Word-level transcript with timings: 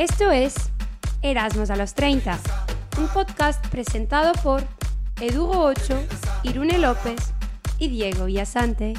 Esto 0.00 0.30
es 0.30 0.54
Erasmus 1.20 1.68
a 1.68 1.76
los 1.76 1.92
30, 1.92 2.38
un 2.96 3.06
podcast 3.08 3.62
presentado 3.68 4.32
por 4.42 4.62
Edugo 5.20 5.62
Ocho, 5.62 6.02
Irune 6.42 6.78
López 6.78 7.20
y 7.78 7.88
Diego 7.88 8.24
Villasante 8.24 8.94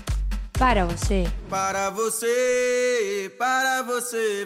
para 0.59 0.85
você. 0.85 1.27
Para 1.49 1.89
você, 1.89 3.33
para 3.39 3.81
você, 3.81 4.45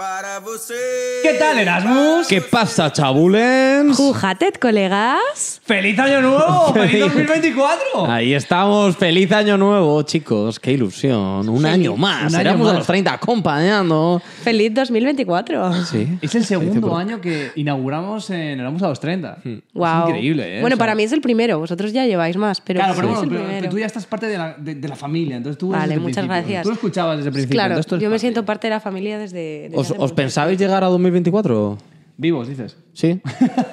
para 0.00 0.38
você. 0.38 1.20
¿Qué 1.22 1.34
tal, 1.34 1.58
Erasmus? 1.58 2.26
¿Qué 2.26 2.40
pasa, 2.40 2.90
chabulens? 2.90 3.98
Jujatet, 3.98 4.58
colegas. 4.58 5.60
¡Feliz 5.62 5.98
Año 5.98 6.22
Nuevo! 6.22 6.72
¡Feliz 6.72 7.00
2024! 7.00 8.06
Ahí 8.10 8.32
estamos, 8.32 8.96
feliz 8.96 9.30
año 9.30 9.58
nuevo, 9.58 10.00
chicos. 10.04 10.58
Qué 10.58 10.72
ilusión. 10.72 11.46
Un 11.50 11.66
año 11.66 11.96
más. 11.98 12.30
Un 12.32 12.36
año 12.36 12.40
Éramos 12.40 12.68
a 12.68 12.70
más. 12.70 12.78
los 12.78 12.86
30 12.86 13.12
acompañando. 13.12 14.22
Feliz 14.42 14.72
2024. 14.72 15.84
Sí. 15.84 16.08
Es 16.22 16.34
el 16.34 16.46
segundo 16.46 16.96
año 16.96 17.20
que 17.20 17.50
inauguramos 17.56 18.30
en 18.30 18.58
Éramos 18.58 18.82
a 18.82 18.88
los 18.88 19.00
30. 19.00 19.36
Wow. 19.74 20.04
Es 20.04 20.08
increíble, 20.08 20.56
¿eh? 20.56 20.60
Bueno, 20.62 20.76
O 20.76 20.76
sea, 20.78 20.78
para 20.78 20.94
mí 20.94 21.02
es 21.02 21.12
el 21.12 21.20
primero. 21.20 21.58
Vosotros 21.58 21.92
ya 21.92 22.06
lleváis 22.06 22.38
más, 22.38 22.62
pero 22.62 22.78
Claro, 22.80 22.94
pero 22.96 23.08
es 23.08 23.14
bueno, 23.18 23.22
el 23.24 23.28
pero- 23.28 23.40
primero. 23.42 23.60
pero 23.64 23.70
tú 23.70 23.78
ya 23.78 23.86
estás 23.86 24.06
parte 24.06 24.28
de 24.28 24.38
la, 24.38 24.54
de, 24.56 24.76
de 24.76 24.88
la 24.88 24.96
familia, 24.96 25.36
entonces 25.36 25.58
tú 25.58 25.68
Vale, 25.68 25.82
desde 25.82 25.94
el 25.96 26.00
muchas 26.00 26.14
principio. 26.24 26.36
gracias. 26.38 26.62
Tú 26.62 26.68
lo 26.70 26.74
escuchabas 26.76 27.16
desde 27.18 27.28
el 27.28 27.32
principio. 27.34 27.54
Claro, 27.54 27.72
entonces 27.74 27.86
tú 27.90 27.94
eres 27.96 28.02
yo 28.02 28.08
me 28.08 28.12
parte. 28.14 28.20
siento 28.20 28.44
parte 28.46 28.66
de 28.66 28.70
la 28.70 28.80
familia 28.80 29.18
desde. 29.18 29.68
desde 29.68 29.89
¿Os, 29.98 30.12
pensáis 30.12 30.58
llegar 30.58 30.84
a 30.84 30.88
2024? 30.88 31.78
Vivos, 32.16 32.48
dices. 32.48 32.76
Sí. 32.92 33.18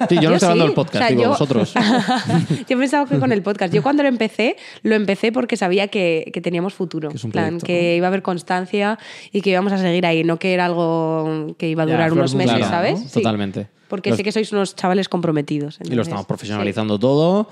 Sí, 0.08 0.18
yo 0.22 0.30
no 0.30 0.36
estoy 0.36 0.50
hablando 0.50 0.54
sí. 0.64 0.68
del 0.68 0.74
podcast, 0.74 0.94
O 0.94 0.98
sea, 0.98 1.08
digo 1.10 1.22
yo- 1.22 1.28
vosotros. 1.28 1.74
yo 2.68 2.78
pensaba 2.78 3.06
que 3.08 3.18
con 3.18 3.30
el 3.32 3.42
podcast. 3.42 3.74
Yo 3.74 3.82
cuando 3.82 4.02
lo 4.02 4.08
empecé, 4.08 4.56
lo 4.82 4.94
empecé 4.94 5.32
porque 5.32 5.56
sabía 5.58 5.88
que, 5.88 6.30
que 6.32 6.40
teníamos 6.40 6.72
futuro. 6.72 7.10
Que 7.10 7.16
es 7.16 7.24
un 7.24 7.30
plan, 7.30 7.44
proyecto, 7.58 7.66
que 7.66 7.96
iba 7.96 8.06
a 8.06 8.08
haber 8.08 8.22
constancia 8.22 8.98
y 9.32 9.42
que 9.42 9.50
íbamos 9.50 9.72
a 9.74 9.78
seguir 9.78 10.06
ahí, 10.06 10.24
no 10.24 10.38
que 10.38 10.54
era 10.54 10.64
algo 10.64 11.54
que 11.58 11.68
iba 11.68 11.82
a 11.82 11.86
Ya, 11.86 11.92
durar 11.92 12.08
flor 12.08 12.18
unos 12.20 12.32
de 12.32 12.38
meses, 12.38 12.54
butano, 12.54 12.70
¿sabes? 12.72 13.00
¿no? 13.00 13.06
Sí. 13.08 13.12
Totalmente. 13.14 13.68
Porque 13.88 14.10
Los- 14.10 14.16
sé 14.16 14.24
que 14.24 14.32
sois 14.32 14.50
unos 14.52 14.74
chavales 14.76 15.08
comprometidos. 15.10 15.76
y 15.76 15.84
lo 15.84 15.90
entonces, 15.90 16.08
estamos 16.08 16.26
profesionalizando 16.26 16.98
todo. 16.98 17.48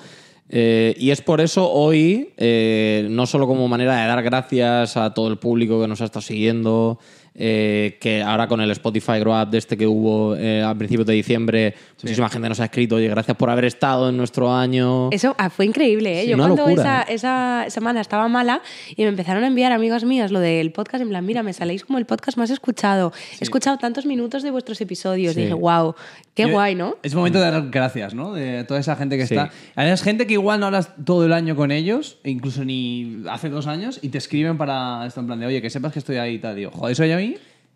Eh, 0.49 0.95
y 0.97 1.11
es 1.11 1.21
por 1.23 1.41
eso 1.41 1.71
hoy, 1.71 2.33
eh, 2.37 3.07
no 3.11 3.27
solo 3.27 3.47
como 3.49 3.67
manera 3.69 3.97
de 4.01 4.07
dar 4.07 4.23
gracias 4.23 4.97
a 4.97 5.13
todo 5.13 5.29
el 5.29 5.39
público 5.39 5.81
que 5.81 5.89
nos 5.89 6.01
ha 6.01 6.05
estado 6.05 6.21
siguiendo, 6.23 6.99
eh, 7.39 7.99
que 8.01 8.23
ahora 8.23 8.49
con 8.49 8.61
el 8.61 8.71
Spotify 8.71 9.19
Grow 9.21 9.41
Up 9.41 9.51
de 9.51 9.59
este 9.59 9.77
que 9.77 9.87
hubo 9.87 10.35
eh, 10.37 10.63
a 10.63 10.75
principios 10.75 11.07
de 11.07 11.15
diciembre, 11.15 11.75
muchísima 12.03 12.29
gente 12.29 12.49
nos 12.49 12.61
ha 12.61 12.65
escrito, 12.65 12.97
oye, 12.97 13.09
gracias 13.09 13.37
por 13.37 13.51
haber 13.51 13.67
estado 13.67 14.09
en 14.09 14.17
nuestro 14.17 14.53
año. 14.55 15.11
Eso 15.11 15.35
ah, 15.39 15.51
fue 15.51 15.67
increíble, 15.67 16.21
¿eh? 16.21 16.23
Sí, 16.25 16.31
Yo 16.31 16.37
una 16.37 16.45
cuando 16.45 16.67
locura, 16.69 17.03
esa, 17.09 17.65
esa 17.65 17.71
semana 17.71 18.01
estaba 18.01 18.29
mala 18.29 18.63
y 18.97 19.03
me 19.03 19.09
empezaron 19.09 19.45
a 19.45 19.49
enviar 19.49 19.73
amigas 19.73 20.05
mías 20.05 20.31
lo 20.31 20.41
del 20.41 20.73
podcast, 20.73 21.03
en 21.03 21.09
plan, 21.11 21.25
mira, 21.25 21.43
me 21.43 21.53
saléis 21.53 21.85
como 21.85 21.99
el 21.99 22.07
podcast 22.07 22.39
más 22.39 22.51
escuchado. 22.51 23.13
He 23.41 23.45
escuchado 23.45 23.77
tantos 23.79 24.07
minutos 24.07 24.43
de 24.43 24.51
vuestros 24.51 24.81
episodios. 24.81 25.35
Sí. 25.35 25.43
Dije, 25.43 25.55
wow, 25.55 25.95
qué 26.35 26.45
Yo- 26.45 26.51
guay, 26.51 26.75
¿no? 26.75 26.97
Es 27.03 27.15
momento 27.15 27.39
de 27.39 27.51
dar 27.51 27.69
gracias, 27.71 28.15
¿no? 28.15 28.33
De 28.33 28.65
toda 28.65 28.81
esa 28.81 28.97
gente 28.97 29.19
que 29.19 29.27
Sí. 29.27 29.35
está. 29.35 29.51
Además, 29.75 30.03
gente 30.03 30.27
que 30.27 30.35
igual 30.35 30.61
no 30.61 30.67
hablas 30.67 30.91
todo 31.05 31.27
el 31.27 31.33
año 31.33 31.55
con 31.57 31.71
ellos, 31.71 32.19
e 32.25 32.31
incluso 32.31 32.65
ni 32.65 33.23
hace 33.31 33.49
dos 33.51 33.67
años, 33.67 33.99
y 34.03 34.09
te 34.09 34.19
escriben 34.19 34.57
para 34.57 35.05
esto 35.07 35.21
en 35.21 35.27
plan 35.27 35.41
de, 35.41 35.47
oye, 35.47 35.61
que 35.61 35.71
sepas 35.71 35.93
que 35.93 35.99
estoy 35.99 36.17
ahí 36.17 36.35
y 36.35 36.39
tal. 36.39 36.57
Digo, 36.57 36.71
joder, 36.71 36.93
eso 36.93 37.05
ya 37.05 37.17
a 37.17 37.19
mí 37.19 37.26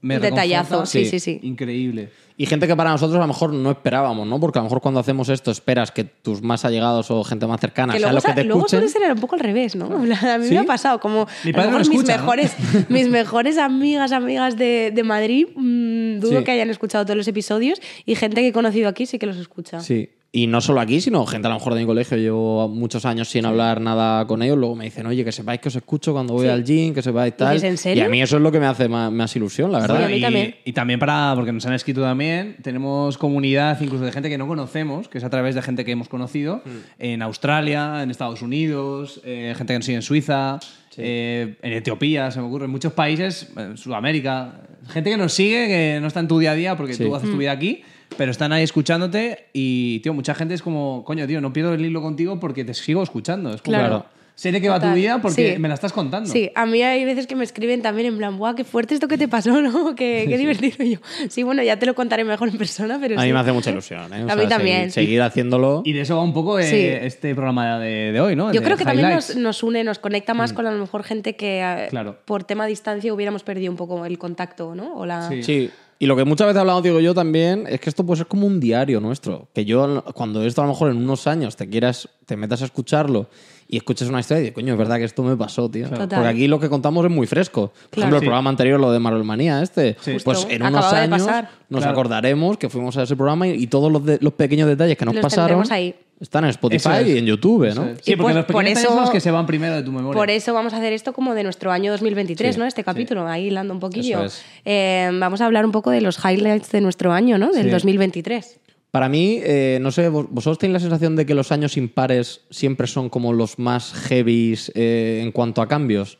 me 0.02 0.16
Un 0.16 0.22
detallazo, 0.22 0.86
sí, 0.86 1.04
Sí. 1.04 1.10
sí, 1.10 1.20
sí. 1.20 1.40
Increíble. 1.42 2.08
Y 2.38 2.46
gente 2.46 2.66
que 2.66 2.74
para 2.74 2.88
nosotros 2.90 3.16
a 3.18 3.20
lo 3.20 3.26
mejor 3.26 3.52
no 3.52 3.70
esperábamos, 3.70 4.26
¿no? 4.26 4.40
Porque 4.40 4.58
a 4.58 4.62
lo 4.62 4.64
mejor 4.64 4.80
cuando 4.80 4.98
hacemos 4.98 5.28
esto 5.28 5.50
esperas 5.50 5.90
que 5.92 6.04
tus 6.04 6.40
más 6.40 6.64
allegados 6.64 7.10
o 7.10 7.22
gente 7.22 7.46
más 7.46 7.60
cercana 7.60 7.92
Que 7.92 7.98
sea 7.98 8.10
luego, 8.10 8.26
lo 8.26 8.34
que 8.34 8.40
te 8.40 8.44
luego 8.46 8.60
escuchen. 8.60 8.88
suele 8.88 9.04
ser 9.06 9.12
un 9.12 9.20
poco 9.20 9.34
al 9.34 9.40
revés, 9.42 9.76
¿no? 9.76 9.84
A 9.94 10.38
mí 10.38 10.46
¿Sí? 10.46 10.54
me 10.54 10.60
ha 10.60 10.64
pasado 10.64 11.00
como 11.00 11.26
Mi 11.44 11.50
a 11.50 11.52
lo 11.52 11.56
padre 11.58 11.70
me 11.72 11.78
mejor 11.80 11.88
mis 11.90 12.04
mejores, 12.06 12.52
mis 12.88 13.08
mejores 13.10 13.58
amigas, 13.58 14.12
amigas 14.12 14.56
de, 14.56 14.90
de 14.94 15.02
Madrid, 15.02 15.48
mm, 15.54 16.20
dudo 16.20 16.38
Sí. 16.38 16.44
que 16.44 16.50
hayan 16.52 16.70
escuchado 16.70 17.04
todos 17.04 17.18
los 17.18 17.28
episodios 17.28 17.78
y 18.06 18.14
gente 18.14 18.40
que 18.40 18.48
he 18.48 18.52
conocido 18.54 18.88
aquí 18.88 19.04
sí 19.04 19.18
que 19.18 19.26
los 19.26 19.36
escucha. 19.36 19.80
Sí. 19.80 20.08
Y 20.32 20.46
no 20.46 20.60
solo 20.60 20.80
aquí, 20.80 21.00
sino 21.00 21.26
gente 21.26 21.48
a 21.48 21.50
lo 21.50 21.56
mejor 21.56 21.74
de 21.74 21.80
mi 21.80 21.86
colegio. 21.86 22.16
Llevo 22.16 22.68
muchos 22.68 23.04
años 23.04 23.28
sin 23.28 23.44
hablar 23.46 23.80
nada 23.80 24.24
con 24.28 24.42
ellos. 24.44 24.56
Luego 24.56 24.76
me 24.76 24.84
dicen, 24.84 25.04
oye, 25.06 25.24
que 25.24 25.32
sepáis 25.32 25.60
que 25.60 25.66
os 25.70 25.74
escucho 25.74 26.12
cuando 26.12 26.34
voy 26.34 26.46
Sí. 26.46 26.52
al 26.52 26.62
gym, 26.64 26.94
que 26.94 27.02
sepáis 27.02 27.36
tal. 27.36 27.54
dices, 27.54 27.68
¿en 27.68 27.76
serio? 27.76 28.04
Y 28.04 28.06
a 28.06 28.08
mí 28.08 28.22
eso 28.22 28.36
es 28.36 28.42
lo 28.42 28.52
que 28.52 28.60
me 28.60 28.66
hace 28.66 28.88
más, 28.88 29.10
más 29.10 29.34
ilusión, 29.34 29.72
la 29.72 29.80
verdad. 29.80 29.96
Sí, 29.98 30.04
a 30.04 30.06
mí 30.08 30.16
y, 30.18 30.20
también. 30.20 30.54
y 30.64 30.72
también 30.72 31.00
para, 31.00 31.32
porque 31.34 31.50
nos 31.50 31.66
han 31.66 31.72
escrito 31.72 32.00
también, 32.02 32.56
tenemos 32.62 33.18
comunidad 33.18 33.80
incluso 33.80 34.04
de 34.04 34.12
gente 34.12 34.28
que 34.28 34.38
no 34.38 34.46
conocemos, 34.46 35.08
que 35.08 35.18
es 35.18 35.24
a 35.24 35.30
través 35.30 35.56
de 35.56 35.62
gente 35.62 35.84
que 35.84 35.90
hemos 35.90 36.08
conocido 36.08 36.62
Mm. 36.64 36.70
en 37.00 37.22
Australia, 37.22 38.00
en 38.04 38.12
Estados 38.12 38.40
Unidos, 38.40 39.20
eh, 39.24 39.52
gente 39.58 39.72
que 39.72 39.78
nos 39.80 39.84
sigue 39.86 39.96
en 39.96 40.02
Suiza, 40.02 40.60
eh, 40.96 41.56
en 41.60 41.72
Etiopía, 41.72 42.30
se 42.30 42.40
me 42.40 42.46
ocurre, 42.46 42.66
en 42.66 42.70
muchos 42.70 42.92
países, 42.92 43.50
en 43.56 43.76
Sudamérica. 43.76 44.60
Gente 44.90 45.10
que 45.10 45.16
nos 45.16 45.32
sigue, 45.32 45.66
que 45.66 45.98
no 46.00 46.06
está 46.06 46.20
en 46.20 46.28
tu 46.28 46.38
día 46.38 46.52
a 46.52 46.54
día 46.54 46.76
porque 46.76 46.94
Sí. 46.94 47.04
tú 47.04 47.16
haces 47.16 47.28
tu 47.30 47.36
vida 47.36 47.50
aquí, 47.50 47.82
pero 48.16 48.30
están 48.30 48.52
ahí 48.52 48.62
escuchándote 48.62 49.46
y, 49.52 50.00
tío, 50.00 50.12
mucha 50.14 50.34
gente 50.34 50.54
es 50.54 50.62
como, 50.62 51.04
coño, 51.04 51.26
tío, 51.26 51.40
no 51.40 51.52
pierdo 51.52 51.74
el 51.74 51.84
hilo 51.84 52.02
contigo 52.02 52.38
porque 52.40 52.64
te 52.64 52.74
sigo 52.74 53.02
escuchando. 53.02 53.54
Es 53.54 53.62
como, 53.62 53.76
Claro. 53.76 54.06
Sé 54.36 54.52
de 54.52 54.60
qué 54.62 54.70
va 54.70 54.80
tu 54.80 54.90
vida 54.94 55.20
porque 55.20 55.52
Sí. 55.56 55.58
me 55.58 55.68
la 55.68 55.74
estás 55.74 55.92
contando. 55.92 56.30
Sí, 56.30 56.50
a 56.54 56.64
mí 56.64 56.82
hay 56.82 57.04
veces 57.04 57.26
que 57.26 57.36
me 57.36 57.44
escriben 57.44 57.82
también 57.82 58.06
en 58.08 58.16
plan, 58.16 58.38
¡buah, 58.38 58.54
qué 58.54 58.64
fuerte 58.64 58.94
esto 58.94 59.06
que 59.06 59.18
te 59.18 59.28
pasó, 59.28 59.60
¿no? 59.60 59.94
Qué, 59.96 60.24
qué 60.26 60.38
divertido 60.38 60.82
yo. 60.82 60.98
Sí, 61.28 61.42
bueno, 61.42 61.62
ya 61.62 61.78
te 61.78 61.84
lo 61.84 61.94
contaré 61.94 62.24
mejor 62.24 62.48
en 62.48 62.56
persona, 62.56 62.96
pero 62.98 63.20
A 63.20 63.24
mí 63.24 63.32
me 63.34 63.38
hace 63.38 63.52
mucha 63.52 63.70
ilusión. 63.70 64.10
¿eh? 64.14 64.24
O 64.26 64.30
A 64.30 64.36
mí 64.36 64.40
sea, 64.42 64.48
también. 64.48 64.90
Seguir, 64.90 65.08
seguir 65.08 65.22
haciéndolo. 65.22 65.82
Y 65.84 65.92
de 65.92 66.00
eso 66.00 66.16
va 66.16 66.22
un 66.22 66.32
poco 66.32 66.58
eh, 66.58 66.62
Sí. 66.64 66.76
este 67.06 67.34
programa 67.34 67.78
de, 67.80 68.12
de 68.12 68.20
hoy, 68.22 68.34
¿no? 68.34 68.46
Yo 68.50 68.60
De 68.60 68.64
creo 68.64 68.78
que 68.78 68.84
también 68.86 69.10
nos, 69.36 69.62
une, 69.62 69.84
nos 69.84 69.98
conecta 69.98 70.32
más 70.32 70.54
con 70.54 70.66
a 70.66 70.70
lo 70.72 70.78
mejor 70.78 71.02
gente 71.02 71.36
que 71.36 71.60
eh, 71.60 71.88
Claro. 71.90 72.16
por 72.24 72.42
tema 72.44 72.64
distancia 72.64 73.12
hubiéramos 73.12 73.42
perdido 73.42 73.70
un 73.70 73.76
poco 73.76 74.06
el 74.06 74.16
contacto, 74.16 74.74
¿no? 74.74 74.94
O 74.94 75.04
la... 75.04 75.28
Sí. 75.42 75.70
Y 76.02 76.06
lo 76.06 76.16
que 76.16 76.24
muchas 76.24 76.46
veces 76.46 76.58
hablamos, 76.60 76.82
digo 76.82 76.98
yo 76.98 77.12
también, 77.12 77.66
es 77.68 77.78
que 77.78 77.90
esto 77.90 78.06
puede 78.06 78.16
ser 78.18 78.26
como 78.26 78.46
un 78.46 78.58
diario 78.58 79.00
nuestro. 79.00 79.48
Que 79.52 79.66
yo, 79.66 80.02
cuando 80.14 80.42
esto 80.42 80.62
a 80.62 80.64
lo 80.64 80.70
mejor 80.72 80.90
en 80.90 80.96
unos 80.96 81.26
años 81.26 81.56
te 81.56 81.68
quieras, 81.68 82.08
te 82.24 82.38
metas 82.38 82.62
a 82.62 82.64
escucharlo 82.64 83.28
y 83.68 83.76
escuches 83.76 84.08
una 84.08 84.20
historia 84.20 84.38
y 84.38 84.42
dices, 84.44 84.54
coño, 84.54 84.72
es 84.72 84.78
verdad 84.78 84.96
que 84.96 85.04
esto 85.04 85.22
me 85.22 85.36
pasó, 85.36 85.70
tío. 85.70 85.90
Total. 85.90 86.08
Porque 86.08 86.26
aquí 86.28 86.48
lo 86.48 86.58
que 86.58 86.70
contamos 86.70 87.04
es 87.04 87.10
muy 87.10 87.26
fresco. 87.26 87.68
Por 87.68 87.90
Claro. 87.90 88.00
ejemplo, 88.00 88.16
el 88.16 88.20
Sí. 88.22 88.26
programa 88.28 88.48
anterior, 88.48 88.80
lo 88.80 88.90
de 88.92 88.98
Marvel 88.98 89.24
Manía, 89.24 89.60
este. 89.62 89.94
Pues 90.24 90.46
en 90.48 90.62
unos 90.62 90.86
Acababa 90.86 91.02
años 91.02 91.26
nos 91.68 91.80
Claro. 91.82 91.92
acordaremos 91.92 92.56
que 92.56 92.70
fuimos 92.70 92.96
a 92.96 93.02
ese 93.02 93.14
programa 93.14 93.46
y, 93.48 93.62
y 93.62 93.66
todos 93.66 93.92
los, 93.92 94.02
de- 94.02 94.18
los 94.22 94.32
pequeños 94.32 94.68
detalles 94.68 94.96
que 94.96 95.04
nos 95.04 95.14
Los 95.16 95.22
pasaron 95.22 95.70
ahí. 95.70 95.94
Están 96.20 96.44
en 96.44 96.50
Spotify 96.50 96.98
es. 97.02 97.08
y 97.08 97.18
en 97.18 97.26
YouTube, 97.26 97.74
¿no? 97.74 97.86
es. 97.86 97.98
Sí, 98.02 98.14
porque 98.16 98.22
pues 98.22 98.34
los 98.36 98.44
por 98.44 98.66
eso- 98.66 98.88
son 98.88 99.00
los 99.00 99.10
que 99.10 99.20
se 99.20 99.30
van 99.30 99.46
primero 99.46 99.74
de 99.74 99.82
tu 99.82 99.90
memoria. 99.90 100.18
Por 100.18 100.30
eso 100.30 100.52
vamos 100.54 100.72
a 100.74 100.76
hacer 100.76 100.92
esto 100.92 101.12
como 101.12 101.34
de 101.34 101.42
nuestro 101.42 101.72
año 101.72 101.90
2023, 101.92 102.54
Sí, 102.54 102.58
¿no? 102.60 102.66
Este 102.66 102.84
capítulo, 102.84 103.26
ahí 103.26 103.46
hilando 103.46 103.72
un 103.74 103.80
poquillo. 103.80 104.24
Es. 104.24 104.42
Eh, 104.64 105.10
vamos 105.14 105.40
a 105.40 105.46
hablar 105.46 105.64
un 105.64 105.72
poco 105.72 105.90
de 105.90 106.00
los 106.00 106.18
highlights 106.24 106.70
de 106.72 106.80
nuestro 106.82 107.12
año, 107.12 107.38
¿no? 107.38 107.50
Del 107.52 107.64
Sí. 107.64 107.70
2023. 107.70 108.58
Para 108.90 109.08
mí, 109.08 109.38
eh, 109.42 109.78
no 109.80 109.92
sé, 109.92 110.08
vos- 110.08 110.26
vosotros 110.30 110.58
tenéis 110.58 110.74
la 110.74 110.80
sensación 110.80 111.14
de 111.16 111.24
que 111.24 111.34
los 111.34 111.52
años 111.52 111.76
impares 111.76 112.40
siempre 112.50 112.86
son 112.86 113.08
como 113.08 113.32
los 113.32 113.58
más 113.58 113.92
heavies 113.92 114.72
eh, 114.74 115.20
en 115.22 115.30
cuanto 115.32 115.62
a 115.62 115.68
cambios. 115.68 116.18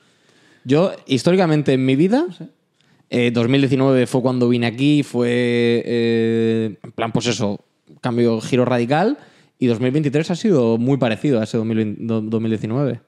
Yo, 0.65 0.93
históricamente 1.06 1.72
en 1.72 1.84
mi 1.84 1.97
vida, 1.97 2.27
eh, 3.11 3.32
2019 3.32 4.06
fue 4.06 4.22
cuando 4.22 4.49
vine 4.49 4.67
aquí, 4.69 5.03
fue, 5.03 5.82
eh, 5.84 6.78
en 6.82 6.93
plan, 6.93 7.11
pues 7.12 7.27
eso, 7.27 7.59
cambio, 8.00 8.41
giro 8.41 8.65
radical, 8.65 9.19
y 9.60 9.66
2023 9.69 10.31
ha 10.32 10.34
sido 10.34 10.76
muy 10.78 10.97
parecido 10.97 11.41
a 11.41 11.44
ese 11.44 11.56
2020 11.59 12.03
do- 12.04 12.21
2019. 12.22 13.00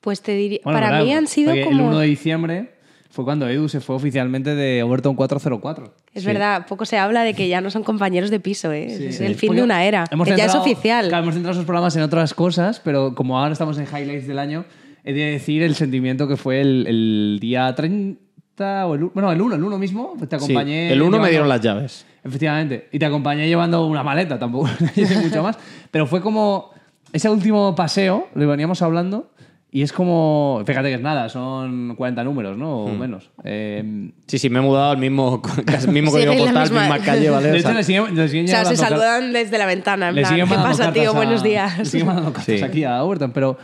Pues 0.00 0.20
te 0.20 0.34
diría, 0.34 0.58
Bueno, 0.64 0.76
para 0.78 0.90
verdad, 0.90 1.04
mí 1.06 1.14
han 1.14 1.26
sido 1.28 1.52
como... 1.64 1.70
El 1.70 1.80
1 1.80 1.98
de 2.00 2.06
diciembre 2.08 2.70
fue 3.08 3.24
cuando 3.24 3.48
Edu 3.48 3.68
se 3.68 3.80
fue 3.80 3.94
oficialmente 3.94 4.54
de 4.54 4.82
Overton 4.82 5.14
404. 5.14 5.94
Es 6.12 6.24
verdad, 6.24 6.66
poco 6.66 6.84
se 6.86 6.98
habla 6.98 7.22
de 7.22 7.34
que 7.34 7.46
ya 7.48 7.60
no 7.60 7.70
son 7.70 7.84
compañeros 7.84 8.30
de 8.30 8.40
piso, 8.40 8.72
¿eh? 8.72 8.86
es 9.08 9.16
Sí. 9.18 9.24
el 9.24 9.34
fin 9.36 9.48
Porque 9.48 9.60
de 9.60 9.64
una 9.64 9.84
era. 9.84 10.04
hemos 10.10 10.26
ya 10.26 10.34
es 10.34 10.40
centrado- 10.40 10.60
oficial. 10.62 11.08
Claro, 11.08 11.22
hemos 11.22 11.34
centrado 11.34 11.52
esos 11.52 11.64
programas 11.64 11.94
en 11.96 12.02
otras 12.02 12.34
cosas, 12.34 12.80
pero 12.80 13.14
como 13.14 13.38
ahora 13.38 13.52
estamos 13.52 13.78
en 13.78 13.84
highlights 13.86 14.26
del 14.26 14.38
año, 14.40 14.64
he 15.04 15.12
de 15.12 15.24
decir 15.30 15.62
el 15.62 15.74
sentimiento 15.76 16.26
que 16.26 16.36
fue 16.36 16.60
el, 16.62 16.86
el 16.88 17.38
día 17.40 17.72
30 17.74 18.86
o 18.86 18.94
el, 18.94 19.04
bueno, 19.04 19.30
el 19.30 19.40
1, 19.40 19.54
el 19.56 19.62
1 19.64 19.78
mismo, 19.78 20.14
te 20.18 20.26
Sí, 20.26 20.34
acompañé. 20.44 20.92
el 20.92 21.00
uno 21.00 21.10
me 21.10 21.28
llevando- 21.28 21.30
dieron 21.30 21.48
las 21.48 21.60
llaves. 21.60 22.06
Efectivamente. 22.24 22.88
Y 22.92 22.98
te 22.98 23.06
acompañé 23.06 23.46
llevando 23.48 23.86
una 23.86 24.02
maleta, 24.02 24.38
tampoco 24.38 24.68
hice 24.96 25.18
mucho 25.18 25.42
más. 25.42 25.58
Pero 25.90 26.06
fue 26.06 26.20
como 26.20 26.70
ese 27.12 27.28
último 27.28 27.74
paseo, 27.74 28.28
lo 28.34 28.48
veníamos 28.48 28.80
hablando, 28.82 29.30
y 29.74 29.82
es 29.82 29.92
como, 29.92 30.62
fíjate 30.66 30.88
que 30.88 30.94
es 30.96 31.00
nada, 31.00 31.28
son 31.30 31.94
40 31.96 32.22
números, 32.24 32.56
¿no? 32.58 32.86
Hmm. 32.86 32.90
O 32.90 32.94
menos. 32.94 33.30
Eh, 33.42 34.10
Sí, 34.26 34.38
sí, 34.38 34.50
me 34.50 34.58
he 34.58 34.62
mudado 34.62 34.90
al 34.92 34.98
mismo, 34.98 35.40
casi 35.66 35.88
mismo 35.88 36.10
Sí, 36.10 36.16
código 36.26 36.32
la 36.34 36.40
postal, 36.40 36.62
misma- 36.70 36.80
misma 36.82 36.98
calle, 37.04 37.30
¿vale? 37.30 37.46
de 37.48 37.52
O 37.52 37.56
hecho, 37.56 37.68
sea, 37.68 37.76
le 37.76 37.82
siguen, 37.84 38.14
le 38.14 38.28
siguen 38.28 38.44
o 38.44 38.48
sea, 38.48 38.64
se 38.66 38.76
car- 38.76 38.88
saludan 38.90 39.32
desde 39.32 39.58
la 39.58 39.66
ventana. 39.66 40.08
En 40.10 40.14
le 40.14 40.22
plan, 40.22 40.36
¿qué 40.36 40.46
pasa, 40.54 40.92
tío? 40.92 41.10
a- 41.10 41.14
Buenos 41.14 41.42
días. 41.42 41.78
Le 41.78 41.84
siguen 41.86 42.06
mandando 42.06 42.32
cartas 42.32 42.58
Sí. 42.58 42.62
aquí 42.64 42.84
a 42.84 43.02
Overton, 43.02 43.32
pero 43.32 43.56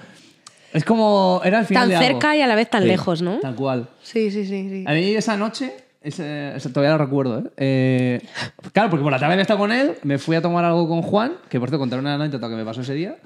es 0.73 0.85
como, 0.85 1.41
era 1.45 1.61
el 1.61 1.67
final 1.67 1.83
Tan 1.85 1.89
de 1.91 1.97
algo. 1.97 2.09
cerca 2.09 2.37
y 2.37 2.41
a 2.41 2.47
la 2.47 2.55
vez 2.55 2.69
tan 2.71 2.83
Sí. 2.83 2.89
lejos, 2.89 3.23
¿no? 3.23 3.39
Tal 3.41 3.55
cual. 3.55 3.89
Sí, 4.03 4.31
sí, 4.31 4.45
sí. 4.47 4.69
sí. 4.69 4.85
A 4.87 4.93
mí 4.95 5.15
esa 5.15 5.37
noche, 5.37 5.73
ese- 6.03 6.57
ese- 6.57 6.69
todavía 6.71 6.93
lo 6.97 6.99
recuerdo, 7.05 7.39
¿eh? 7.41 7.43
Eh, 7.57 8.21
Claro, 8.73 8.91
porque 8.91 9.03
por 9.03 9.13
la 9.13 9.19
tarde 9.19 9.33
había 9.35 9.43
estado 9.43 9.59
con 9.59 9.73
él, 9.73 9.95
me 10.03 10.19
fui 10.19 10.37
a 10.37 10.43
tomar 10.43 10.65
algo 10.65 10.89
con 10.89 11.03
Juan, 11.03 11.33
que 11.49 11.59
por 11.59 11.69
cierto 11.69 11.79
contaré 11.81 12.01
una 12.01 12.15
anécdota 12.15 12.49
que 12.49 12.55
me 12.57 12.65
pasó 12.65 12.81
ese 12.83 12.95
día, 12.95 13.17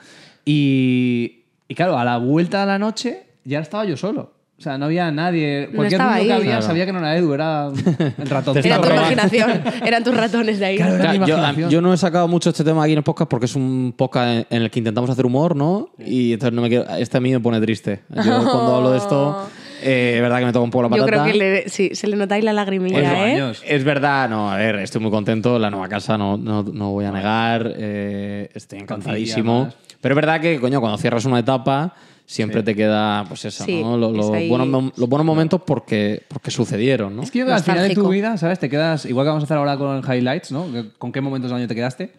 y, 0.45 1.45
y 1.69 1.75
claro, 1.75 1.99
a 1.99 2.05
la 2.05 2.19
vuelta 2.19 2.61
de 2.61 2.67
la 2.67 2.79
noche 2.79 3.25
ya 3.45 3.61
estaba 3.61 3.85
yo 3.85 3.97
solo. 3.97 4.33
O 4.59 4.63
sea, 4.63 4.79
no 4.79 4.85
había 4.85 5.11
nadie. 5.11 5.71
Cualquier 5.75 6.01
estaba 6.01 6.19
ruido 6.19 6.27
que 6.29 6.33
había 6.35 6.47
Claro. 6.51 6.63
sabía 6.63 6.87
que 6.87 6.93
no 6.93 7.01
era 7.01 7.17
Edu, 7.17 7.35
era 7.35 7.67
el 7.67 8.31
ratón. 8.31 8.57
Era 8.59 8.81
tu 8.81 8.89
imaginación, 8.91 9.51
eran 9.85 10.05
tus 10.05 10.17
ratones 10.17 10.61
de 10.61 10.65
ahí. 10.67 10.77
Claro, 10.77 10.95
era- 10.95 11.13
Claro, 11.25 11.57
mi 11.57 11.63
yo, 11.63 11.69
yo 11.69 11.81
no 11.81 11.93
he 11.93 11.97
sacado 11.97 12.29
mucho 12.29 12.51
este 12.51 12.63
tema 12.63 12.85
aquí 12.85 12.93
en 12.93 12.99
el 12.99 13.03
podcast 13.05 13.29
porque 13.29 13.47
es 13.47 13.57
un 13.57 13.93
podcast 13.97 14.29
en, 14.29 14.47
en 14.57 14.63
el 14.63 14.71
que 14.71 14.79
intentamos 14.79 15.11
hacer 15.11 15.27
humor, 15.27 15.57
¿no? 15.57 15.89
Y 15.99 16.35
entonces 16.35 16.55
no 16.55 16.63
me 16.63 16.69
quiero, 16.69 16.89
este 16.95 17.17
a 17.17 17.21
mí 17.21 17.33
me 17.33 17.41
pone 17.41 17.61
triste. 17.61 18.03
Yo 18.11 18.23
cuando 18.23 18.77
hablo 18.77 18.93
de 18.93 18.99
esto, 18.99 19.49
eh, 19.83 20.15
es 20.17 20.23
verdad 20.23 20.39
que 20.41 20.47
me 20.47 20.53
toca 20.53 20.65
un 20.65 20.71
poco 20.71 20.89
la 20.89 20.97
Yo 20.97 21.05
patata. 21.05 21.23
creo 21.25 21.33
que 21.33 21.39
le- 21.39 21.69
sí, 21.69 21.91
se 21.95 22.07
le 22.07 22.17
nota 22.17 22.35
ahí 22.37 22.43
la 22.43 22.53
lagrimilla, 22.53 23.29
¿eh? 23.29 23.33
años. 23.35 23.63
Es 23.67 23.85
verdad, 23.85 24.29
no, 24.29 24.51
a 24.51 24.57
ver, 24.57 24.77
estoy 24.77 25.01
muy 25.01 25.11
contento. 25.11 25.59
La 25.59 25.71
nueva 25.71 25.89
casa 25.89 26.17
no, 26.19 26.37
no, 26.37 26.63
no 26.63 26.91
voy 26.93 27.05
a 27.05 27.11
negar. 27.13 27.73
eh, 27.77 28.49
estoy 28.55 28.81
encantadísimo. 28.81 29.69
Pero 30.01 30.15
es 30.15 30.17
verdad 30.17 30.41
que, 30.41 30.59
coño, 30.61 30.81
cuando 30.81 30.99
cierras 30.99 31.25
una 31.25 31.39
etapa, 31.39 31.95
siempre 32.27 32.63
te 32.63 32.75
queda, 32.75 33.25
pues 33.29 33.45
eso, 33.45 33.65
Sí, 33.65 33.81
¿no? 33.83 33.97
Lo- 33.97 34.11
es 34.11 34.17
Los, 34.17 34.31
ahí. 34.33 34.49
buenos, 34.49 34.93
los 34.97 35.09
buenos 35.09 35.25
momentos 35.27 35.61
porque, 35.67 36.23
porque 36.29 36.51
sucedieron, 36.51 37.15
¿no? 37.17 37.23
Es 37.23 37.31
que 37.31 37.41
yo 37.41 37.45
creo 37.45 37.55
que 37.57 37.59
al 37.61 37.65
final 37.77 37.89
de 37.89 37.95
tu 37.95 38.09
vida, 38.09 38.37
¿sabes? 38.39 38.59
Te 38.59 38.69
quedas, 38.69 39.05
igual 39.07 39.25
que 39.27 39.29
vamos 39.29 39.43
a 39.43 39.47
hacer 39.47 39.57
ahora 39.59 39.77
con 39.77 39.99
highlights, 40.03 40.51
¿no? 40.53 40.67
¿Con 40.99 41.13
qué 41.13 41.21
momentos 41.21 41.51
del 41.51 41.59
año 41.59 41.69
te 41.69 41.75
quedaste? 41.75 42.13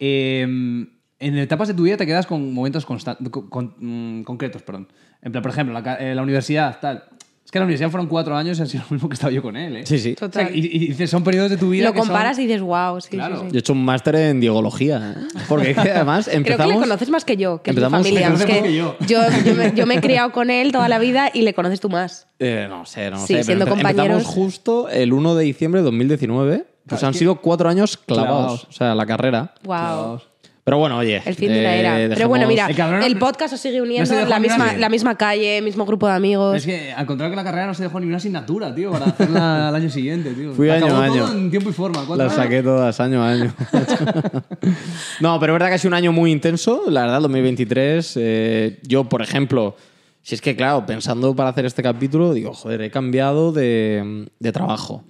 Eh, 0.00 0.86
en 1.20 1.36
etapas 1.38 1.68
de 1.68 1.74
tu 1.74 1.82
vida 1.82 1.96
te 1.96 2.06
quedas 2.06 2.26
con 2.26 2.52
momentos 2.52 2.86
constan- 2.86 3.16
con- 3.30 3.48
con- 3.48 3.74
mm, 3.78 4.22
concretos, 4.22 4.62
perdón. 4.62 4.88
En 5.22 5.32
plan, 5.32 5.42
por 5.42 5.50
ejemplo, 5.52 5.78
la, 5.80 5.94
eh, 5.96 6.14
la 6.14 6.22
universidad, 6.22 6.78
tal. 6.80 7.04
Es 7.44 7.50
que 7.50 7.58
la 7.58 7.64
universidad 7.64 7.88
fueron 7.90 8.08
cuatro 8.08 8.36
años 8.36 8.58
y 8.58 8.62
ha 8.62 8.66
sido 8.66 8.84
lo 8.90 8.94
mismo 8.94 9.08
que 9.08 9.14
he 9.14 9.16
estado 9.16 9.32
yo 9.32 9.40
con 9.40 9.56
él, 9.56 9.76
¿eh? 9.78 9.86
Sí, 9.86 9.98
sí. 9.98 10.12
O 10.16 10.18
sea, 10.18 10.28
Total. 10.28 10.54
y, 10.54 10.58
y 10.66 10.78
dices, 10.88 11.08
son 11.08 11.24
periodos 11.24 11.48
de 11.50 11.56
tu 11.56 11.70
vida 11.70 11.86
Lo 11.86 11.92
que 11.94 12.00
son- 12.00 12.08
comparas 12.08 12.38
y 12.38 12.42
dices, 12.46 12.60
wow, 12.60 13.00
sí, 13.00 13.08
Claro. 13.08 13.36
sí, 13.36 13.42
sí. 13.46 13.48
Yo 13.52 13.56
he 13.56 13.58
hecho 13.60 13.72
un 13.72 13.84
máster 13.86 14.14
en 14.16 14.38
diegología. 14.38 15.14
¿eh? 15.16 15.38
Porque 15.48 15.70
es 15.70 15.78
que 15.78 15.90
además 15.90 16.26
Creo 16.30 16.44
que 16.44 16.50
empezamos... 16.52 16.74
le 16.74 16.80
conoces 16.80 17.08
más 17.08 17.24
que 17.24 17.38
yo, 17.38 17.62
que 17.62 17.70
es 17.70 17.76
mi 17.76 17.82
empezamos- 17.82 18.02
familia. 18.06 18.28
Le 18.28 18.34
Es 18.34 18.42
conoces 18.42 18.46
que 18.46 18.60
más 18.60 18.68
que 18.68 18.76
yo. 18.76 18.96
yo, 19.00 19.20
yo 19.46 19.54
me, 19.54 19.72
yo 19.74 19.86
me 19.86 19.94
he 19.94 20.00
criado 20.02 20.30
con 20.30 20.50
él 20.50 20.72
toda 20.72 20.90
la 20.90 20.98
vida 20.98 21.30
y 21.32 21.40
le 21.40 21.54
conoces 21.54 21.80
tú 21.80 21.88
más. 21.88 22.28
Eh, 22.38 22.66
no 22.68 22.84
sé, 22.84 23.10
no 23.10 23.16
Sí, 23.16 23.28
sé. 23.28 23.32
pero 23.32 23.44
siendo 23.44 23.64
empe- 23.64 23.70
compañeros. 23.70 24.06
Empezamos 24.18 24.26
justo 24.34 24.88
el 24.90 25.12
1 25.14 25.34
de 25.34 25.44
diciembre 25.44 25.80
de 25.80 25.84
2019. 25.86 26.66
Pues 26.86 27.02
han 27.02 27.12
sido 27.14 27.36
cuatro 27.40 27.68
años 27.70 27.96
clavados. 27.96 28.28
Clavados. 28.36 28.64
O 28.68 28.72
sea, 28.72 28.94
la 28.94 29.04
carrera. 29.06 29.54
Wow. 29.64 29.74
Clavados. 29.76 30.27
Pero 30.68 30.76
bueno, 30.76 30.98
oye. 30.98 31.22
El 31.24 31.34
fin 31.34 31.48
de 31.50 31.60
una 31.60 31.74
eh, 31.76 31.80
era. 31.80 32.14
Pero 32.14 32.28
bueno, 32.28 32.46
mira, 32.46 32.66
El 32.68 32.76
cabrón 32.76 33.00
no- 33.00 33.06
el 33.06 33.16
podcast 33.18 33.54
os 33.54 33.60
sigue 33.60 33.78
no 33.78 33.84
uniendo, 33.84 34.14
dejó 34.14 34.28
la 34.28 34.38
misma, 34.38 34.74
la 34.74 34.88
misma 34.90 35.16
calle, 35.16 35.62
mismo 35.62 35.86
grupo 35.86 36.06
de 36.06 36.12
amigos. 36.12 36.56
Es 36.58 36.66
que 36.66 36.92
al 36.92 37.06
contrario 37.06 37.30
que 37.32 37.36
la 37.36 37.44
carrera 37.44 37.66
no 37.68 37.72
se 37.72 37.84
dejó 37.84 37.98
ni 38.00 38.06
una 38.06 38.18
asignatura, 38.18 38.74
tío, 38.74 38.90
para 38.90 39.06
hacerla 39.06 39.68
al 39.68 39.74
año 39.74 39.88
siguiente, 39.88 40.30
tío. 40.32 40.52
Fui 40.52 40.68
año 40.68 40.84
Acabó 40.84 41.00
a 41.00 41.04
año. 41.06 41.24
todo 41.26 41.32
en 41.38 41.50
tiempo 41.50 41.70
y 41.70 41.72
forma. 41.72 42.00
Las 42.02 42.20
años. 42.20 42.34
saqué 42.34 42.62
todas 42.62 43.00
año 43.00 43.22
a 43.22 43.30
año. 43.30 43.54
no, 45.20 45.40
pero 45.40 45.52
es 45.52 45.54
verdad 45.54 45.68
que 45.68 45.74
ha 45.74 45.78
sido 45.78 45.88
un 45.88 45.94
año 45.94 46.12
muy 46.12 46.30
intenso. 46.32 46.82
La 46.88 47.02
verdad, 47.02 47.20
2023. 47.22 48.12
eh, 48.16 48.78
yo, 48.82 49.04
por 49.04 49.22
ejemplo, 49.22 49.74
si 50.22 50.34
es 50.34 50.40
que, 50.40 50.54
claro, 50.54 50.84
pensando 50.86 51.34
para 51.34 51.50
hacer 51.50 51.64
este 51.64 51.82
capítulo, 51.82 52.32
digo, 52.34 52.52
joder, 52.52 52.82
he 52.82 52.90
cambiado 52.90 53.52
de, 53.52 54.28
de 54.38 54.52
trabajo. 54.52 55.02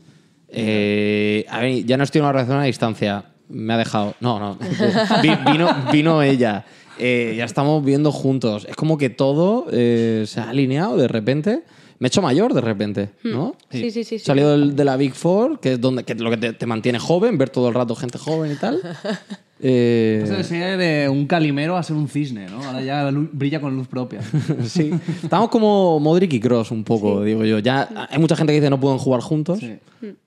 Eh, 0.49 1.45
a 1.51 1.61
ver, 1.61 1.85
ya 1.85 1.97
no 1.97 2.05
estoy 2.05 2.21
en 2.21 2.25
una 2.27 2.33
relación 2.33 2.59
a 2.59 2.65
distancia. 2.65 3.25
Me 3.49 3.75
ha 3.75 3.77
dejado. 3.79 4.15
No, 4.21 4.39
no. 4.39 4.59
Vi- 5.23 5.51
vino, 5.53 5.69
vino 5.93 6.23
ella. 6.23 6.65
Eh, 6.99 7.35
ya 7.37 7.45
estamos 7.45 7.85
viendo 7.85 8.11
juntos. 8.13 8.67
Es 8.69 8.77
como 8.77 8.99
que 8.99 9.09
todo 9.11 9.67
eh, 9.71 10.25
se 10.27 10.41
ha 10.41 10.51
alineado 10.51 10.97
de 10.97 11.09
repente. 11.09 11.63
Me 12.01 12.07
he 12.07 12.09
hecho 12.09 12.23
mayor 12.23 12.55
de 12.55 12.61
repente, 12.61 13.11
¿no? 13.25 13.57
Sí, 13.71 13.91
sí, 13.91 14.05
sí, 14.05 14.19
sí. 14.19 14.19
Salido 14.21 14.51
del- 14.53 14.77
de 14.77 14.85
la 14.85 14.97
Big 14.97 15.15
Four, 15.15 15.59
que 15.59 15.73
es 15.73 15.81
donde, 15.81 16.05
que 16.05 16.13
es 16.13 16.21
lo 16.21 16.31
que 16.31 16.37
te, 16.37 16.53
te 16.53 16.65
mantiene 16.67 16.99
joven, 17.01 17.37
ver 17.39 17.51
todo 17.51 17.69
el 17.69 17.75
rato 17.75 17.97
gente 17.97 18.19
joven 18.19 18.53
y 18.53 18.55
tal. 18.57 18.81
Eh, 19.61 20.21
Eso 20.25 20.35
de 20.35 20.45
ser 20.45 20.79
de 20.79 21.09
un 21.09 21.27
calimero 21.27 21.77
a 21.77 21.83
ser 21.83 21.97
un 21.97 22.09
cisne, 22.09 22.47
¿no? 22.49 22.63
Ahora 22.63 22.81
ya 22.83 23.11
brilla 23.33 23.61
con 23.61 23.75
luz 23.75 23.89
propia. 23.89 24.21
sí. 24.65 24.91
Estamos 25.23 25.49
como 25.49 25.99
Modric 26.01 26.33
y 26.35 26.41
Cross 26.41 26.71
un 26.71 26.85
poco, 26.85 27.23
digo 27.25 27.45
yo. 27.45 27.59
Ya 27.59 27.89
hay 28.11 28.19
mucha 28.19 28.37
gente 28.37 28.53
que 28.53 28.61
dice 28.61 28.71
no 28.71 28.79
pueden 28.81 28.99
jugar 28.99 29.21
juntos, 29.21 29.59
Sí. 29.59 29.75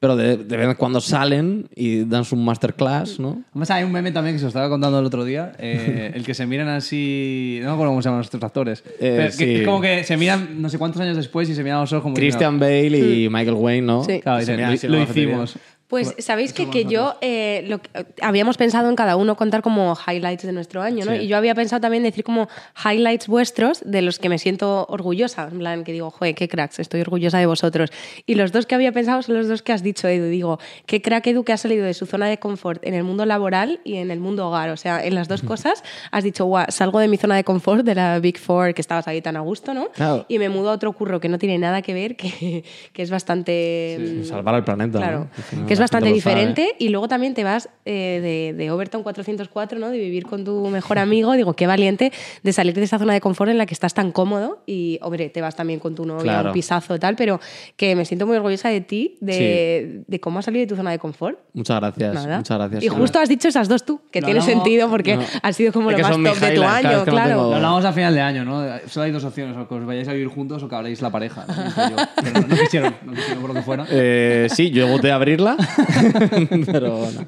pero 0.02 0.18
de, 0.18 0.36
de 0.36 0.58
vez 0.58 0.68
en 0.68 0.76
cuando 0.76 1.00
salen 1.00 1.70
y 1.76 2.04
dan 2.04 2.26
su 2.26 2.36
masterclass, 2.36 3.20
¿no? 3.20 3.42
Además 3.52 3.72
hay 3.72 3.84
un 3.86 3.92
meme 3.94 4.12
también 4.12 4.36
que 4.36 4.40
se 4.40 4.46
os 4.46 4.50
estaba 4.50 4.68
contando 4.68 5.00
el 5.00 5.06
otro 5.06 5.24
día, 5.24 5.54
eh, 5.60 6.12
el 6.16 6.26
que 6.26 6.34
se 6.34 6.46
miran 6.46 6.68
así, 6.68 7.60
no 7.62 7.68
me 7.68 7.74
acuerdo 7.74 7.92
cómo 7.92 8.02
se 8.02 8.08
llaman 8.10 8.18
nuestros 8.20 8.44
actores, 8.44 8.84
pero 9.00 9.24
que 9.28 9.32
sí. 9.32 9.56
es 9.56 9.66
como 9.66 9.80
que 9.80 10.04
se 10.04 10.18
miran 10.18 10.62
no 10.62 10.70
sé 10.70 10.78
cuántos 10.78 11.02
años 11.02 11.16
después 11.16 11.50
y 11.50 11.56
se 11.56 11.64
miran 11.64 11.78
a 11.78 11.82
los 11.82 11.94
ojos 11.94 12.04
como 12.04 12.16
Christian 12.16 12.60
Bale 12.60 12.98
y 12.98 13.30
Michael 13.30 13.56
Wayne, 13.56 13.88
¿no? 13.88 14.04
Sí. 14.04 14.20
Claro, 14.20 14.44
Se 14.46 14.90
lo, 14.90 14.98
lo 14.98 15.04
hicimos. 15.04 15.56
Pues 15.92 16.16
sabéis 16.18 16.54
que, 16.54 16.70
que 16.72 16.86
yo 16.86 17.16
eh, 17.22 17.64
lo 17.68 17.80
que- 17.82 17.90
habíamos 18.22 18.58
pensado 18.58 18.90
en 18.90 18.96
cada 18.96 19.16
uno 19.18 19.36
contar 19.36 19.62
como 19.62 19.96
highlights 20.08 20.44
de 20.44 20.54
nuestro 20.54 20.82
año, 20.82 21.06
¿no? 21.06 21.12
Sí. 21.12 21.18
Y 21.20 21.28
yo 21.28 21.38
había 21.38 21.54
pensado 21.54 21.80
también 21.82 22.02
decir 22.02 22.24
como 22.24 22.48
highlights 22.84 23.28
vuestros 23.28 23.82
de 23.86 24.02
los 24.02 24.18
que 24.18 24.30
me 24.30 24.40
siento 24.40 24.86
orgullosa, 24.90 25.50
en 25.52 25.60
plan 25.60 25.84
que 25.84 25.92
digo, 25.92 26.10
joder, 26.10 26.34
qué 26.34 26.48
cracks, 26.48 26.80
estoy 26.80 27.02
orgullosa 27.02 27.38
de 27.38 27.46
vosotros. 27.46 27.92
Y 28.26 28.36
los 28.36 28.52
dos 28.52 28.66
que 28.66 28.74
había 28.76 28.92
pensado 28.92 29.22
son 29.22 29.36
los 29.36 29.48
dos 29.48 29.62
que 29.62 29.74
has 29.74 29.84
dicho, 29.84 30.08
Edu. 30.08 30.28
Digo, 30.30 30.60
qué 30.86 31.02
crack 31.02 31.28
Edu 31.28 31.44
que 31.44 31.54
ha 31.54 31.58
salido 31.58 31.86
de 31.86 31.94
su 31.94 32.06
zona 32.06 32.28
de 32.28 32.40
confort 32.40 32.84
en 32.86 32.94
el 32.94 33.04
mundo 33.04 33.26
laboral 33.26 33.82
y 33.84 33.98
en 33.98 34.12
el 34.12 34.20
mundo 34.22 34.48
hogar. 34.48 34.70
O 34.70 34.78
sea, 34.78 35.06
en 35.06 35.14
las 35.14 35.28
dos 35.28 35.42
cosas 35.42 35.84
has 36.12 36.24
dicho, 36.24 36.46
guau, 36.46 36.66
salgo 36.70 37.00
de 37.00 37.10
mi 37.10 37.18
zona 37.18 37.36
de 37.36 37.44
confort, 37.44 37.84
de 37.86 37.96
la 37.96 38.18
Big 38.20 38.38
Four, 38.40 38.74
que 38.74 38.80
estabas 38.82 39.08
ahí 39.10 39.22
tan 39.22 39.36
a 39.36 39.42
gusto, 39.42 39.74
¿no? 39.74 39.90
Claro. 39.90 40.26
Y 40.30 40.40
me 40.40 40.48
mudo 40.48 40.70
a 40.70 40.74
otro 40.74 40.94
curro 40.94 41.20
que 41.20 41.28
no 41.28 41.38
tiene 41.38 41.58
nada 41.58 41.82
que 41.82 41.94
ver, 41.94 42.16
que, 42.22 42.64
que 42.94 43.02
es 43.02 43.10
bastante... 43.12 43.98
mm, 44.22 44.24
Salvar 44.24 44.56
al 44.56 44.64
planeta, 44.64 45.00
Claro, 45.00 45.28
¿no? 45.52 45.66
Que 45.68 45.74
es 45.74 45.81
bastante 45.82 46.06
sabe. 46.08 46.16
diferente. 46.16 46.76
Y 46.80 46.90
luego 46.90 47.08
también 47.08 47.34
te 47.34 47.44
vas 47.44 47.70
eh, 47.86 48.20
de, 48.54 48.58
de 48.58 48.72
Overton 48.72 49.04
404, 49.04 49.80
¿no? 49.80 49.90
De 49.90 49.98
vivir 49.98 50.26
con 50.26 50.44
tu 50.46 50.68
mejor 50.70 50.98
amigo. 51.00 51.34
Digo, 51.34 51.54
qué 51.54 51.68
valiente 51.68 52.12
de 52.44 52.54
salir 52.54 52.74
de 52.74 52.84
esa 52.84 52.98
zona 53.00 53.14
de 53.14 53.22
confort 53.22 53.52
en 53.52 53.58
la 53.58 53.66
que 53.66 53.74
estás 53.74 53.94
tan 53.94 54.12
cómodo. 54.12 54.62
Y, 54.66 55.00
hombre, 55.02 55.30
te 55.30 55.42
vas 55.42 55.56
también 55.56 55.80
con 55.80 55.96
tu 55.96 56.06
novia, 56.06 56.24
Claro. 56.24 56.50
un 56.50 56.54
pisazo 56.54 56.98
tal. 57.00 57.16
Pero 57.16 57.40
que 57.76 57.96
me 57.96 58.06
siento 58.06 58.26
muy 58.26 58.38
orgullosa 58.38 58.70
de 58.70 58.82
ti, 58.82 59.18
de, 59.20 60.04
de 60.08 60.20
cómo 60.20 60.40
has 60.40 60.46
salido 60.46 60.62
de 60.62 60.68
tu 60.68 60.76
zona 60.76 60.92
de 60.92 61.00
confort. 61.00 61.40
Muchas 61.54 61.80
gracias. 61.80 62.14
Nada. 62.14 62.38
Muchas 62.38 62.58
gracias. 62.58 62.84
Y 62.84 62.88
justo 62.88 63.20
has 63.20 63.28
dicho 63.30 63.48
esas 63.50 63.68
dos 63.68 63.84
tú, 63.86 64.02
que 64.12 64.22
No, 64.22 64.26
tiene 64.28 64.40
no, 64.40 64.46
sentido 64.46 64.90
porque 64.90 65.18
no. 65.18 65.24
has 65.42 65.56
sido 65.56 65.74
como 65.74 65.92
Es 65.92 65.98
lo 65.98 66.04
más 66.20 66.36
top 66.40 66.48
de 66.48 66.56
tu 66.56 66.64
año, 66.64 67.04
claro. 67.06 67.50
Lo 67.50 67.56
hablamos 67.56 67.84
a 67.86 67.92
final 67.94 68.14
de 68.14 68.22
año, 68.22 68.46
¿no? 68.46 68.64
Solo 68.88 69.06
hay 69.06 69.12
dos 69.12 69.24
opciones, 69.24 69.56
o 69.58 69.68
que 69.68 69.76
os 69.76 69.86
vayáis 69.86 70.08
a 70.08 70.14
vivir 70.14 70.28
juntos 70.28 70.62
o 70.64 70.70
que 70.70 70.76
abráis 70.76 71.02
la 71.02 71.10
pareja. 71.10 71.46
¿no? 71.48 71.54
Dije 71.64 71.82
yo. 71.90 71.96
Pero 72.24 72.42
no, 72.42 72.48
no 72.48 72.56
quisieron, 72.56 72.96
no 73.06 73.14
quisieron 73.14 73.40
por 73.42 73.50
lo 73.50 73.54
que 73.56 73.62
fuera. 73.64 73.86
Eh, 73.90 74.48
sí, 74.54 74.70
yo 74.72 74.88
voté 74.88 75.12
a 75.12 75.16
abrirla, 75.16 75.58
pero 76.72 77.08
no. 77.12 77.28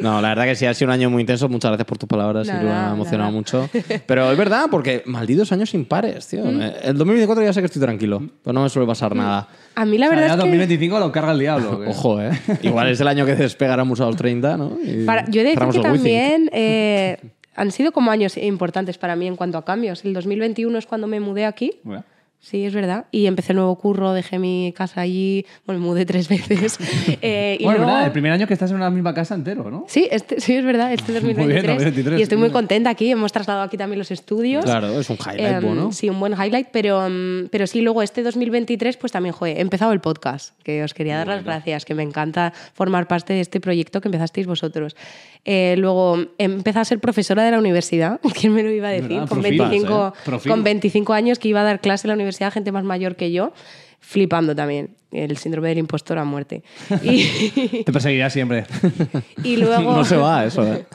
No, 0.00 0.20
la 0.22 0.28
verdad 0.30 0.44
que 0.44 0.54
sí, 0.54 0.66
ha 0.66 0.74
sido 0.74 0.88
un 0.88 0.94
año 0.94 1.10
muy 1.10 1.20
intenso. 1.20 1.48
Muchas 1.48 1.70
gracias 1.70 1.86
por 1.86 1.98
tus 1.98 2.08
palabras, 2.08 2.46
Nada, 2.46 2.58
Silvia, 2.60 2.74
me 2.74 2.80
ha 2.80 2.92
emocionado 2.92 3.30
nada. 3.30 3.36
mucho. 3.38 3.68
Pero 4.06 4.30
es 4.32 4.38
verdad, 4.38 4.66
porque 4.70 5.02
malditos 5.06 5.52
años 5.52 5.72
impares, 5.74 6.26
tío. 6.28 6.44
Eh, 6.48 6.74
El 6.84 6.96
2024 6.96 7.44
ya 7.44 7.52
sé 7.52 7.60
que 7.60 7.66
estoy 7.66 7.82
tranquilo, 7.82 8.22
pero 8.42 8.52
no 8.54 8.62
me 8.62 8.68
suele 8.68 8.86
pasar 8.86 9.14
nada. 9.14 9.48
A 9.74 9.84
mí 9.84 9.98
la 9.98 10.06
O 10.06 10.10
sea, 10.10 10.16
verdad 10.18 10.28
ya 10.28 10.32
es 10.34 10.44
que... 10.44 10.48
2025 10.50 10.98
lo 10.98 11.12
carga 11.12 11.32
el 11.32 11.38
diablo. 11.38 11.80
que- 11.84 11.86
Ojo, 11.88 12.20
¿eh? 12.20 12.30
Igual 12.62 12.88
es 12.88 13.00
el 13.00 13.08
año 13.08 13.26
que 13.26 13.34
despegáramos 13.34 14.00
a 14.00 14.06
los 14.06 14.16
30, 14.16 14.56
¿no? 14.56 14.78
Y 14.84 15.04
Para- 15.04 15.24
yo 15.28 15.40
he 15.40 15.44
de 15.44 15.50
decir 15.54 15.68
que 15.72 15.80
también 15.80 16.50
eh, 16.52 17.18
han 17.54 17.70
sido 17.70 17.92
como 17.92 18.10
años 18.10 18.36
importantes 18.38 18.98
para 18.98 19.14
mí 19.16 19.26
en 19.26 19.36
cuanto 19.36 19.58
a 19.58 19.64
cambios. 19.64 20.04
El 20.04 20.14
2021 20.14 20.78
es 20.78 20.86
cuando 20.86 21.06
me 21.06 21.20
mudé 21.20 21.44
aquí. 21.44 21.72
Bueno. 21.84 22.04
Sí, 22.44 22.64
es 22.66 22.74
verdad. 22.74 23.06
Y 23.12 23.26
empecé 23.26 23.52
el 23.52 23.56
nuevo 23.58 23.76
curro, 23.76 24.12
dejé 24.12 24.40
mi 24.40 24.74
casa 24.76 25.00
allí, 25.00 25.46
bueno, 25.64 25.80
me 25.80 25.86
mudé 25.86 26.04
tres 26.04 26.28
veces. 26.28 26.76
Eh, 27.22 27.56
y 27.60 27.64
Bueno, 27.64 27.78
luego- 27.78 27.92
verdad, 27.92 28.06
el 28.06 28.12
primer 28.12 28.32
año 28.32 28.46
que 28.48 28.52
estás 28.54 28.70
en 28.70 28.76
una 28.76 28.90
misma 28.90 29.14
casa 29.14 29.34
entero, 29.36 29.70
¿no? 29.70 29.84
Sí, 29.86 30.08
este, 30.10 30.40
sí, 30.40 30.54
es 30.54 30.64
verdad, 30.64 30.92
este 30.92 31.12
Muy 31.12 31.20
bien, 31.20 31.36
2023. 31.36 31.76
2023, 31.76 32.18
y 32.18 32.22
estoy 32.22 32.38
muy 32.38 32.50
contenta 32.50 32.90
aquí. 32.90 33.10
Hemos 33.10 33.30
trasladado 33.32 33.64
aquí 33.64 33.76
también 33.76 33.98
los 34.00 34.10
estudios. 34.10 34.64
Claro, 34.64 34.98
es 34.98 35.08
un 35.08 35.16
highlight 35.16 35.56
Em, 35.58 35.62
bueno. 35.64 35.92
Sí, 35.92 36.08
un 36.10 36.18
buen 36.18 36.32
highlight, 36.32 36.68
pero, 36.72 37.08
mm, 37.08 37.46
pero 37.50 37.66
sí, 37.68 37.80
luego 37.80 38.02
este 38.02 38.22
2023, 38.24 38.96
pues 38.96 39.12
también, 39.12 39.32
joder, 39.34 39.58
he 39.58 39.60
empezado 39.60 39.92
el 39.92 40.00
podcast, 40.00 40.58
que 40.64 40.82
os 40.82 40.94
quería 40.94 41.18
dar 41.18 41.28
las 41.28 41.44
gracias, 41.44 41.84
que 41.84 41.94
me 41.94 42.02
encanta 42.02 42.52
formar 42.74 43.06
parte 43.06 43.34
de 43.34 43.40
este 43.40 43.60
proyecto 43.60 44.00
que 44.00 44.08
empezasteis 44.08 44.48
vosotros. 44.48 44.96
Eh, 45.44 45.74
luego 45.78 46.18
empezado 46.38 46.82
a 46.82 46.84
ser 46.84 46.98
profesora 46.98 47.44
de 47.44 47.52
la 47.52 47.58
universidad, 47.58 48.20
¿quién 48.40 48.52
me 48.52 48.62
lo 48.64 48.70
iba 48.70 48.88
a 48.88 48.92
decir? 48.92 49.18
Con, 49.28 49.40
profilas, 49.40 49.70
25, 49.70 50.14
¿eh? 50.26 50.48
Con 50.48 50.64
25 50.64 51.12
años 51.12 51.38
que 51.38 51.48
iba 51.48 51.60
a 51.60 51.64
dar 51.64 51.80
clase 51.80 52.06
en 52.06 52.08
la 52.08 52.14
universidad 52.14 52.31
a 52.40 52.50
gente 52.50 52.72
más 52.72 52.84
mayor 52.84 53.16
que 53.16 53.32
yo, 53.32 53.52
flipando 54.00 54.54
también. 54.54 54.96
El 55.10 55.36
síndrome 55.36 55.68
del 55.68 55.78
impostor 55.78 56.18
a 56.18 56.24
muerte. 56.24 56.62
Y, 57.02 57.84
Te 57.84 57.92
perseguirá 57.92 58.30
siempre. 58.30 58.64
y 59.44 59.56
luego... 59.56 59.92
No 59.96 60.04
se 60.04 60.16
va 60.16 60.44
eso, 60.44 60.66
¿eh? 60.66 60.86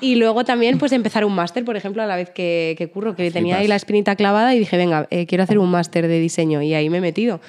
Y 0.00 0.16
luego 0.16 0.44
también 0.44 0.78
pues 0.78 0.92
empezar 0.92 1.24
un 1.24 1.34
máster, 1.34 1.64
por 1.64 1.76
ejemplo, 1.76 2.02
a 2.02 2.06
la 2.06 2.16
vez 2.16 2.30
que, 2.30 2.74
que 2.76 2.88
curro, 2.88 3.16
que 3.16 3.30
tenía 3.30 3.56
ahí 3.56 3.66
la 3.66 3.76
espinita 3.76 4.14
clavada 4.16 4.54
y 4.54 4.58
dije, 4.58 4.76
venga, 4.76 5.06
eh, 5.10 5.26
quiero 5.26 5.44
hacer 5.44 5.58
un 5.58 5.70
máster 5.70 6.06
de 6.06 6.20
diseño 6.20 6.60
y 6.62 6.74
ahí 6.74 6.90
me 6.90 6.98
he 6.98 7.00
metido. 7.00 7.40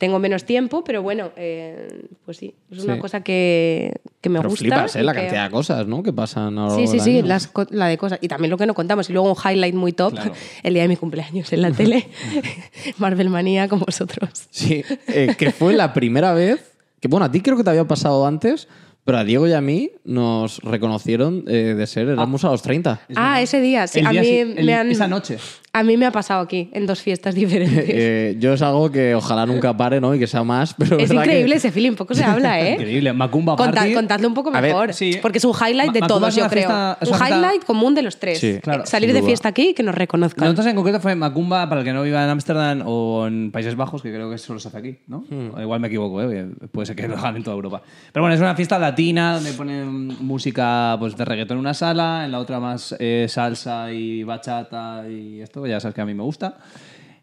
Tengo 0.00 0.18
menos 0.18 0.44
tiempo, 0.44 0.82
pero 0.82 1.02
bueno, 1.02 1.30
eh, 1.36 2.06
pues 2.24 2.38
sí, 2.38 2.54
es 2.70 2.84
una 2.84 2.94
Sí. 2.94 3.00
cosa 3.00 3.20
que, 3.20 4.00
que 4.22 4.30
me 4.30 4.38
Pero 4.38 4.48
gusta. 4.48 4.62
flipas, 4.62 4.96
¿eh? 4.96 5.02
La 5.02 5.12
que- 5.12 5.20
cantidad 5.20 5.44
de 5.44 5.50
cosas, 5.50 5.86
¿no? 5.86 6.02
Que 6.02 6.10
pasan 6.12 6.58
a 6.58 6.68
lo 6.68 6.74
Sí, 6.74 6.86
sí, 6.86 6.92
del 6.94 7.00
sí, 7.02 7.18
año. 7.18 7.26
las 7.26 7.50
la 7.68 7.86
de 7.86 7.98
cosas. 7.98 8.18
Y 8.22 8.28
también 8.28 8.50
lo 8.50 8.56
que 8.56 8.64
no 8.64 8.72
contamos. 8.72 9.10
Y 9.10 9.12
luego 9.12 9.30
un 9.30 9.36
highlight 9.36 9.74
muy 9.74 9.92
top, 9.92 10.14
Claro. 10.14 10.32
el 10.62 10.72
día 10.72 10.82
de 10.84 10.88
mi 10.88 10.96
cumpleaños 10.96 11.52
en 11.52 11.60
la 11.60 11.70
tele, 11.70 12.08
Marvel 12.98 13.28
Manía 13.30 13.68
con 13.68 13.80
vosotros. 13.80 14.30
Sí, 14.50 14.82
eh, 15.08 15.34
que 15.38 15.50
fue 15.52 15.74
la 15.74 15.92
primera 15.92 16.32
vez 16.32 16.72
que, 17.00 17.08
bueno, 17.08 17.26
a 17.26 17.30
ti 17.30 17.40
creo 17.42 17.56
que 17.58 17.64
te 17.64 17.70
había 17.70 17.84
pasado 17.86 18.26
antes, 18.26 18.68
pero 19.04 19.18
a 19.18 19.24
Diego 19.24 19.46
y 19.48 19.52
a 19.54 19.60
mí 19.60 19.90
nos 20.04 20.58
reconocieron 20.62 21.44
eh, 21.48 21.74
de 21.76 21.86
ser 21.86 22.08
Erasmus 22.08 22.44
a 22.44 22.48
los 22.50 22.62
30. 22.62 23.00
ah, 23.16 23.40
ese 23.40 23.60
día, 23.60 23.86
sí. 23.86 24.00
El 24.00 24.06
a 24.06 24.10
día 24.10 24.20
mí 24.20 24.26
si- 24.26 24.38
el- 24.38 24.64
me 24.66 24.74
han... 24.74 24.90
Esa 24.90 25.08
noche. 25.08 25.38
A 25.72 25.84
mí 25.84 25.96
me 25.96 26.04
ha 26.04 26.10
pasado 26.10 26.40
aquí, 26.40 26.68
en 26.72 26.84
dos 26.84 27.00
fiestas 27.00 27.32
diferentes. 27.36 27.84
Eh, 27.88 28.36
yo 28.40 28.54
es 28.54 28.62
algo 28.62 28.90
que 28.90 29.14
ojalá 29.14 29.46
nunca 29.46 29.76
pare, 29.76 30.00
¿no? 30.00 30.12
Y 30.12 30.18
que 30.18 30.26
sea 30.26 30.42
más, 30.42 30.74
pero 30.74 30.98
es 30.98 31.08
que- 31.10 31.14
increíble 31.16 31.54
ese 31.54 31.70
feeling, 31.70 31.92
poco 31.92 32.12
se 32.12 32.24
habla, 32.24 32.60
¿eh? 32.68 32.72
Increíble. 32.72 33.12
Macumba 33.12 33.54
Conta- 33.54 33.76
Party. 33.82 33.94
contadlo 33.94 34.26
un 34.26 34.34
poco 34.34 34.50
ver, 34.50 34.62
mejor. 34.62 34.92
sí. 34.92 35.18
Porque 35.22 35.38
es 35.38 35.44
un 35.44 35.52
highlight 35.54 35.92
de 35.92 36.00
Macumba 36.00 36.08
todos, 36.28 36.34
yo 36.34 36.48
creo. 36.48 36.68
fiesta- 36.68 36.98
un 37.02 37.06
fiesta- 37.06 37.28
highlight 37.28 37.64
común 37.64 37.94
de 37.94 38.02
los 38.02 38.18
tres. 38.18 38.40
Sí, 38.40 38.58
claro, 38.60 38.84
Salir 38.84 39.12
de 39.12 39.22
fiesta 39.22 39.48
aquí 39.50 39.68
y 39.68 39.74
que 39.74 39.84
nos 39.84 39.94
reconozcan. 39.94 40.44
Nosotros 40.44 40.66
en 40.66 40.74
concreto 40.74 40.98
fue 40.98 41.14
Macumba, 41.14 41.68
para 41.68 41.82
el 41.82 41.86
que 41.86 41.92
no 41.92 42.02
viva 42.02 42.24
en 42.24 42.30
Ámsterdam 42.30 42.82
o 42.86 43.28
en 43.28 43.52
Países 43.52 43.76
Bajos, 43.76 44.02
que 44.02 44.12
creo 44.12 44.28
que 44.28 44.38
solo 44.38 44.58
se 44.58 44.66
hace 44.68 44.78
aquí, 44.78 44.96
¿no? 45.06 45.24
Hmm. 45.30 45.60
Igual 45.60 45.78
me 45.78 45.86
equivoco, 45.86 46.20
¿eh? 46.20 46.48
puede 46.72 46.86
ser 46.86 46.96
que 46.96 47.06
lo 47.06 47.16
hagan 47.16 47.36
en 47.36 47.44
toda 47.44 47.54
Europa. 47.54 47.80
Pero 48.12 48.24
bueno, 48.24 48.34
es 48.34 48.40
una 48.40 48.56
fiesta 48.56 48.76
latina 48.76 49.34
donde 49.34 49.52
ponen 49.52 50.08
música 50.20 50.96
pues, 50.98 51.16
de 51.16 51.24
reggaetón 51.24 51.58
en 51.58 51.60
una 51.60 51.74
sala, 51.74 52.24
en 52.24 52.32
la 52.32 52.40
otra 52.40 52.58
más 52.58 52.96
eh, 52.98 53.26
salsa 53.28 53.92
y 53.92 54.24
bachata 54.24 55.04
y 55.08 55.40
esto, 55.40 55.59
ya 55.66 55.80
sabes 55.80 55.94
que 55.94 56.00
a 56.00 56.06
mí 56.06 56.14
me 56.14 56.22
gusta. 56.22 56.58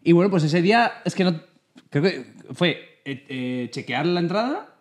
Y 0.02 0.12
bueno, 0.12 0.30
pues 0.30 0.44
ese 0.44 0.62
día 0.62 1.02
es 1.04 1.14
que 1.14 1.24
no. 1.24 1.40
Creo 1.90 2.02
que 2.02 2.26
fue 2.52 3.00
eh, 3.04 3.24
eh, 3.28 3.68
chequear 3.70 4.06
la 4.06 4.20
entrada 4.20 4.77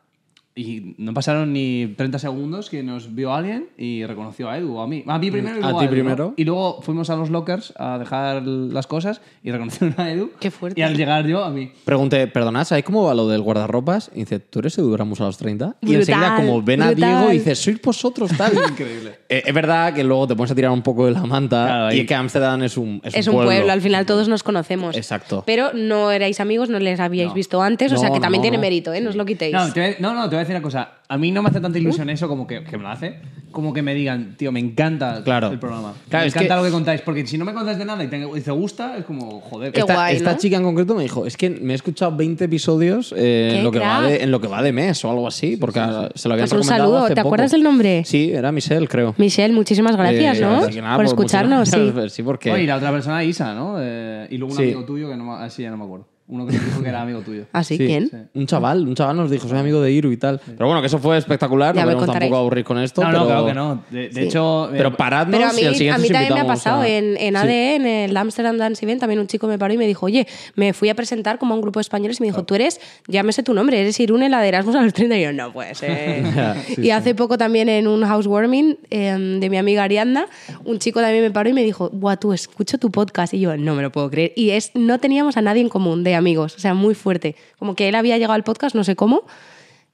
y 0.57 0.95
no 0.97 1.13
pasaron 1.13 1.53
ni 1.53 1.93
30 1.95 2.19
segundos 2.19 2.69
que 2.69 2.81
nos 2.83 3.13
vio 3.13 3.33
alguien 3.33 3.69
y 3.77 4.03
reconoció 4.05 4.49
a 4.49 4.57
Edu 4.57 4.75
o 4.77 4.81
a 4.81 4.87
mí. 4.87 5.03
A 5.07 5.19
mí 5.19 5.29
primero 5.31 5.57
y 5.57 5.59
¿A 5.59 5.69
luego 5.71 5.79
ti 5.79 5.85
Edu, 5.85 5.91
¿no? 5.95 6.01
primero? 6.01 6.33
Y 6.35 6.43
luego 6.45 6.81
fuimos 6.81 7.09
a 7.11 7.15
los 7.15 7.29
lockers 7.29 7.73
a 7.77 7.97
dejar 7.99 8.41
las 8.43 8.87
cosas 8.87 9.21
y 9.43 9.51
reconocieron 9.51 9.93
a 9.97 10.11
Edu. 10.11 10.31
Qué 10.39 10.49
fuerte. 10.51 10.79
Y 10.79 10.83
al 10.83 10.97
llegar 10.97 11.25
yo, 11.27 11.43
a 11.45 11.49
mí. 11.51 11.71
Pregunté, 11.85 12.25
perdonad, 12.27 12.65
¿sabéis 12.65 12.85
cómo 12.85 13.03
va 13.03 13.13
lo 13.13 13.27
del 13.27 13.41
guardarropas? 13.41 14.09
Y 14.15 14.19
dice, 14.21 14.39
¿tú 14.39 14.59
eres 14.59 14.77
Edu 14.77 14.97
Ramos 14.97 15.21
a 15.21 15.25
los 15.25 15.37
30? 15.37 15.75
y 15.81 15.85
Brutal, 15.85 15.99
enseguida, 16.01 16.35
como 16.35 16.61
ven 16.63 16.81
a 16.81 16.91
brutal. 16.91 17.09
Diego, 17.19 17.31
y 17.33 17.37
dice, 17.37 17.55
sois 17.55 17.81
vosotros, 17.81 18.31
tal. 18.35 18.53
Increíble. 18.69 19.19
es 19.29 19.53
verdad 19.53 19.93
que 19.93 20.03
luego 20.03 20.27
te 20.27 20.35
pones 20.35 20.51
a 20.51 20.55
tirar 20.55 20.71
un 20.71 20.81
poco 20.81 21.05
de 21.05 21.11
la 21.11 21.23
manta 21.25 21.65
Claro, 21.67 21.95
y 21.95 22.05
que 22.05 22.15
Ámsterdam 22.15 22.63
es 22.63 22.77
un, 22.77 22.99
es 23.03 23.13
es 23.15 23.27
un 23.27 23.35
un 23.35 23.37
pueblo. 23.43 23.51
pueblo. 23.59 23.71
al 23.73 23.81
final 23.81 24.05
todos 24.05 24.27
nos 24.27 24.41
conocemos. 24.43 24.95
Exacto. 24.97 25.43
Pero 25.45 25.71
no 25.73 26.11
erais 26.11 26.39
amigos, 26.39 26.69
no 26.69 26.79
les 26.79 26.99
habíais 26.99 27.27
No. 27.29 27.33
visto 27.35 27.61
antes, 27.61 27.91
o 27.91 27.95
No, 27.95 28.01
sea 28.01 28.09
que 28.09 28.15
no, 28.15 28.21
también 28.21 28.39
no, 28.39 28.43
tiene 28.43 28.57
no. 28.57 28.61
mérito, 28.61 28.93
¿eh? 28.93 29.01
No 29.01 29.09
os 29.09 29.15
lo 29.15 29.25
quitéis. 29.25 29.53
No, 29.53 29.71
te 29.71 29.83
a- 29.83 29.95
no, 29.99 30.13
no, 30.15 30.23
te 30.29 30.35
voy 30.35 30.37
a 30.37 30.46
decir 30.47 30.55
una 30.55 30.63
cosa. 30.63 30.89
A 31.09 31.17
mí 31.17 31.31
no 31.31 31.41
me 31.41 31.49
hace 31.49 31.59
tanta 31.61 31.77
ilusión 31.79 32.09
eso 32.09 32.27
como 32.27 32.45
que, 32.47 32.63
que 32.63 32.77
me 32.77 32.83
lo 32.83 32.89
hace. 32.89 33.19
Como 33.51 33.73
que 33.73 33.81
me 33.81 33.95
digan, 33.95 34.35
tío, 34.37 34.51
me 34.51 34.59
encanta 34.59 35.21
Claro. 35.23 35.47
el 35.49 35.57
programa. 35.59 35.93
Claro, 36.09 36.23
me 36.23 36.27
es 36.27 36.35
encanta 36.35 36.55
que- 36.55 36.59
lo 36.59 36.65
que 36.65 36.71
contáis. 36.71 37.01
Porque 37.01 37.25
si 37.25 37.37
no 37.37 37.45
me 37.45 37.53
contáis 37.53 37.77
de 37.77 37.85
nada 37.85 38.03
y 38.03 38.07
te, 38.07 38.17
y 38.17 38.41
te 38.41 38.51
gusta, 38.51 38.97
es 38.97 39.05
como, 39.05 39.39
joder. 39.41 39.71
Qué 39.71 39.79
esta, 39.79 39.93
guay, 39.93 40.15
esta 40.17 40.33
¿no? 40.33 40.37
chica 40.37 40.57
en 40.57 40.63
concreto 40.63 40.95
me 40.95 41.03
dijo, 41.03 41.25
es 41.25 41.37
que 41.37 41.49
me 41.49 41.73
he 41.73 41.75
escuchado 41.75 42.15
20 42.15 42.43
episodios 42.45 43.13
eh, 43.17 43.49
¡Qué 43.51 43.57
en, 43.59 43.63
lo 43.63 43.71
que 43.71 43.79
va 43.79 43.99
crack! 43.99 44.09
de, 44.11 44.23
en 44.23 44.31
lo 44.31 44.41
que 44.41 44.47
va 44.47 44.61
de 44.61 44.71
mes 44.73 45.03
o 45.05 45.09
algo 45.09 45.27
así, 45.27 45.55
porque 45.57 45.79
se 46.15 46.27
lo 46.27 46.33
habían 46.33 46.47
Pues 46.49 46.51
un 46.53 46.57
recomendado 46.59 46.67
saludo, 46.67 46.97
hace 47.05 47.15
¿te 47.15 47.21
poco. 47.21 47.27
acuerdas 47.29 47.53
el 47.53 47.63
nombre? 47.63 48.03
Sí, 48.05 48.31
era 48.33 48.51
Michelle, 48.51 48.87
creo. 48.87 49.15
Michelle, 49.17 49.53
muchísimas 49.53 49.95
gracias, 49.95 50.37
Eh, 50.37 50.41
¿no? 50.41 50.55
así 50.57 50.73
que 50.73 50.81
nada, 50.81 50.95
por 50.95 51.05
pues, 51.05 51.13
escucharnos, 51.13 51.59
muchas 51.69 51.73
sí. 51.73 51.91
gracias. 51.93 52.13
Sí, 52.17 52.23
porque... 52.23 52.51
Oye, 52.51 52.63
y 52.63 52.67
la 52.67 52.75
otra 52.75 52.91
persona, 52.91 53.23
Isa, 53.23 53.53
¿no? 53.55 53.77
Eh, 53.79 54.27
y 54.29 54.37
luego 54.37 54.51
un 54.53 54.57
Sí. 54.57 54.63
amigo 54.65 54.83
tuyo 54.85 55.09
que 55.09 55.15
no 55.15 55.23
me, 55.23 55.31
ah, 55.43 55.49
sí, 55.49 55.63
ya 55.63 55.69
no 55.71 55.77
me 55.77 55.85
acuerdo. 55.85 56.07
Uno 56.29 56.45
que 56.45 56.53
nos 56.53 56.65
dijo 56.65 56.83
que 56.83 56.89
era 56.89 57.01
amigo 57.03 57.21
tuyo. 57.21 57.45
¿Ah, 57.53 57.63
sí? 57.63 57.77
Sí, 57.77 57.85
¿Quién? 57.85 58.29
Un 58.33 58.47
chaval, 58.47 58.85
un 58.85 58.95
chaval 58.95 59.15
nos 59.15 59.31
dijo, 59.31 59.47
soy 59.47 59.57
amigo 59.57 59.81
de 59.81 59.91
Iru 59.91 60.11
y 60.11 60.17
tal. 60.17 60.41
Pero 60.45 60.65
bueno, 60.65 60.81
que 60.81 60.87
eso 60.87 60.99
fue 60.99 61.17
espectacular, 61.17 61.73
Ya 61.73 61.81
no 61.81 61.87
me 61.87 61.91
queremos 61.93 62.05
contaréis. 62.05 62.29
tampoco 62.29 62.39
aburrir 62.41 62.63
con 62.65 62.79
esto. 62.79 63.01
No, 63.01 63.07
pero... 63.07 63.19
no, 63.21 63.25
claro 63.27 63.45
que 63.45 63.53
no. 63.53 63.83
De, 63.89 64.09
de 64.09 64.13
Sí. 64.13 64.19
hecho, 64.27 64.65
eh, 64.67 64.73
Pero 64.77 64.97
paradnos 64.97 65.37
Pero 65.39 65.49
a 65.49 65.53
mí, 65.53 65.61
y 65.61 65.65
al 65.65 65.73
a 65.73 65.77
siguiente 65.77 66.01
mí 66.01 66.07
os 66.07 66.11
también 66.11 66.33
me 66.33 66.39
ha 66.39 66.43
invitamos 66.43 66.59
pasado 66.63 66.81
a- 66.81 66.87
en, 66.89 67.17
en 67.17 67.33
Sí. 67.33 67.35
ADE, 67.41 67.75
en 67.75 67.85
el 67.85 68.17
Amsterdam 68.17 68.57
Dance 68.57 68.83
Event, 68.83 68.99
también 68.99 69.19
un 69.21 69.27
chico 69.27 69.47
me 69.47 69.57
paró 69.57 69.73
y 69.73 69.77
me 69.77 69.87
dijo, 69.87 70.05
oye, 70.05 70.27
me 70.55 70.73
fui 70.73 70.89
a 70.89 70.95
presentar 70.95 71.37
como 71.39 71.53
a 71.53 71.55
un 71.55 71.61
grupo 71.61 71.79
de 71.79 71.83
españoles 71.83 72.19
y 72.19 72.23
me 72.23 72.27
dijo, 72.27 72.43
tú 72.43 72.55
eres, 72.55 72.81
llámese 73.07 73.41
tu 73.43 73.53
nombre, 73.53 73.79
eres 73.79 73.97
Irune, 73.99 74.27
la 74.27 74.41
de 74.41 74.49
Erasmus 74.49 74.75
a 74.75 74.81
los 74.81 74.93
30. 74.93 75.17
Y 75.17 75.23
yo, 75.23 75.31
no 75.33 75.53
puede 75.53 75.75
ser. 75.75 76.23
Y 76.71 76.75
sí. 76.75 76.91
hace 76.91 77.15
poco 77.15 77.37
también 77.37 77.69
en 77.69 77.87
un 77.87 78.03
housewarming 78.03 78.77
eh, 78.89 79.37
de 79.39 79.49
mi 79.49 79.57
amiga 79.57 79.83
Ariadna, 79.83 80.27
un 80.65 80.79
chico 80.79 80.99
también 80.99 81.23
me 81.23 81.31
paró 81.31 81.49
y 81.49 81.53
me 81.53 81.63
dijo, 81.63 81.89
buah, 81.93 82.17
tú 82.17 82.33
escucho 82.33 82.77
tu 82.77 82.91
podcast. 82.91 83.33
Y 83.33 83.39
yo, 83.39 83.55
no 83.55 83.75
me 83.75 83.81
lo 83.81 83.91
puedo 83.93 84.09
creer. 84.09 84.33
Y 84.35 84.49
es, 84.49 84.71
no 84.73 84.99
teníamos 84.99 85.37
a 85.37 85.41
nadie 85.41 85.61
en 85.61 85.69
común 85.69 86.03
de 86.03 86.16
amigos, 86.17 86.55
o 86.55 86.59
sea, 86.59 86.73
muy 86.73 86.95
fuerte. 86.95 87.35
Como 87.59 87.75
que 87.75 87.87
él 87.87 87.95
había 87.95 88.17
llegado 88.17 88.33
al 88.33 88.43
podcast, 88.43 88.75
no 88.75 88.83
sé 88.83 88.95
cómo. 88.95 89.23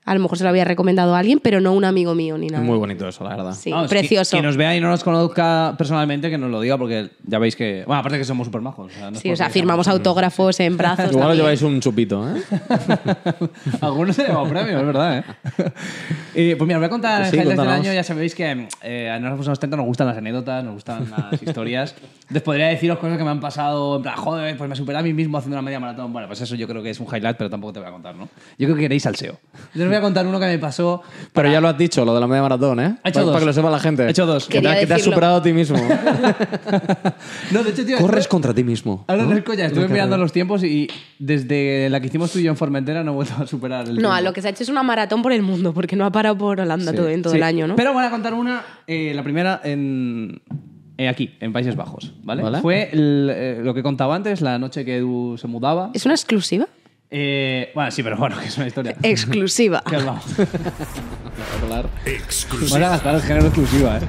A 0.06 0.14
lo 0.14 0.20
mejor 0.20 0.38
se 0.38 0.44
lo 0.44 0.50
había 0.50 0.66
recomendado 0.66 1.16
a 1.16 1.20
alguien, 1.20 1.40
pero 1.40 1.62
no 1.62 1.74
un 1.74 1.86
amigo 1.86 2.14
mío 2.14 2.38
ni 2.38 2.48
nada. 2.48 2.64
muy 2.64 2.78
bonito 2.78 3.08
eso, 3.08 3.24
la 3.24 3.36
verdad. 3.36 3.54
Sí, 3.54 3.72
vamos, 3.72 3.90
precioso. 3.90 4.32
Quien, 4.32 4.42
quien 4.42 4.46
nos 4.48 4.58
vea 4.58 4.76
y 4.76 4.80
no 4.82 4.90
nos 4.90 5.04
conozca 5.04 5.76
personalmente, 5.78 6.30
que 6.30 6.38
nos 6.38 6.52
lo 6.52 6.60
diga, 6.62 6.78
porque 6.78 7.10
ya 7.26 7.40
veis 7.40 7.56
que. 7.56 7.84
Bueno, 7.88 8.00
aparte 8.02 8.18
que 8.18 8.26
somos 8.26 8.46
súper 8.48 8.62
majos. 8.62 8.92
O 8.92 8.96
sea, 8.96 9.10
no 9.12 9.16
es 9.18 9.22
Sí, 9.22 9.32
o 9.32 9.36
sea, 9.36 9.50
firmamos 9.50 9.86
seamos- 9.86 10.00
autógrafos 10.00 10.60
en 10.60 10.76
brazos. 10.78 11.06
Igual 11.12 11.16
os 11.16 11.20
también. 11.22 11.38
lleváis 11.38 11.62
un 11.62 11.80
chupito, 11.80 12.28
¿eh? 12.36 12.42
Algunos 13.82 14.16
se 14.16 14.24
llevan 14.28 14.50
premio, 14.50 14.80
es 14.80 14.86
verdad, 14.86 15.18
¿eh? 15.20 15.24
Y, 16.52 16.56
pues 16.56 16.68
mira, 16.68 16.78
os 16.78 16.82
voy 16.82 16.86
a 16.88 16.90
contar 16.90 17.20
Pues 17.22 17.30
sí, 17.32 17.36
highlights 17.38 17.50
del 17.50 17.58
cuéntanos. 17.58 17.86
año. 17.88 17.94
Ya 17.94 18.04
sabéis 18.04 18.36
que 18.36 18.68
eh, 18.82 19.10
a 19.10 19.20
nosotros 19.20 19.48
nos 19.48 19.78
nos 19.78 19.86
gustan 19.86 20.08
las 20.08 20.18
anécdotas, 20.18 20.64
nos 20.64 20.74
gustan 20.74 21.10
las 21.10 21.42
historias. 21.42 21.96
Entonces 22.22 22.42
podría 22.44 22.68
deciros 22.68 23.00
cosas 23.00 23.18
que 23.18 23.24
me 23.24 23.30
han 23.30 23.40
pasado, 23.40 23.98
en 23.98 24.02
plan, 24.04 24.16
joder, 24.16 24.58
pues 24.58 24.70
me 24.70 24.76
superé 24.76 24.98
a 24.98 25.04
mí 25.04 25.14
mismo 25.14 25.38
haciendo 25.38 25.56
una 25.56 25.62
media 25.62 25.80
maratón. 25.80 26.12
Bueno, 26.12 26.28
pues 26.28 26.42
eso 26.42 26.56
yo 26.56 26.68
creo 26.68 26.82
que 26.84 26.90
es 26.90 27.00
un 27.00 27.08
highlight, 27.08 27.38
pero 27.38 27.50
tampoco 27.50 27.74
te 27.74 27.80
voy 27.80 27.90
a 27.90 27.92
contar, 27.92 28.16
¿no? 28.16 28.26
Yo 28.58 28.66
creo 28.68 28.76
que 28.76 28.82
queréis 28.84 29.06
os 29.86 29.90
voy 29.94 30.00
a 30.00 30.02
contar 30.02 30.28
uno 30.28 30.40
que 30.40 30.46
me 30.46 30.60
pasó. 30.60 31.02
Pero 31.34 31.52
ya 31.52 31.62
lo 31.62 31.68
has 31.68 31.78
dicho, 31.78 32.04
lo 32.06 32.14
de 32.14 32.20
la 32.20 32.28
media 32.28 32.42
maratón, 32.42 32.80
¿eh? 32.80 32.96
Ha 33.04 33.10
hecho 33.10 33.20
para, 33.20 33.24
dos. 33.26 33.32
para 33.34 33.40
que 33.40 33.46
lo 33.46 33.54
sepa 33.54 33.70
la 33.70 33.80
gente. 33.80 34.04
Ha 34.04 34.10
hecho 34.10 34.26
dos. 34.26 34.48
Que 34.48 34.62
te, 34.62 34.80
que 34.80 34.88
te 34.88 34.94
has 34.94 35.02
superado 35.04 35.38
a 35.38 35.42
ti 35.44 35.54
mismo. 35.54 35.78
No, 37.52 37.64
de 37.64 37.70
hecho, 37.72 37.86
tío. 37.86 37.98
Corres 37.98 38.22
estuve- 38.26 38.30
contra 38.30 38.54
ti 38.54 38.64
mismo. 38.64 39.06
Ahora 39.08 39.24
¿no? 39.26 39.34
es 39.36 39.44
coña, 39.44 39.66
estuve 39.66 39.88
mirando 39.88 40.18
los 40.18 40.32
tiempos 40.32 40.64
y 40.64 40.88
desde 41.20 41.90
la 41.90 42.00
que 42.00 42.08
hicimos 42.08 42.32
tú 42.32 42.40
y 42.40 42.44
yo 42.44 42.52
en 42.52 42.58
Formentera 42.58 43.04
no 43.04 43.12
he 43.12 43.16
vuelto 43.16 43.34
a 43.42 43.48
superar 43.48 43.88
el 43.88 43.96
No, 44.02 44.10
a 44.12 44.16
tiempo. 44.18 44.30
lo 44.30 44.34
que 44.34 44.42
se 44.42 44.48
ha 44.48 44.52
hecho 44.52 44.64
es 44.64 44.70
una 44.70 44.84
maratón 44.84 45.22
por 45.22 45.32
el 45.32 45.42
mundo, 45.42 45.74
porque 45.74 45.96
no 45.96 46.06
ha 46.06 46.12
parado 46.12 46.38
por 46.38 46.60
Holanda 46.60 46.92
Sí. 46.92 46.98
todo, 46.98 47.10
en 47.10 47.22
todo 47.22 47.32
Sí, 47.34 47.38
el 47.38 47.44
año, 47.44 47.68
¿no? 47.68 47.76
Pero 47.76 47.94
voy 47.94 48.04
a 48.06 48.10
contar 48.10 48.34
una, 48.34 48.64
eh, 48.88 49.14
la 49.16 49.24
primera 49.24 49.62
en, 49.64 50.42
eh, 50.98 51.08
aquí, 51.08 51.32
en 51.40 51.54
Países 51.54 51.76
Bajos, 51.76 52.14
¿vale? 52.24 52.44
Vale. 52.44 52.62
Fue 52.62 52.90
el, 52.92 53.30
eh, 53.34 53.60
lo 53.64 53.74
que 53.74 53.84
contaba 53.84 54.16
antes, 54.16 54.42
la 54.42 54.58
noche 54.60 54.84
que 54.86 54.98
Edu 54.98 55.38
se 55.38 55.48
mudaba. 55.48 55.92
¿Es 55.94 56.06
una 56.06 56.16
exclusiva? 56.16 56.68
Eh, 57.16 57.70
bueno, 57.76 57.92
sí, 57.92 58.02
pero 58.02 58.18
bueno, 58.18 58.36
que 58.42 58.48
es 58.48 58.58
una 58.58 58.66
historia. 58.66 58.96
Exclusiva. 59.04 59.84
Que 59.90 59.98
os 59.98 60.06
vamos. 60.06 60.26
Espectacular. 60.28 61.90
Vamos 62.50 62.74
a 62.74 62.80
gastar 62.80 63.16
el 63.16 63.22
género 63.22 63.46
exclusiva, 63.46 64.00
¿eh? 64.00 64.02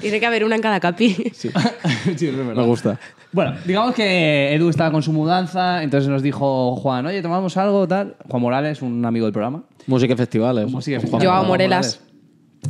Tiene 0.00 0.18
que 0.18 0.26
haber 0.26 0.44
una 0.44 0.56
en 0.56 0.62
cada 0.62 0.80
capi. 0.80 1.14
Sí, 1.34 1.48
es 1.48 2.36
verdad. 2.36 2.54
Me 2.56 2.64
gusta. 2.64 2.98
Bueno, 3.30 3.54
digamos 3.64 3.94
que 3.94 4.52
Edu 4.54 4.68
estaba 4.70 4.90
con 4.90 5.02
su 5.02 5.12
mudanza, 5.12 5.82
entonces 5.84 6.08
nos 6.08 6.22
dijo 6.22 6.74
Juan, 6.76 7.06
oye, 7.06 7.22
tomamos 7.22 7.56
algo, 7.56 7.86
tal. 7.86 8.16
Juan 8.28 8.42
Morales, 8.42 8.82
un 8.82 9.04
amigo 9.04 9.26
del 9.26 9.32
programa. 9.32 9.62
Música 9.86 10.14
y 10.14 10.16
festivales. 10.16 10.70
Música 10.70 10.96
y 10.96 11.00
festivales. 11.00 11.28
Juan 11.28 11.36
Joao 11.40 11.48
Morelas. 11.48 12.00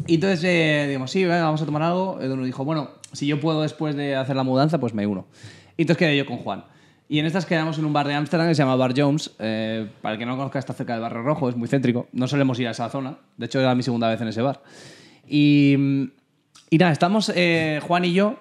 Y 0.06 0.16
entonces 0.16 0.44
eh, 0.44 0.84
digamos, 0.86 1.10
sí, 1.10 1.22
venga, 1.24 1.44
vamos 1.44 1.62
a 1.62 1.64
tomar 1.66 1.82
algo. 1.82 2.20
Edu 2.20 2.36
nos 2.36 2.44
dijo, 2.44 2.62
bueno, 2.64 2.90
si 3.12 3.26
yo 3.26 3.40
puedo 3.40 3.62
después 3.62 3.96
de 3.96 4.16
hacer 4.16 4.36
la 4.36 4.42
mudanza, 4.42 4.78
pues 4.78 4.92
me 4.92 5.06
uno. 5.06 5.26
Y 5.78 5.82
entonces 5.82 5.98
quedé 5.98 6.16
yo 6.16 6.26
con 6.26 6.38
Juan. 6.38 6.64
Y 7.10 7.18
en 7.18 7.26
estas 7.26 7.46
quedamos 7.46 7.78
en 7.78 7.86
un 7.86 7.92
bar 7.94 8.06
de 8.06 8.14
Ámsterdam 8.14 8.48
que 8.48 8.54
se 8.54 8.62
llama 8.62 8.76
Bar 8.76 8.92
Jones. 8.94 9.30
Eh, 9.38 9.88
para 10.02 10.12
el 10.14 10.18
que 10.18 10.26
no 10.26 10.36
conozca, 10.36 10.58
está 10.58 10.74
cerca 10.74 10.92
del 10.92 11.00
Barrio 11.02 11.22
Rojo, 11.22 11.48
es 11.48 11.56
muy 11.56 11.66
céntrico. 11.68 12.06
No 12.12 12.28
solemos 12.28 12.60
ir 12.60 12.68
a 12.68 12.72
esa 12.72 12.88
zona. 12.90 13.16
De 13.38 13.46
hecho, 13.46 13.60
era 13.60 13.74
mi 13.74 13.82
segunda 13.82 14.08
vez 14.08 14.20
en 14.20 14.28
ese 14.28 14.42
bar. 14.42 14.62
Y, 15.26 15.74
y 16.70 16.76
nada, 16.78 16.92
estamos 16.92 17.32
eh, 17.34 17.80
Juan 17.86 18.04
y 18.04 18.12
yo. 18.12 18.38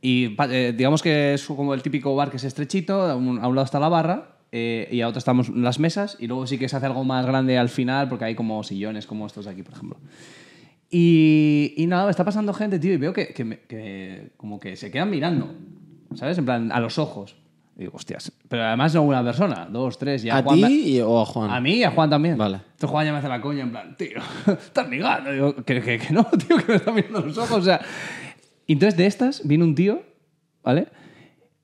Y 0.00 0.36
eh, 0.50 0.72
digamos 0.76 1.02
que 1.02 1.34
es 1.34 1.44
como 1.46 1.74
el 1.74 1.82
típico 1.82 2.14
bar 2.14 2.30
que 2.30 2.36
es 2.36 2.44
estrechito. 2.44 3.00
A 3.02 3.16
un, 3.16 3.40
a 3.40 3.48
un 3.48 3.56
lado 3.56 3.64
está 3.64 3.80
la 3.80 3.88
barra. 3.88 4.36
eh, 4.52 4.88
y 4.92 5.00
a 5.00 5.08
otro 5.08 5.18
estamos 5.18 5.48
las 5.48 5.80
mesas. 5.80 6.16
Y 6.20 6.28
luego 6.28 6.46
sí 6.46 6.58
que 6.58 6.68
se 6.68 6.76
hace 6.76 6.86
algo 6.86 7.02
más 7.02 7.26
grande 7.26 7.58
al 7.58 7.68
final 7.70 8.08
porque 8.08 8.26
hay 8.26 8.34
como 8.36 8.62
sillones 8.62 9.04
como 9.08 9.26
estos 9.26 9.46
de 9.46 9.50
aquí, 9.50 9.64
por 9.64 9.74
ejemplo. 9.74 9.98
Y, 10.90 11.74
y 11.76 11.86
nada, 11.88 12.08
está 12.08 12.24
pasando 12.24 12.54
gente, 12.54 12.78
tío, 12.78 12.92
y 12.92 12.98
veo 12.98 13.12
que, 13.12 13.28
que 13.34 13.44
me- 13.44 13.58
que 13.62 14.30
como 14.36 14.60
que 14.60 14.76
se 14.76 14.92
quedan 14.92 15.10
mirando, 15.10 15.52
¿sabes? 16.14 16.38
En 16.38 16.44
plan, 16.44 16.70
a 16.70 16.78
los 16.78 16.98
ojos. 16.98 17.34
Y 17.76 17.80
digo, 17.80 17.96
hostias. 17.96 18.30
Pero 18.48 18.62
además 18.64 18.94
no 18.94 19.02
una 19.02 19.22
persona, 19.24 19.66
dos, 19.70 19.98
tres. 19.98 20.24
Y 20.24 20.30
¿A 20.30 20.42
me- 20.42 20.54
ti 20.68 21.00
o 21.00 21.20
a 21.20 21.26
Juan? 21.26 21.50
A 21.50 21.60
mí 21.60 21.72
y 21.74 21.84
a 21.84 21.90
Juan 21.90 22.08
también. 22.08 22.36
Vale. 22.38 22.56
Entonces 22.56 22.90
Juan 22.90 23.06
ya 23.06 23.12
me 23.12 23.18
hace 23.18 23.28
la 23.28 23.40
coña, 23.40 23.62
en 23.62 23.70
plan, 23.72 23.96
tío, 23.96 24.18
estás 24.46 24.88
ligando. 24.88 25.32
Digo, 25.32 25.54
que, 25.56 25.80
que, 25.82 25.98
que 25.98 26.12
no, 26.12 26.24
tío, 26.46 26.56
que 26.58 26.64
me 26.68 26.74
está 26.76 26.92
mirando 26.92 27.18
a 27.18 27.22
los 27.22 27.36
ojos. 27.38 27.58
O 27.58 27.62
sea. 27.62 27.80
Y 28.66 28.74
entonces 28.74 28.96
de 28.96 29.06
estas 29.06 29.46
viene 29.46 29.64
un 29.64 29.74
tío, 29.74 30.02
¿vale? 30.62 30.86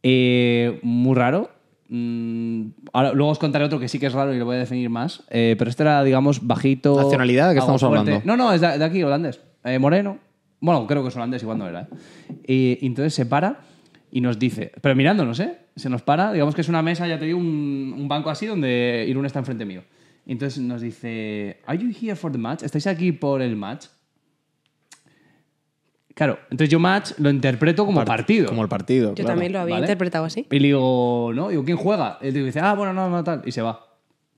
Eh, 0.02 0.78
muy 0.82 1.14
raro. 1.14 1.50
Mm, 1.88 2.66
ahora, 2.92 3.12
luego 3.12 3.32
os 3.32 3.38
contaré 3.38 3.64
otro 3.64 3.78
que 3.80 3.88
sí 3.88 3.98
que 3.98 4.06
es 4.06 4.12
raro 4.12 4.34
y 4.34 4.38
lo 4.38 4.44
voy 4.44 4.56
a 4.56 4.60
definir 4.60 4.90
más. 4.90 5.22
Eh, 5.30 5.54
pero 5.58 5.70
este 5.70 5.82
era, 5.82 6.02
digamos, 6.04 6.46
bajito. 6.46 7.00
¿Nacionalidad? 7.02 7.48
¿De 7.48 7.54
qué 7.54 7.58
estamos 7.60 7.80
fuerte. 7.80 7.98
hablando? 7.98 8.22
No, 8.26 8.36
no, 8.36 8.52
es 8.52 8.60
de, 8.60 8.78
de 8.78 8.84
aquí, 8.84 9.02
holandés. 9.02 9.40
Eh, 9.64 9.78
moreno. 9.78 10.18
Bueno, 10.60 10.86
creo 10.86 11.02
que 11.02 11.08
es 11.08 11.16
holandés, 11.16 11.42
igual 11.42 11.58
no 11.58 11.68
era. 11.68 11.88
¿eh? 12.46 12.78
Y 12.80 12.86
entonces 12.86 13.14
se 13.14 13.26
para 13.26 13.60
y 14.12 14.20
nos 14.20 14.38
dice, 14.38 14.72
pero 14.80 14.94
mirándonos, 14.94 15.40
¿eh? 15.40 15.58
Se 15.76 15.88
nos 15.88 16.02
para, 16.02 16.32
digamos 16.32 16.54
que 16.54 16.60
es 16.60 16.68
una 16.68 16.82
mesa, 16.82 17.06
ya 17.06 17.18
te 17.18 17.26
digo, 17.26 17.38
un, 17.38 17.94
un 17.96 18.08
banco 18.08 18.30
así 18.30 18.46
donde 18.46 19.04
Irún 19.08 19.26
está 19.26 19.38
enfrente 19.38 19.64
mío. 19.64 19.82
Y 20.26 20.32
entonces 20.32 20.62
nos 20.62 20.80
dice, 20.80 21.60
¿Are 21.66 21.78
you 21.78 21.90
here 21.90 22.16
for 22.16 22.30
the 22.30 22.38
match? 22.38 22.62
¿Estáis 22.62 22.86
aquí 22.86 23.12
por 23.12 23.42
el 23.42 23.56
match? 23.56 23.86
Claro, 26.14 26.38
entonces 26.50 26.68
yo 26.68 26.78
match 26.78 27.12
lo 27.18 27.30
interpreto 27.30 27.86
como 27.86 28.04
partido. 28.04 28.48
Como 28.48 28.62
el 28.62 28.68
partido. 28.68 29.10
Yo 29.10 29.14
claro. 29.14 29.30
también 29.30 29.52
lo 29.52 29.60
había 29.60 29.76
¿vale? 29.76 29.86
interpretado 29.86 30.26
así. 30.26 30.46
Y 30.50 30.58
le 30.58 30.66
digo, 30.68 31.32
¿no? 31.34 31.48
Digo, 31.48 31.64
¿quién 31.64 31.76
juega? 31.76 32.18
Y 32.20 32.30
dice, 32.30 32.60
ah, 32.60 32.74
bueno, 32.74 32.92
no, 32.92 33.08
no, 33.08 33.24
tal. 33.24 33.42
Y 33.46 33.52
se 33.52 33.62
va. 33.62 33.89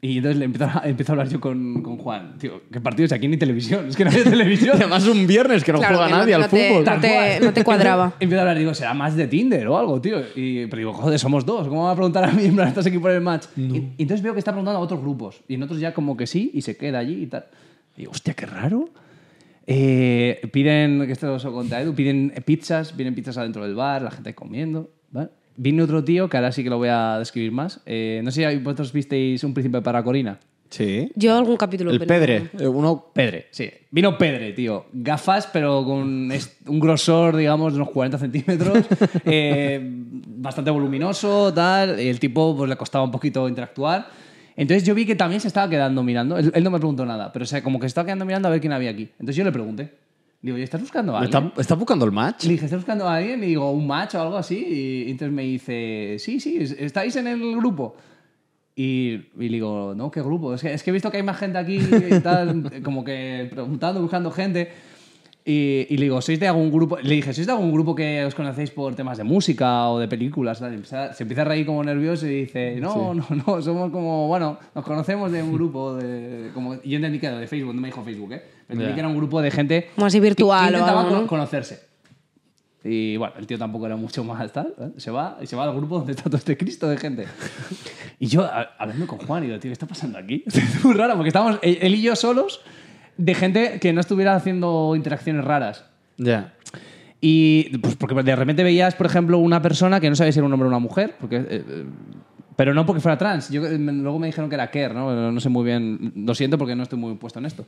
Y 0.05 0.17
entonces 0.17 0.37
le 0.41 0.47
empiezo 0.47 0.65
a, 0.65 0.83
empiezo 0.85 1.13
a 1.13 1.15
hablar 1.15 1.29
yo 1.29 1.41
con, 1.41 1.81
con 1.81 1.97
Juan. 1.97 2.37
Tío, 2.37 2.63
¿qué 2.73 2.81
partidos? 2.81 3.13
Aquí 3.13 3.29
ni 3.29 3.37
televisión. 3.37 3.87
Es 3.89 3.95
que 3.97 4.05
no 4.05 4.11
había 4.11 4.25
televisión. 4.39 4.77
Y 4.77 4.81
además 4.81 5.07
un 5.07 5.29
viernes 5.29 5.63
que 5.63 5.73
no 5.73 5.79
Claro, 5.79 5.95
juega 5.95 6.07
que 6.09 6.13
no- 6.13 6.19
nadie 6.19 6.37
no 6.39 6.45
al 6.45 6.51
te- 6.51 6.69
fútbol. 6.69 6.85
no 6.85 7.01
te- 7.01 7.41
no 7.41 7.53
te 7.53 7.63
cuadraba. 7.65 8.13
Empiezo 8.21 8.41
a 8.41 8.43
hablar, 8.43 8.59
digo, 8.59 8.75
será 8.75 8.95
más 8.95 9.15
de 9.15 9.29
Tinder 9.29 9.69
o 9.69 9.79
algo, 9.79 10.01
tío. 10.01 10.19
Y, 10.35 10.67
pero 10.67 10.79
digo, 10.79 10.93
joder, 10.93 11.21
somos 11.21 11.47
dos. 11.47 11.69
¿Cómo 11.69 11.83
me 11.83 11.87
va 11.87 11.93
a 11.93 11.95
preguntar 11.95 12.25
a 12.25 12.33
mí? 12.33 12.45
En 12.47 12.57
plan, 12.57 12.67
¿estás 12.67 12.85
aquí 12.85 12.99
por 12.99 13.13
el 13.13 13.21
match? 13.21 13.45
Y, 13.57 13.63
y 13.77 13.93
entonces 13.99 14.23
veo 14.23 14.33
que 14.33 14.41
está 14.41 14.51
preguntando 14.51 14.81
a 14.81 14.83
otros 14.83 15.01
grupos. 15.01 15.41
Y 15.47 15.55
en 15.55 15.63
otros 15.63 15.79
ya 15.79 15.95
como 15.95 16.17
que 16.17 16.27
sí, 16.27 16.51
y 16.53 16.63
se 16.63 16.77
queda 16.77 16.99
allí 16.99 17.23
y 17.23 17.27
tal. 17.29 17.45
Y 17.97 18.01
digo, 18.01 18.11
hostia, 18.11 18.35
qué 18.35 18.47
raro. 18.47 18.89
Eh, 19.69 20.41
piden, 20.53 21.07
que 21.07 21.13
esto 21.13 21.39
lo 21.39 21.53
conté 21.53 21.77
a 21.77 21.81
Edu, 21.83 21.95
piden 21.95 22.33
pizzas, 22.45 22.97
vienen 22.97 23.15
pizzas 23.15 23.39
adentro 23.39 23.63
del 23.63 23.77
bar, 23.77 24.03
la 24.03 24.11
gente 24.11 24.35
comiendo. 24.35 24.91
¿vale? 25.13 25.29
Vino 25.57 25.85
otro 25.85 26.03
tío, 26.03 26.29
que 26.29 26.37
ahora 26.37 26.53
sí 26.53 26.63
que 26.65 26.71
lo 26.71 26.79
voy 26.79 26.89
a 26.91 27.19
describir 27.19 27.53
más. 27.53 27.81
Eh, 27.87 28.21
no 28.25 28.31
sé 28.31 28.49
si 28.51 28.57
vosotros 28.59 28.93
visteis 28.93 29.45
Un 29.45 29.53
Príncipe 29.55 29.81
para 29.83 30.03
Corina. 30.03 30.39
Sí. 30.71 31.13
Yo 31.17 31.37
algún 31.37 31.59
capítulo. 31.59 31.91
El 31.91 31.99
pero- 31.99 32.09
Pedre. 32.09 32.51
eh, 32.59 32.67
Uno 32.67 33.09
Pedre, 33.13 33.49
sí. 33.51 33.69
Vino 33.91 34.17
Pedre, 34.17 34.53
tío. 34.53 34.87
Gafas, 34.95 35.47
pero 35.53 35.85
con 35.85 36.31
un 36.67 36.81
grosor, 36.81 37.37
digamos, 37.37 37.75
de 37.75 37.81
unos 37.81 37.91
40 37.91 38.17
centímetros. 38.19 38.79
eh, 39.27 39.79
bastante 39.83 40.71
voluminoso, 40.71 41.53
tal. 41.53 42.01
Y 42.01 42.09
el 42.09 42.19
tipo, 42.19 42.57
pues 42.57 42.71
le 42.71 42.77
costaba 42.77 43.05
un 43.05 43.11
poquito 43.11 43.47
interactuar. 43.49 44.07
Entonces 44.57 44.85
yo 44.85 44.95
vi 44.95 45.05
que 45.07 45.15
también 45.15 45.41
se 45.43 45.49
estaba 45.49 45.69
quedando 45.69 46.03
mirando. 46.03 46.39
Él, 46.39 46.51
él 46.55 46.65
no 46.65 46.71
me 46.71 46.79
preguntó 46.79 47.05
nada, 47.07 47.33
pero 47.33 47.43
o 47.43 47.47
sea, 47.47 47.63
como 47.63 47.79
que 47.79 47.85
se 47.85 47.89
estaba 47.89 48.07
quedando 48.07 48.25
mirando 48.25 48.49
a 48.49 48.51
ver 48.51 48.61
quién 48.61 48.73
había 48.73 48.91
aquí. 48.91 49.09
Entonces 49.13 49.37
yo 49.37 49.45
le 49.45 49.53
pregunté. 49.53 49.93
Digo, 50.43 50.59
¿y 50.59 50.63
estás 50.63 50.81
buscando 50.81 51.15
a 51.17 51.21
alguien? 51.21 51.45
¿Está, 51.47 51.61
está 51.61 51.75
buscando 51.77 52.05
el 52.05 52.11
match? 52.13 52.45
Le 52.45 52.53
dije, 52.53 52.65
¿estás 52.65 52.81
buscando 52.81 53.09
a 53.09 53.15
alguien? 53.17 53.43
Y 53.45 53.47
digo, 53.47 53.71
¿un 53.71 53.87
match 53.87 54.17
o 54.17 54.21
algo 54.21 54.37
así? 54.37 54.57
Y 55.07 55.11
entonces 55.11 55.33
me 55.33 55.43
dice, 55.43 56.17
sí, 56.19 56.41
sí, 56.41 56.57
es- 56.61 56.73
¿estáis 56.73 57.15
en 57.17 57.29
el 57.29 57.57
grupo? 57.57 57.95
Y, 58.75 59.13
y 59.39 59.49
le 59.49 59.49
digo, 59.49 59.95
no, 59.95 60.11
¿qué 60.11 60.21
grupo? 60.21 60.53
Es 60.55 60.63
que, 60.63 60.73
es 60.75 60.83
que 60.83 60.91
he 60.91 60.93
visto 60.93 61.11
que 61.11 61.19
hay 61.19 61.23
más 61.23 61.37
gente 61.39 61.59
aquí 61.59 61.77
y 61.79 62.21
tal, 62.21 62.71
como 62.83 63.05
que 63.05 63.49
preguntando, 63.53 64.01
buscando 64.03 64.31
gente. 64.31 64.71
Y, 65.45 65.87
y 65.91 65.97
le 65.97 66.05
digo, 66.05 66.21
¿sois 66.23 66.39
de 66.39 66.47
algún 66.47 66.71
grupo? 66.71 66.99
Le 67.01 67.17
dije, 67.17 67.33
¿sois 67.35 67.47
de 67.49 67.53
algún 67.53 67.73
grupo 67.73 67.97
que 67.97 68.25
os 68.25 68.33
conocéis 68.35 68.71
por 68.71 68.95
temas 68.95 69.19
de 69.19 69.25
música 69.25 69.89
o 69.89 69.99
de 69.99 70.07
películas? 70.07 70.61
Y 70.61 70.65
empieza- 70.67 71.13
se 71.15 71.25
empieza 71.25 71.43
a 71.43 71.47
reír 71.47 71.67
como 71.67 71.83
nervioso 71.83 72.27
y 72.29 72.43
dice, 72.43 72.77
no, 72.81 73.13
no, 73.13 73.27
no, 73.47 73.61
somos 73.61 73.91
como, 73.91 74.29
bueno, 74.29 74.57
nos 74.73 74.85
conocemos 74.85 75.33
de 75.33 75.43
un 75.43 75.53
grupo 75.53 75.95
de... 75.97 76.51
Como, 76.55 76.75
y 76.75 76.91
yo 76.91 76.97
entendí 76.97 77.19
que 77.19 77.27
era 77.27 77.39
de 77.39 77.49
Facebook, 77.49 77.75
no 77.75 77.81
me 77.81 77.89
dijo 77.89 78.05
Facebook, 78.05 78.33
¿eh? 78.35 78.43
Pero 78.69 78.75
entendí 78.75 78.89
Ya. 78.91 78.95
que 78.95 79.01
era 79.01 79.09
un 79.09 79.17
grupo 79.17 79.43
de 79.43 79.51
gente... 79.51 79.89
Como 79.97 80.07
así 80.07 80.19
que- 80.19 80.23
virtual 80.29 80.61
que 80.69 80.75
o 80.77 80.79
intentaba 80.79 81.01
algo, 81.01 81.13
co- 81.17 81.21
¿no? 81.23 81.27
conocerse. 81.27 81.91
Y 82.85 83.17
bueno, 83.17 83.35
el 83.39 83.47
tío 83.47 83.59
tampoco 83.59 83.87
era 83.87 83.97
mucho 83.97 84.23
más 84.25 84.53
tal. 84.53 84.75
¿eh? 84.79 84.89
Se 84.97 85.11
va 85.11 85.39
y 85.43 85.47
se 85.47 85.55
va 85.57 85.65
al 85.65 85.75
grupo 85.75 85.99
donde 85.99 86.13
está 86.13 86.25
todo 86.25 86.37
este 86.37 86.57
Cristo 86.57 86.89
de 86.89 86.97
gente. 86.97 87.27
Y 88.21 88.27
yo 88.27 88.43
a- 88.45 88.75
hablando 88.79 89.07
con 89.09 89.19
Juan, 89.19 89.43
y 89.43 89.47
digo, 89.47 89.59
tío, 89.59 89.71
¿qué 89.71 89.73
está 89.73 89.87
pasando 89.87 90.19
aquí? 90.19 90.45
Es 90.47 90.85
muy 90.85 90.95
raro 90.95 91.15
porque 91.15 91.29
estábamos 91.29 91.59
él 91.63 91.95
y 91.97 92.03
yo 92.03 92.15
solos 92.17 92.61
de 93.17 93.35
gente 93.35 93.79
que 93.81 93.93
no 93.93 94.01
estuviera 94.01 94.35
haciendo 94.35 94.95
interacciones 94.97 95.45
raras. 95.45 95.85
Ya. 96.19 96.55
Y 97.21 97.79
pues 97.79 97.95
porque 97.95 98.21
de 98.23 98.35
repente 98.37 98.65
veías, 98.65 98.95
por 98.95 99.07
ejemplo, 99.07 99.39
una 99.39 99.63
persona 99.63 100.01
que 100.01 100.09
no 100.11 100.17
sabía 100.17 100.33
si 100.33 100.39
era 100.41 100.47
un 100.47 100.53
hombre 100.53 100.67
o 100.67 100.71
una 100.71 100.79
mujer, 100.81 101.15
porque, 101.21 101.37
eh, 101.37 101.45
eh, 101.51 101.85
pero 102.57 102.75
no 102.75 102.85
porque 102.85 103.01
fuera 103.01 103.17
trans. 103.17 103.49
Yo, 103.51 103.65
eh, 103.67 103.79
me- 103.79 103.93
luego 103.93 104.19
me 104.19 104.27
dijeron 104.27 104.51
que 104.51 104.55
era 104.57 104.71
Kerr, 104.71 104.95
¿no? 104.95 105.31
No 105.31 105.41
sé 105.41 105.49
muy 105.49 105.65
bien, 105.65 106.13
lo 106.17 106.35
siento 106.35 106.59
porque 106.59 106.75
no 106.75 106.83
estoy 106.83 106.99
muy 106.99 107.15
puesto 107.15 107.39
en 107.39 107.47
esto. 107.47 107.65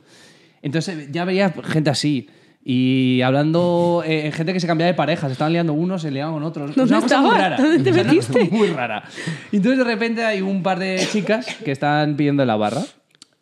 Entonces 0.61 1.09
ya 1.11 1.23
veía 1.25 1.53
gente 1.63 1.89
así. 1.89 2.27
Y 2.67 3.21
hablando, 3.21 4.01
eh, 4.05 4.31
gente 4.33 4.51
que 4.51 4.59
se 4.59 4.65
cambiaba 4.67 4.87
de 4.87 4.95
pareja, 4.95 5.27
se 5.27 5.33
estaban 5.33 5.53
liando 5.53 5.73
unos, 5.73 6.01
se 6.01 6.09
liaban 6.11 6.33
con 6.33 6.43
otros. 6.43 6.75
¿Dónde 6.75 6.93
Una 6.93 7.01
cosa 7.03 7.21
muy 7.21 7.29
estabas? 7.29 7.51
rara. 7.51 7.57
¿Dónde 7.63 7.83
te 7.83 7.91
O 7.91 7.93
sea, 7.93 8.03
una 8.03 8.13
cosa 8.15 8.33
metiste? 8.33 8.57
Muy 8.57 8.67
rara. 8.69 9.03
Y 9.51 9.57
entonces 9.57 9.77
de 9.77 9.83
repente 9.85 10.25
hay 10.25 10.41
un 10.41 10.63
par 10.63 10.79
de 10.79 10.99
chicas 11.11 11.45
que 11.63 11.71
están 11.71 12.15
pidiendo 12.17 12.41
en 12.43 12.47
la 12.47 12.55
barra. 12.55 12.81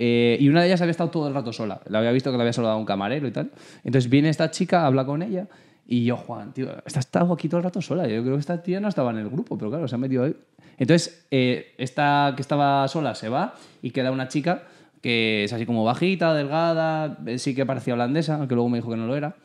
Eh, 0.05 0.35
y 0.37 0.49
una 0.49 0.59
de 0.59 0.67
ellas 0.67 0.81
había 0.81 0.91
estado 0.91 1.09
todo 1.09 1.29
el 1.29 1.33
rato 1.33 1.53
sola. 1.53 1.79
La 1.87 1.99
había 1.99 2.11
visto 2.11 2.29
que 2.29 2.35
le 2.35 2.43
había 2.43 2.51
saludado 2.51 2.77
un 2.77 2.83
camarero 2.83 3.25
y 3.25 3.31
tal. 3.31 3.51
Entonces 3.85 4.11
viene 4.11 4.27
esta 4.27 4.51
chica, 4.51 4.85
habla 4.85 5.05
con 5.05 5.21
ella. 5.21 5.47
Y 5.87 6.03
yo, 6.03 6.17
Juan, 6.17 6.53
tío, 6.53 6.67
esta 6.85 6.99
ha 6.99 7.07
estado 7.07 7.33
aquí 7.33 7.47
todo 7.47 7.59
el 7.59 7.63
rato 7.63 7.81
sola. 7.81 8.05
Yo 8.05 8.21
creo 8.21 8.33
que 8.33 8.41
esta 8.41 8.61
tía 8.61 8.81
no 8.81 8.89
estaba 8.89 9.11
en 9.11 9.19
el 9.19 9.29
grupo, 9.29 9.57
pero 9.57 9.71
claro, 9.71 9.87
se 9.87 9.95
ha 9.95 9.97
metido 9.97 10.25
ahí. 10.25 10.35
Entonces, 10.77 11.25
eh, 11.31 11.73
esta 11.77 12.33
que 12.35 12.41
estaba 12.41 12.85
sola 12.89 13.15
se 13.15 13.29
va 13.29 13.53
y 13.81 13.91
queda 13.91 14.11
una 14.11 14.27
chica 14.27 14.63
que 15.01 15.45
es 15.45 15.53
así 15.53 15.65
como 15.65 15.85
bajita, 15.85 16.33
delgada, 16.33 17.17
eh, 17.25 17.37
sí 17.37 17.55
que 17.55 17.65
parecía 17.65 17.93
holandesa, 17.93 18.35
aunque 18.35 18.55
luego 18.55 18.67
me 18.67 18.79
dijo 18.79 18.89
que 18.89 18.97
no 18.97 19.07
lo 19.07 19.15
era. 19.15 19.37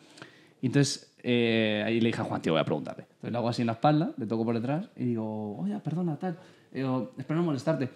Y 0.60 0.66
entonces 0.66 1.14
eh, 1.22 1.84
ahí 1.86 2.00
le 2.00 2.08
dije 2.08 2.20
a 2.20 2.24
Juan, 2.24 2.42
tío, 2.42 2.54
voy 2.54 2.60
a 2.60 2.64
preguntarle. 2.64 3.04
Entonces 3.04 3.30
le 3.30 3.38
hago 3.38 3.48
así 3.48 3.62
en 3.62 3.66
la 3.66 3.74
espalda, 3.74 4.10
le 4.16 4.26
toco 4.26 4.44
por 4.44 4.56
detrás 4.56 4.88
y 4.96 5.04
digo, 5.04 5.56
oye, 5.58 5.78
perdona, 5.78 6.16
tal. 6.16 6.36
Digo, 6.72 7.12
espero 7.16 7.40
no 7.40 7.46
molestarte. 7.46 7.88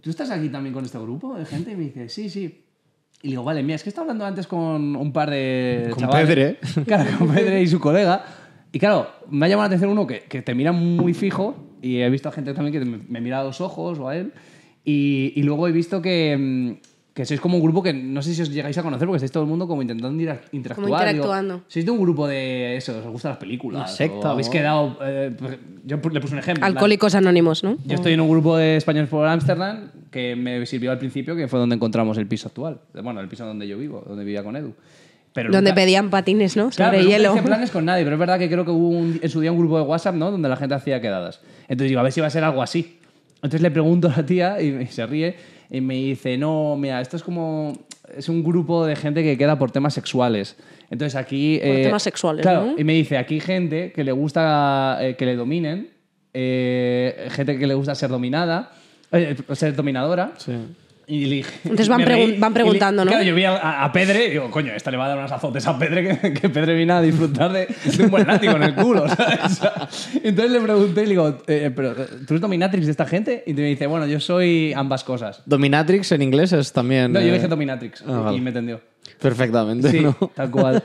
¿Tú 0.00 0.10
estás 0.10 0.30
aquí 0.30 0.48
también 0.48 0.74
con 0.74 0.84
este 0.84 0.98
grupo 0.98 1.34
de 1.36 1.44
gente? 1.44 1.72
Y 1.72 1.76
me 1.76 1.84
dice, 1.84 2.08
sí, 2.08 2.28
sí. 2.28 2.64
Y 3.22 3.28
le 3.28 3.30
digo, 3.30 3.44
vale, 3.44 3.62
mira, 3.62 3.76
es 3.76 3.82
que 3.82 3.88
estaba 3.88 4.04
hablando 4.04 4.26
antes 4.26 4.46
con 4.46 4.96
un 4.96 5.12
par 5.12 5.30
de. 5.30 5.88
Con 5.90 6.00
chavales". 6.00 6.26
Pedre. 6.26 6.58
Claro, 6.84 7.18
con 7.18 7.28
Pedre 7.28 7.62
y 7.62 7.66
su 7.66 7.80
colega. 7.80 8.24
Y 8.72 8.78
claro, 8.78 9.08
me 9.30 9.46
ha 9.46 9.48
llamado 9.48 9.64
la 9.64 9.76
atención 9.76 9.90
uno 9.90 10.06
que, 10.06 10.22
que 10.22 10.42
te 10.42 10.54
mira 10.54 10.72
muy 10.72 11.14
fijo 11.14 11.54
y 11.80 12.00
he 12.00 12.10
visto 12.10 12.28
a 12.28 12.32
gente 12.32 12.52
también 12.54 12.72
que 12.72 12.90
me, 12.90 12.98
me 13.08 13.20
mira 13.20 13.40
a 13.40 13.44
los 13.44 13.60
ojos 13.60 13.98
o 13.98 14.08
a 14.08 14.16
él. 14.16 14.32
Y, 14.84 15.32
y 15.36 15.42
luego 15.44 15.68
he 15.68 15.72
visto 15.72 16.02
que, 16.02 16.36
mm, 16.36 16.72
que 17.14 17.24
sois 17.24 17.40
como 17.40 17.56
un 17.58 17.62
grupo 17.62 17.80
que 17.80 17.92
no 17.92 18.20
sé 18.22 18.34
si 18.34 18.42
os 18.42 18.50
llegáis 18.50 18.76
a 18.76 18.82
conocer 18.82 19.06
porque 19.06 19.18
estáis 19.18 19.30
todo 19.30 19.44
el 19.44 19.48
mundo 19.48 19.68
como 19.68 19.80
intentando 19.82 20.20
ir 20.20 20.30
a- 20.30 20.40
interactuar. 20.50 20.74
Como 20.74 20.86
Digo, 20.88 20.98
interactuando. 20.98 21.62
¿Sois 21.68 21.84
de 21.84 21.90
un 21.92 22.00
grupo 22.00 22.26
de 22.26 22.76
eso? 22.76 22.98
¿Os 22.98 23.06
gustan 23.06 23.30
las 23.30 23.38
películas? 23.38 23.82
Una 23.82 23.88
secta, 23.88 24.28
¿O 24.30 24.32
habéis 24.32 24.48
quedado...? 24.48 24.98
eh, 25.00 25.30
yo 25.84 25.96
le 26.10 26.20
puse 26.20 26.32
un 26.34 26.40
ejemplo. 26.40 26.64
Alcohólicos 26.66 27.14
anónimos, 27.14 27.62
¿no? 27.62 27.78
yo 27.84 27.94
estoy 27.94 28.14
en 28.14 28.20
un 28.20 28.28
grupo 28.28 28.56
de 28.56 28.76
españoles 28.78 29.08
por 29.08 29.26
Ámsterdam 29.28 29.90
que 30.10 30.34
me 30.34 30.66
sirvió 30.66 30.90
al 30.90 30.98
principio, 30.98 31.36
que 31.36 31.46
fue 31.46 31.60
donde 31.60 31.76
encontramos 31.76 32.18
el 32.18 32.26
piso 32.26 32.48
actual. 32.48 32.80
Bueno, 33.00 33.20
el 33.20 33.28
piso 33.28 33.46
donde 33.46 33.68
yo 33.68 33.78
vivo, 33.78 34.02
donde 34.06 34.24
vivía 34.24 34.42
con 34.42 34.56
Edu. 34.56 34.74
Pero 35.32 35.50
Donde 35.52 35.70
nunca- 35.70 35.82
pedían 35.82 36.10
patines, 36.10 36.56
¿no? 36.56 36.70
Claro, 36.70 36.92
Sobre 36.92 36.98
pero 36.98 37.02
nunca 37.04 37.16
hielo. 37.16 37.34
hice 37.34 37.42
planes 37.42 37.70
con 37.70 37.84
nadie, 37.84 38.04
pero 38.04 38.14
es 38.16 38.20
verdad 38.20 38.38
que 38.38 38.48
creo 38.48 38.64
que 38.64 38.70
hubo 38.70 38.88
un- 38.88 39.18
en 39.20 39.28
su 39.30 39.40
día 39.40 39.50
un 39.52 39.58
grupo 39.58 39.76
de 39.78 39.84
WhatsApp, 39.84 40.14
¿no? 40.14 40.30
Donde 40.30 40.48
la 40.48 40.56
gente 40.56 40.74
hacía 40.74 41.00
quedadas. 41.00 41.40
Entonces 41.68 41.88
digo, 41.90 42.00
a 42.00 42.02
ver 42.04 42.12
si 42.12 42.20
va 42.20 42.26
a 42.28 42.30
ser 42.30 42.42
algo 42.44 42.62
así. 42.62 42.98
Entonces 43.36 43.60
le 43.60 43.70
pregunto 43.72 44.08
a 44.08 44.16
la 44.16 44.24
tía 44.26 44.60
y 44.62 44.86
se 44.86 45.04
ríe 45.06 45.34
y 45.70 45.80
me 45.80 45.94
dice, 45.94 46.36
no, 46.36 46.76
mira, 46.76 47.00
esto 47.00 47.16
es 47.16 47.22
como... 47.22 47.72
Es 48.16 48.28
un 48.28 48.44
grupo 48.44 48.84
de 48.84 48.96
gente 48.96 49.22
que 49.22 49.38
queda 49.38 49.58
por 49.58 49.70
temas 49.70 49.94
sexuales. 49.94 50.56
Entonces 50.90 51.16
aquí... 51.16 51.58
Por 51.62 51.76
temas 51.76 52.02
sexuales, 52.02 52.42
Claro, 52.42 52.66
¿no? 52.66 52.74
y 52.78 52.84
me 52.84 52.92
dice, 52.92 53.16
aquí 53.16 53.40
gente 53.40 53.92
que 53.92 54.04
le 54.04 54.12
gusta 54.12 54.98
eh, 55.00 55.16
que 55.16 55.24
le 55.24 55.36
dominen, 55.36 55.90
eh, 56.34 57.28
gente 57.30 57.58
que 57.58 57.66
le 57.66 57.74
gusta 57.74 57.94
ser 57.94 58.10
dominada, 58.10 58.72
eh, 59.10 59.36
ser 59.52 59.74
dominadora. 59.74 60.32
Sí. 60.36 60.52
Y 61.06 61.26
le 61.26 61.36
dije- 61.36 61.52
Entonces 61.64 61.88
van 61.88 61.98
me 62.00 62.04
reí, 62.06 62.22
pregun- 62.34 62.40
van 62.40 62.50
y 62.50 62.54
le- 62.54 62.60
preguntando, 62.62 63.04
¿no? 63.04 63.10
Claro, 63.10 63.24
yo 63.24 63.34
vi 63.34 63.44
a, 63.44 63.84
a 63.84 63.92
Pedre 63.92 64.26
y 64.26 64.30
digo, 64.30 64.50
coño, 64.50 64.72
esta 64.74 64.90
le 64.90 64.96
va 64.96 65.04
a 65.04 65.08
dar 65.08 65.18
unas 65.18 65.32
azotes 65.32 65.66
a 65.66 65.78
Pedre 65.78 66.18
que, 66.18 66.32
que 66.40 66.48
Pedre 66.48 66.74
viene 66.74 66.92
a 66.94 67.02
disfrutar 67.02 67.52
de, 67.52 67.66
de 67.66 68.02
un 68.04 68.10
buen 68.10 68.26
látigo 68.26 68.54
en 68.56 68.62
el 68.62 68.74
culo, 68.74 69.06
¿sabes? 69.14 69.60
Entonces 70.22 70.50
le 70.52 70.60
pregunté 70.60 71.02
y 71.02 71.04
le 71.04 71.10
digo, 71.10 71.38
eh, 71.46 71.70
pero 71.74 71.94
¿tú 71.94 72.34
eres 72.34 72.40
dominatrix 72.40 72.86
de 72.86 72.90
esta 72.92 73.06
gente? 73.06 73.42
Y 73.46 73.52
me 73.54 73.62
dice, 73.62 73.86
bueno, 73.86 74.06
yo 74.06 74.18
soy 74.20 74.72
ambas 74.74 75.04
cosas. 75.04 75.42
Dominatrix 75.44 76.10
en 76.12 76.22
inglés 76.22 76.52
es 76.52 76.72
también. 76.72 77.12
No, 77.12 77.20
yo 77.20 77.26
eh, 77.28 77.32
dije 77.34 77.48
dominatrix 77.48 78.02
ah, 78.06 78.20
vale. 78.20 78.36
y 78.38 78.40
me 78.40 78.50
entendió. 78.50 78.80
Perfectamente. 79.20 79.90
Sí, 79.90 80.00
¿no? 80.00 80.14
tal 80.34 80.50
cual. 80.50 80.82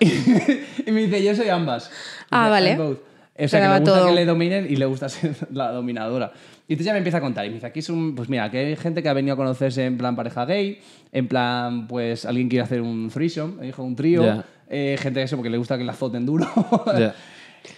y 0.00 0.90
me 0.90 1.02
dice, 1.06 1.22
yo 1.24 1.34
soy 1.34 1.48
ambas. 1.48 1.90
Ah, 2.30 2.42
Dice, 2.44 2.50
vale. 2.50 2.70
"I'm 2.72 2.78
both". 2.78 2.98
O 3.38 3.42
Se 3.44 3.48
sea, 3.48 3.60
que 3.60 3.68
le 3.68 3.78
gusta 3.80 3.94
todo. 3.98 4.06
que 4.08 4.14
le 4.14 4.26
dominen 4.26 4.66
y 4.68 4.76
le 4.76 4.84
gusta 4.84 5.08
ser 5.08 5.34
la 5.52 5.72
dominadora. 5.72 6.32
Y 6.70 6.74
entonces 6.74 6.86
ya 6.86 6.92
me 6.92 6.98
empieza 6.98 7.18
a 7.18 7.20
contar. 7.20 7.44
Y 7.46 7.48
me 7.48 7.54
dice, 7.54 7.66
aquí 7.66 7.80
es 7.80 7.88
un... 7.90 8.14
Pues 8.14 8.28
mira, 8.28 8.48
que 8.48 8.58
hay 8.58 8.76
gente 8.76 9.02
que 9.02 9.08
ha 9.08 9.12
venido 9.12 9.34
a 9.34 9.36
conocerse 9.36 9.84
en 9.84 9.98
plan 9.98 10.14
pareja 10.14 10.44
gay, 10.44 10.78
en 11.10 11.26
plan, 11.26 11.88
pues 11.88 12.24
alguien 12.24 12.48
quiere 12.48 12.62
hacer 12.62 12.80
un 12.80 13.10
threesome, 13.10 13.54
me 13.56 13.66
dijo 13.66 13.82
un 13.82 13.96
trío, 13.96 14.22
Ya. 14.24 14.44
eh, 14.68 14.96
gente 15.00 15.18
de 15.18 15.24
eso 15.26 15.34
porque 15.34 15.50
le 15.50 15.58
gusta 15.58 15.76
que 15.76 15.82
la 15.82 15.90
azoten 15.90 16.24
duro. 16.24 16.46
Ya. 16.96 17.12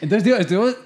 Entonces, 0.03 0.25
tío, 0.25 0.37
estuvimos 0.37 0.77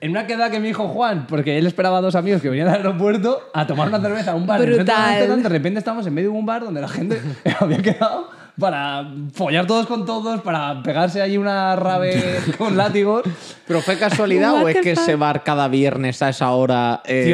en 0.00 0.10
una 0.10 0.26
quedada 0.26 0.50
que 0.50 0.58
me 0.58 0.66
dijo 0.66 0.88
Juan, 0.88 1.28
porque 1.28 1.56
él 1.56 1.68
esperaba 1.68 1.98
a 1.98 2.00
dos 2.00 2.16
amigos 2.16 2.42
que 2.42 2.48
venían 2.50 2.66
al 2.66 2.74
aeropuerto 2.78 3.40
a 3.54 3.64
tomar 3.64 3.86
una 3.86 4.00
cerveza 4.00 4.32
a 4.32 4.34
un 4.34 4.44
bar. 4.48 4.60
en 4.62 4.70
de 4.70 4.76
Brutal. 4.78 4.96
Ámsterdam. 5.10 5.42
De 5.44 5.48
repente 5.48 5.78
estamos 5.78 6.04
en 6.08 6.14
medio 6.14 6.32
de 6.32 6.36
un 6.38 6.46
bar 6.46 6.64
donde 6.64 6.80
la 6.80 6.88
gente 6.88 7.20
había 7.60 7.80
quedado 7.80 8.28
para 8.58 9.06
follar 9.34 9.66
todos 9.66 9.86
con 9.86 10.04
todos, 10.06 10.40
para 10.42 10.82
pegarse 10.82 11.20
allí 11.20 11.36
una 11.36 11.76
rave 11.76 12.36
con 12.58 12.76
látigos. 12.76 13.22
¿Pero 13.66 13.80
fue 13.80 13.98
casualidad 13.98 14.54
o 14.62 14.68
es 14.68 14.78
que 14.78 14.92
ese 14.92 15.16
bar 15.16 15.42
cada 15.44 15.68
viernes 15.68 16.22
a 16.22 16.28
esa 16.30 16.50
hora 16.52 17.02
eh, 17.04 17.24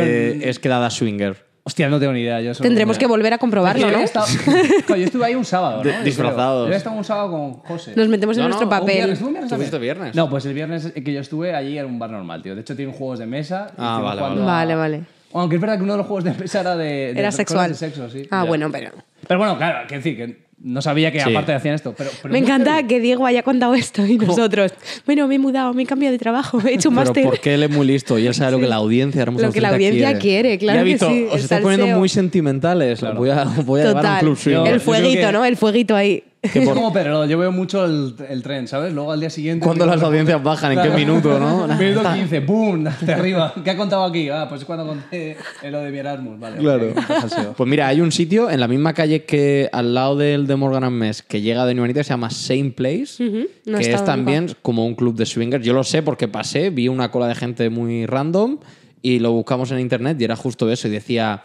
Tío, 0.41 0.49
es 0.49 0.59
quedada 0.59 0.91
swinger? 0.91 1.51
Hostia, 1.65 1.89
no 1.89 2.01
tengo 2.01 2.13
ni 2.13 2.23
idea. 2.23 2.41
Yo 2.41 2.53
Tendremos 2.55 2.99
que 2.99 3.07
volver 3.07 3.33
a 3.35 3.39
comprobarlo, 3.39 3.83
Yo 3.83 3.87
¿no? 3.87 3.93
había 3.95 4.05
estado- 4.07 4.27
yo 4.89 4.95
estuve 4.97 5.25
ahí 5.27 5.37
un 5.37 5.45
sábado, 5.45 5.85
¿no? 5.85 5.91
Yo 5.91 6.03
disfrazados. 6.03 6.69
Yo 6.69 6.75
estado 6.75 6.97
un 6.97 7.05
sábado 7.05 7.31
con 7.31 7.53
José. 7.53 7.93
Nos 7.95 8.09
metemos 8.09 8.37
en 8.37 8.43
No, 8.43 8.49
nuestro 8.49 8.69
no, 8.69 8.75
Un 8.75 8.81
papel. 8.81 8.97
viernes, 8.97 9.19
¿tú 9.21 9.27
un 9.29 9.33
viernes 9.33 9.81
viernes? 9.81 10.15
No, 10.17 10.29
pues 10.29 10.45
el 10.47 10.55
viernes 10.55 10.93
que 10.93 11.13
yo 11.13 11.21
estuve 11.21 11.55
allí 11.55 11.79
era 11.79 11.87
un 11.87 12.01
bar 12.01 12.11
normal, 12.11 12.43
tío. 12.43 12.57
De 12.57 12.63
hecho, 12.63 12.75
tienen 12.75 12.93
juegos 12.93 13.21
de 13.21 13.27
mesa. 13.27 13.69
Ah, 13.79 14.01
vale, 14.03 14.21
vale. 14.23 14.43
a- 14.43 14.45
Vale, 14.45 14.75
vale. 14.75 15.03
Aunque 15.35 15.55
es 15.55 15.61
verdad 15.63 15.77
que 15.77 15.85
uno 15.85 15.93
de 15.93 15.99
los 15.99 16.07
juegos 16.09 16.25
de 16.25 16.33
mesa 16.35 16.61
era 16.63 16.77
de. 16.77 17.15
de 17.15 17.21
Era 17.21 17.31
sexual. 17.31 17.71
de 17.71 17.77
sexo, 17.77 18.11
sí. 18.11 18.27
Ah, 18.33 18.43
Ya. 18.43 18.49
bueno, 18.49 18.69
pero. 18.73 18.91
Pero 19.29 19.39
bueno, 19.39 19.57
claro, 19.57 19.87
que 19.87 19.95
decir 19.99 20.17
que 20.17 20.45
No 20.65 20.81
sabía 20.81 21.11
que 21.11 21.21
Sí. 21.21 21.31
aparte 21.31 21.53
hacían 21.53 21.75
esto. 21.75 21.93
Pero, 21.97 22.11
pero 22.23 22.33
Me 22.33 22.39
encanta 22.39 22.87
que 22.87 23.01
Diego 23.01 23.27
haya 23.27 23.43
contado 23.43 23.75
esto 23.75 24.07
y 24.07 24.17
nosotros. 24.17 24.73
Bueno, 25.07 25.27
me 25.27 25.35
he 25.35 25.39
mudado, 25.39 25.75
me 25.75 25.83
he 25.83 25.87
cambiado 25.87 26.13
de 26.13 26.19
trabajo, 26.19 26.61
he 26.67 26.75
hecho 26.75 26.89
un 26.91 26.95
máster. 26.95 27.25
porque 27.25 27.55
él 27.55 27.65
es 27.65 27.71
muy 27.71 27.87
listo 27.87 28.19
y 28.19 28.27
él 28.27 28.35
sabe 28.35 28.53
lo 28.53 28.59
que 28.61 28.67
la 28.69 28.77
audiencia 28.77 29.23
hermosa 29.23 29.47
Lo 29.47 29.53
que 29.53 29.61
la 29.61 29.71
audiencia 29.71 30.19
quiere, 30.19 30.59
claro 30.59 30.77
Ya 30.77 30.83
he 30.83 30.85
que 30.85 30.91
visto, 30.93 31.09
sí, 31.11 31.27
os 31.31 31.41
estáis 31.43 31.63
poniendo 31.63 31.99
muy 31.99 32.09
sentimentales. 32.09 33.01
Claro. 33.01 33.17
Voy 33.19 33.31
a, 33.31 33.45
voy 33.65 33.81
a 33.81 33.85
llevar 33.87 34.07
a 34.07 34.09
un 34.11 34.15
Total. 34.19 34.21
club 34.21 34.67
el 34.67 34.81
fueguito, 34.81 35.27
que- 35.27 35.33
¿no? 35.33 35.45
El 35.45 35.57
fueguito 35.57 35.97
ahí. 35.97 36.23
Es 36.43 36.69
como 36.69 36.93
Pedro, 36.93 37.25
yo 37.27 37.39
veo 37.39 37.53
mucho 37.53 37.85
el, 37.85 38.15
el 38.29 38.43
tren, 38.43 38.67
¿sabes? 38.67 38.93
Luego 38.93 39.13
al 39.13 39.21
día 39.21 39.31
siguiente. 39.31 39.65
Cuando 39.65 39.85
digo, 39.85 39.95
las 39.95 40.05
audiencias 40.05 40.43
bajan, 40.43 40.73
¿en 40.73 40.83
qué 40.83 40.91
minuto, 40.91 41.39
no? 41.39 41.69
Minuto 41.79 42.03
15, 42.13 42.41
¡boom! 42.41 42.87
Hasta 42.89 43.15
arriba. 43.15 43.55
¿Qué 43.63 43.71
ha 43.71 43.77
contado 43.77 44.05
aquí? 44.05 44.29
Ah, 44.29 44.47
pues 44.49 44.63
es 44.63 44.65
cuando 44.67 44.85
conté 44.85 45.37
lo 45.71 45.79
de 45.81 45.91
mi 45.93 45.99
Erasmus. 45.99 46.41
Vale, 46.41 46.57
Claro. 46.59 46.95
salseo. 47.07 47.53
Pues 47.53 47.71
mira, 47.71 47.87
hay 47.87 48.01
un 48.01 48.11
sitio 48.11 48.51
en 48.51 48.59
la 48.59 48.67
misma 48.67 48.93
calle 48.93 49.25
que 49.25 49.69
al 49.73 49.95
lado 49.95 50.17
del 50.17 50.49
de 50.49 50.57
Morgan 50.57 50.83
and 50.83 50.97
Mess 50.97 51.23
que 51.23 51.41
llega 51.43 51.65
de 51.65 51.81
Anita, 51.81 52.03
se 52.03 52.11
llama 52.11 52.31
Same 52.31 52.73
Place, 52.77 53.23
no 53.65 53.79
he 53.79 53.81
que 53.81 53.93
es 53.93 54.05
también 54.05 54.53
como 54.63 54.85
un 54.85 54.97
club 54.97 55.15
de 55.15 55.27
swingers. 55.27 55.65
Yo 55.65 55.73
lo 55.75 55.85
sé 55.85 56.03
porque 56.03 56.27
pasé, 56.27 56.71
vi 56.71 56.89
una 56.89 57.11
cola 57.13 57.29
de 57.29 57.37
gente 57.37 57.71
muy 57.71 58.05
random 58.07 58.59
y 59.01 59.21
lo 59.21 59.31
buscamos 59.31 59.71
en 59.71 59.79
internet 59.79 60.21
y 60.21 60.25
era 60.25 60.35
justo 60.35 60.69
eso. 60.71 60.89
Y 60.89 60.91
decía, 60.91 61.43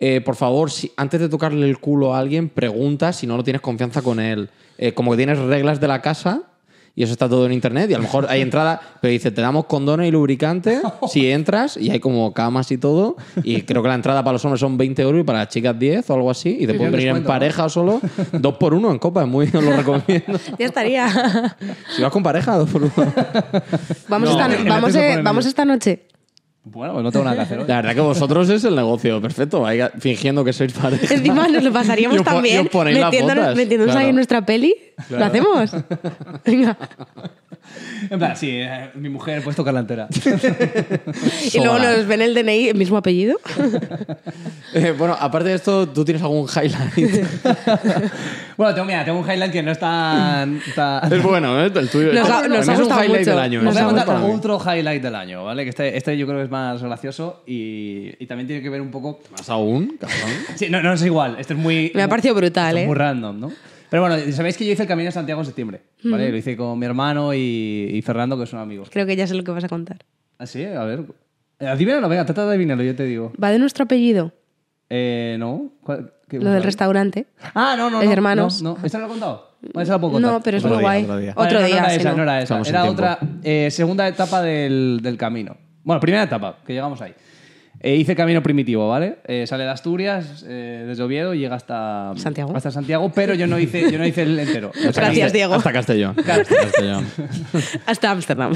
eh, 0.00 0.20
por 0.20 0.36
favor, 0.36 0.70
si, 0.70 0.92
antes 0.96 1.20
de 1.20 1.28
tocarle 1.28 1.68
el 1.68 1.78
culo 1.78 2.14
a 2.14 2.18
alguien, 2.18 2.48
pregunta 2.48 3.12
si 3.12 3.26
no 3.26 3.36
lo 3.36 3.44
tienes 3.44 3.62
confianza 3.62 4.02
con 4.02 4.20
él. 4.20 4.50
Eh, 4.76 4.92
como 4.92 5.12
que 5.12 5.18
tienes 5.18 5.38
reglas 5.38 5.80
de 5.80 5.88
la 5.88 6.02
casa 6.02 6.42
y 6.96 7.02
eso 7.02 7.12
está 7.12 7.28
todo 7.28 7.46
en 7.46 7.52
internet 7.52 7.90
y 7.90 7.94
a 7.94 7.96
lo 7.98 8.04
mejor 8.04 8.26
hay 8.28 8.40
entrada, 8.40 8.80
pero 9.00 9.10
dice, 9.10 9.30
te 9.30 9.40
damos 9.40 9.66
condones 9.66 10.08
y 10.08 10.10
lubricante 10.10 10.80
si 11.08 11.30
entras 11.30 11.76
y 11.76 11.90
hay 11.90 12.00
como 12.00 12.32
camas 12.32 12.70
y 12.70 12.78
todo 12.78 13.16
y 13.42 13.62
creo 13.62 13.82
que 13.82 13.88
la 13.88 13.94
entrada 13.94 14.22
para 14.22 14.34
los 14.34 14.44
hombres 14.44 14.60
son 14.60 14.76
20 14.76 15.02
euros 15.02 15.20
y 15.20 15.24
para 15.24 15.40
las 15.40 15.48
chicas 15.48 15.78
10 15.78 16.10
o 16.10 16.14
algo 16.14 16.30
así 16.30 16.56
y 16.60 16.66
te 16.66 16.74
pueden 16.74 16.92
venir 16.92 17.08
en 17.08 17.24
pareja 17.24 17.64
o 17.64 17.68
solo, 17.68 18.00
dos 18.32 18.56
por 18.56 18.74
uno 18.74 18.90
en 18.90 18.98
copa, 18.98 19.22
es 19.22 19.28
muy, 19.28 19.46
os 19.46 19.54
lo 19.54 19.76
recomiendo. 19.76 20.38
Ya 20.58 20.66
estaría. 20.66 21.56
Si 21.96 22.02
vas 22.02 22.12
con 22.12 22.22
pareja, 22.22 22.56
dos 22.56 22.70
por 22.70 22.82
uno. 22.82 22.92
Vamos, 24.08 24.28
No, 24.28 24.40
esta, 24.40 24.54
el 24.54 24.68
vamos, 24.68 24.94
eh, 24.94 25.20
vamos 25.22 25.46
esta 25.46 25.64
noche. 25.64 26.06
Bueno, 26.66 26.94
pues 26.94 27.04
no 27.04 27.12
tengo 27.12 27.24
nada 27.26 27.36
que 27.36 27.42
hacer 27.42 27.58
hoy. 27.58 27.68
La 27.68 27.76
verdad 27.76 27.94
que 27.94 28.00
vosotros 28.00 28.48
es 28.48 28.64
el 28.64 28.74
negocio 28.74 29.20
perfecto, 29.20 29.60
vaya 29.60 29.92
fingiendo 29.98 30.42
que 30.42 30.54
sois 30.54 30.72
pareja. 30.72 31.14
Encima 31.14 31.46
nos 31.46 31.62
lo 31.62 31.70
pasaríamos 31.70 32.16
os 32.16 32.22
y 32.22 32.24
también 32.24 32.60
os 32.60 32.68
ponéis 32.68 32.98
las 32.98 33.10
metiéndonos, 33.10 33.44
botas, 33.44 33.56
metiéndonos 33.56 33.94
ahí 33.94 33.98
claro. 33.98 34.08
en 34.08 34.14
nuestra 34.14 34.46
peli. 34.46 34.74
¿Lo 35.10 35.24
hacemos? 35.24 35.70
Venga. 36.44 36.78
En 38.10 38.18
plan, 38.18 38.36
sí, 38.36 38.50
eh, 38.50 38.90
mi 38.94 39.08
mujer, 39.08 39.42
puedes 39.42 39.56
tocarla 39.56 39.80
entera. 39.80 40.08
Y 41.52 41.58
luego 41.58 41.78
nos 41.78 42.06
ven 42.06 42.22
el 42.22 42.34
DNI, 42.34 42.68
el 42.68 42.76
mismo 42.76 42.96
apellido. 42.96 43.38
Eh, 44.76 44.92
bueno, 44.98 45.16
aparte 45.20 45.50
de 45.50 45.54
esto, 45.54 45.88
¿tú 45.88 46.04
tienes 46.04 46.20
algún 46.20 46.48
highlight? 46.48 46.96
bueno, 48.56 48.74
tengo, 48.74 48.86
mira, 48.86 49.04
tengo 49.04 49.20
un 49.20 49.24
highlight 49.30 49.52
que 49.52 49.62
no 49.62 49.70
es 49.70 49.78
tan. 49.78 50.60
tan- 50.74 51.12
es 51.12 51.22
bueno, 51.22 51.64
¿eh? 51.64 51.70
El 51.72 51.88
tuyo. 51.88 52.12
Nos 52.12 52.28
ha- 52.28 52.40
A 52.40 52.42
mí 52.42 52.48
nos 52.48 52.58
es 52.62 52.68
ha 52.68 52.72
un 52.72 52.78
gustado 52.80 53.04
highlight 53.04 53.20
mucho. 53.20 53.30
del 53.30 53.38
año. 53.38 53.62
Nos 53.62 53.68
Os 53.68 53.74
voy 53.74 53.80
a 53.80 53.84
ha 53.84 53.88
contar 53.88 54.06
para 54.06 54.18
mí. 54.18 54.32
otro 54.34 54.60
highlight 54.60 55.00
del 55.00 55.14
año, 55.14 55.44
¿vale? 55.44 55.62
Que 55.62 55.70
este, 55.70 55.96
este 55.96 56.18
yo 56.18 56.26
creo 56.26 56.38
que 56.40 56.44
es 56.46 56.50
más 56.50 56.82
gracioso 56.82 57.44
y, 57.46 58.14
y 58.18 58.26
también 58.26 58.48
tiene 58.48 58.62
que 58.64 58.68
ver 58.68 58.80
un 58.80 58.90
poco. 58.90 59.20
¿Más 59.30 59.48
aún? 59.48 59.96
Cabrón. 60.00 60.18
Sí, 60.56 60.66
no, 60.68 60.82
no 60.82 60.92
es 60.92 61.04
igual. 61.04 61.36
Este 61.38 61.52
es 61.54 61.58
muy. 61.60 61.92
Me 61.94 62.02
ha 62.02 62.08
parecido 62.08 62.34
brutal, 62.34 62.70
esto 62.70 62.78
es 62.78 62.84
¿eh? 62.84 62.86
Muy 62.88 62.96
random, 62.96 63.38
¿no? 63.40 63.52
Pero 63.90 64.02
bueno, 64.02 64.16
sabéis 64.32 64.56
que 64.56 64.64
yo 64.66 64.72
hice 64.72 64.82
el 64.82 64.88
camino 64.88 65.06
de 65.08 65.12
Santiago 65.12 65.40
en 65.40 65.46
septiembre, 65.46 65.82
¿vale? 66.04 66.30
Lo 66.30 66.36
hice 66.36 66.56
con 66.56 66.78
mi 66.78 66.86
hermano 66.86 67.32
y, 67.34 67.90
y 67.92 68.02
Fernando, 68.02 68.38
que 68.38 68.46
son 68.46 68.58
amigos. 68.60 68.88
Creo 68.90 69.06
que 69.06 69.14
ya 69.16 69.26
sé 69.26 69.34
lo 69.34 69.44
que 69.44 69.50
vas 69.52 69.64
a 69.64 69.68
contar. 69.68 69.98
¿Ah, 70.38 70.46
sí? 70.46 70.64
A 70.64 70.84
ver. 70.84 71.04
Adivínalo, 71.60 72.08
venga, 72.08 72.24
trata 72.26 72.44
de 72.46 72.54
adivinarlo, 72.54 72.82
yo 72.82 72.96
te 72.96 73.04
digo. 73.04 73.32
¿Va 73.42 73.50
de 73.50 73.58
nuestro 73.58 73.84
apellido? 73.84 74.32
Eh, 74.90 75.36
no. 75.38 75.70
¿Cuál- 75.82 76.12
qué- 76.28 76.40
Lo 76.40 76.50
del 76.50 76.62
restaurante. 76.64 77.26
Ah, 77.54 77.74
no, 77.78 77.88
no. 77.90 78.00
Es 78.00 78.06
no, 78.06 78.12
hermanos. 78.12 78.62
No, 78.62 78.76
no. 78.78 78.84
¿Esta 78.84 78.98
no 78.98 79.02
lo 79.06 79.08
he 79.08 79.12
contado? 79.12 79.50
Vale, 79.72 79.84
esa 79.84 79.92
la 79.94 79.98
puedo 80.00 80.12
contar. 80.14 80.32
No, 80.32 80.42
pero 80.42 80.56
es 80.58 80.64
Otro 80.64 80.74
muy 80.76 80.80
día, 80.82 80.88
guay. 80.88 81.02
otro 81.04 81.18
día. 81.18 81.30
Otro 81.36 81.58
Vale, 81.60 81.66
día, 81.68 81.80
no 81.80 81.86
era 81.86 81.94
esa, 81.94 82.10
no. 82.10 82.16
no 82.16 82.22
era 82.24 82.36
esa. 82.42 82.42
Estamos 82.60 82.68
Era 82.68 82.84
otra 82.84 83.18
eh, 83.42 83.68
segunda 83.70 84.08
etapa 84.08 84.42
del, 84.42 84.98
del 85.02 85.16
camino. 85.16 85.56
Bueno, 85.84 86.00
primera 86.00 86.24
etapa, 86.24 86.58
que 86.66 86.72
llegamos 86.74 87.00
ahí. 87.00 87.14
Eh, 87.86 87.96
hice 87.96 88.16
camino 88.16 88.42
primitivo, 88.42 88.88
¿vale? 88.88 89.16
Eh, 89.26 89.46
sale 89.46 89.64
de 89.64 89.68
Asturias, 89.70 90.42
eh, 90.48 90.84
desde 90.86 91.02
Oviedo 91.02 91.34
y 91.34 91.40
llega 91.40 91.54
hasta 91.56 92.12
Santiago. 92.16 92.56
Hasta 92.56 92.70
Santiago, 92.70 93.12
pero 93.14 93.34
yo 93.34 93.46
no 93.46 93.58
hice, 93.58 93.92
yo 93.92 93.98
no 93.98 94.06
hice 94.06 94.22
el 94.22 94.38
entero. 94.38 94.72
Gracias, 94.94 95.34
Diego. 95.34 95.52
Hasta 95.52 95.70
Castellón. 95.70 96.16
Hasta 96.18 96.44
Castellón. 96.56 97.06
Hasta 97.86 98.10
Ámsterdam. 98.10 98.54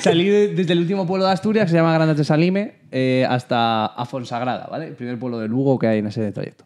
Salí 0.00 0.28
de- 0.28 0.48
desde 0.48 0.72
el 0.72 0.80
último 0.80 1.06
pueblo 1.06 1.26
de 1.26 1.30
Asturias, 1.32 1.66
que 1.66 1.70
se 1.70 1.76
llama 1.76 1.94
Grandes 1.94 2.16
de 2.16 2.24
Salime, 2.24 2.72
eh, 2.90 3.24
hasta 3.30 3.86
Afonsagrada, 3.86 4.66
¿vale? 4.68 4.88
El 4.88 4.94
primer 4.94 5.16
pueblo 5.16 5.38
de 5.38 5.46
Lugo 5.46 5.78
que 5.78 5.86
hay 5.86 6.00
en 6.00 6.08
ese 6.08 6.32
trayecto. 6.32 6.64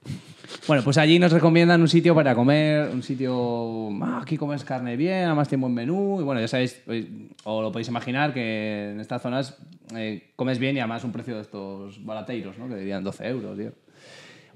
Bueno, 0.67 0.83
pues 0.83 0.99
allí 0.99 1.19
nos 1.19 1.33
recomiendan 1.33 1.81
un 1.81 1.89
sitio 1.89 2.15
para 2.15 2.35
comer, 2.35 2.91
un 2.91 3.03
sitio... 3.03 3.89
ah, 4.03 4.21
aquí 4.23 4.37
comes 4.37 4.65
carne 4.65 4.97
bien, 4.97 5.25
además 5.25 5.49
tiene 5.49 5.63
buen 5.63 5.75
menú. 5.75 6.21
Y 6.21 6.25
bueno, 6.25 6.41
ya 6.41 6.49
sabéis, 6.49 6.83
eh, 6.89 7.09
o 7.45 7.63
lo 7.63 7.73
podéis 7.73 7.89
imaginar, 7.89 8.35
que 8.35 8.91
en 8.91 9.01
estas 9.01 9.23
zonas 9.23 9.57
eh, 9.95 10.33
comes 10.37 10.59
bien 10.59 10.77
y 10.77 10.81
además 10.81 11.05
un 11.05 11.13
precio 11.13 11.37
de 11.37 11.43
estos 11.43 12.05
barateiros, 12.05 12.59
¿no? 12.59 12.69
Que 12.69 12.77
dirían 12.77 13.03
12 13.03 13.29
euros, 13.29 13.57
tío. 13.57 13.73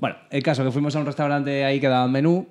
Bueno, 0.01 0.17
el 0.31 0.43
caso 0.43 0.65
que 0.65 0.71
fuimos 0.71 0.95
a 0.97 0.99
un 0.99 1.07
restaurante 1.07 1.65
ahí 1.65 1.81
que 1.81 1.89
daba 1.89 2.09
menú 2.09 2.47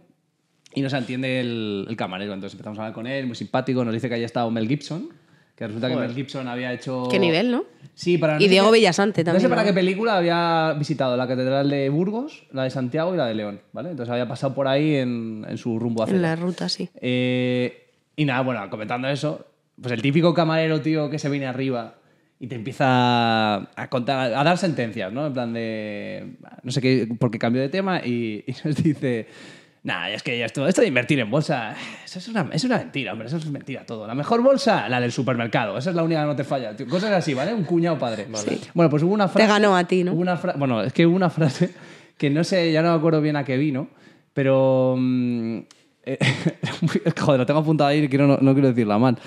y 0.73 0.81
nos 0.81 0.93
entiende 0.93 1.41
el, 1.41 1.85
el 1.89 1.95
camarero. 1.95 2.33
Entonces 2.33 2.53
empezamos 2.53 2.79
a 2.79 2.83
hablar 2.83 2.93
con 2.93 3.05
él, 3.05 3.27
muy 3.27 3.35
simpático. 3.35 3.83
Nos 3.83 3.93
dice 3.93 4.07
que 4.07 4.15
haya 4.15 4.25
estado 4.25 4.49
Mel 4.49 4.67
Gibson, 4.67 5.09
que 5.55 5.67
resulta 5.67 5.89
que 5.89 5.95
Mel 5.95 6.13
Gibson 6.15 6.47
había 6.47 6.73
hecho. 6.73 7.07
Qué 7.11 7.19
nivel, 7.19 7.51
¿no? 7.51 7.63
Sí, 7.93 8.17
para. 8.17 8.37
Y 8.37 8.43
sé 8.43 8.49
Diego 8.49 8.71
qué- 8.71 8.77
Villasante 8.79 9.21
No 9.21 9.25
también, 9.25 9.41
sé 9.41 9.49
para 9.49 9.61
¿no? 9.61 9.67
qué 9.67 9.73
película 9.73 10.17
había 10.17 10.73
visitado 10.77 11.15
la 11.17 11.27
Catedral 11.27 11.69
de 11.69 11.89
Burgos, 11.89 12.45
la 12.51 12.63
de 12.63 12.69
Santiago 12.69 13.13
y 13.13 13.17
la 13.17 13.25
de 13.27 13.35
León, 13.35 13.61
¿vale? 13.73 13.91
Entonces 13.91 14.11
había 14.11 14.27
pasado 14.27 14.53
por 14.55 14.67
ahí 14.67 14.95
en, 14.95 15.45
en 15.47 15.57
su 15.57 15.77
rumbo 15.77 16.03
hacia. 16.03 16.15
En 16.15 16.21
la 16.21 16.35
ruta, 16.35 16.67
sí. 16.69 16.89
Eh, 16.99 17.89
y 18.15 18.25
nada, 18.25 18.41
bueno, 18.41 18.69
comentando 18.69 19.07
eso, 19.07 19.45
pues 19.81 19.93
el 19.93 20.01
típico 20.01 20.33
camarero, 20.33 20.81
tío, 20.81 21.09
que 21.09 21.19
se 21.19 21.29
viene 21.29 21.45
arriba 21.47 21.95
y 22.39 22.47
te 22.47 22.55
empieza 22.55 23.55
a 23.55 23.87
contar, 23.89 24.33
a 24.33 24.43
dar 24.43 24.57
sentencias, 24.57 25.11
¿no? 25.13 25.27
En 25.27 25.33
plan 25.33 25.53
de. 25.53 26.37
No 26.63 26.71
sé 26.71 26.81
qué, 26.81 27.07
porque 27.19 27.37
cambió 27.37 27.61
de 27.61 27.69
tema 27.69 27.99
y, 28.03 28.43
y 28.47 28.55
nos 28.65 28.75
dice. 28.83 29.27
Nah, 29.83 30.09
es 30.11 30.21
que 30.21 30.43
esto, 30.43 30.67
esto 30.67 30.81
de 30.81 30.87
invertir 30.87 31.19
en 31.19 31.31
bolsa, 31.31 31.75
eso 32.05 32.19
es 32.19 32.27
una, 32.27 32.47
es 32.53 32.63
una 32.63 32.77
mentira, 32.77 33.13
hombre, 33.13 33.27
eso 33.27 33.37
es 33.37 33.45
mentira 33.47 33.83
todo. 33.83 34.05
La 34.05 34.13
mejor 34.13 34.41
bolsa, 34.43 34.87
la 34.87 35.01
del 35.01 35.11
supermercado, 35.11 35.75
esa 35.77 35.89
es 35.89 35.95
la 35.95 36.03
única 36.03 36.21
que 36.21 36.27
no 36.27 36.35
te 36.35 36.43
falla. 36.43 36.75
tío. 36.75 36.87
Cosas 36.87 37.11
así, 37.11 37.33
¿vale? 37.33 37.51
Un 37.53 37.63
cuñado 37.63 37.97
padre. 37.97 38.27
Bueno, 38.75 38.89
pues 38.91 39.01
hubo 39.01 39.13
una 39.13 39.27
frase. 39.27 39.47
ganó 39.47 39.75
a 39.75 39.83
ti, 39.85 40.03
¿no? 40.03 40.11
hubo 40.13 40.21
una 40.21 40.37
fra- 40.37 40.53
bueno, 40.55 40.83
es 40.83 40.93
que 40.93 41.07
hubo 41.07 41.15
una 41.15 41.31
frase 41.31 41.73
que 42.17 42.29
no 42.29 42.43
sé, 42.43 42.71
ya 42.71 42.83
no 42.83 42.91
me 42.91 42.97
acuerdo 42.99 43.21
bien 43.21 43.35
a 43.37 43.43
qué 43.43 43.57
vino, 43.57 43.87
pero. 44.33 44.95
mm, 44.99 45.57
eh, 46.03 46.19
joder, 47.19 47.39
lo 47.39 47.45
tengo 47.47 47.59
apuntado 47.61 47.89
ahí 47.89 48.03
y 48.03 48.07
quiero, 48.09 48.27
no, 48.27 48.37
no 48.39 48.53
quiero 48.53 48.67
decirla 48.67 48.99
mal. 48.99 49.17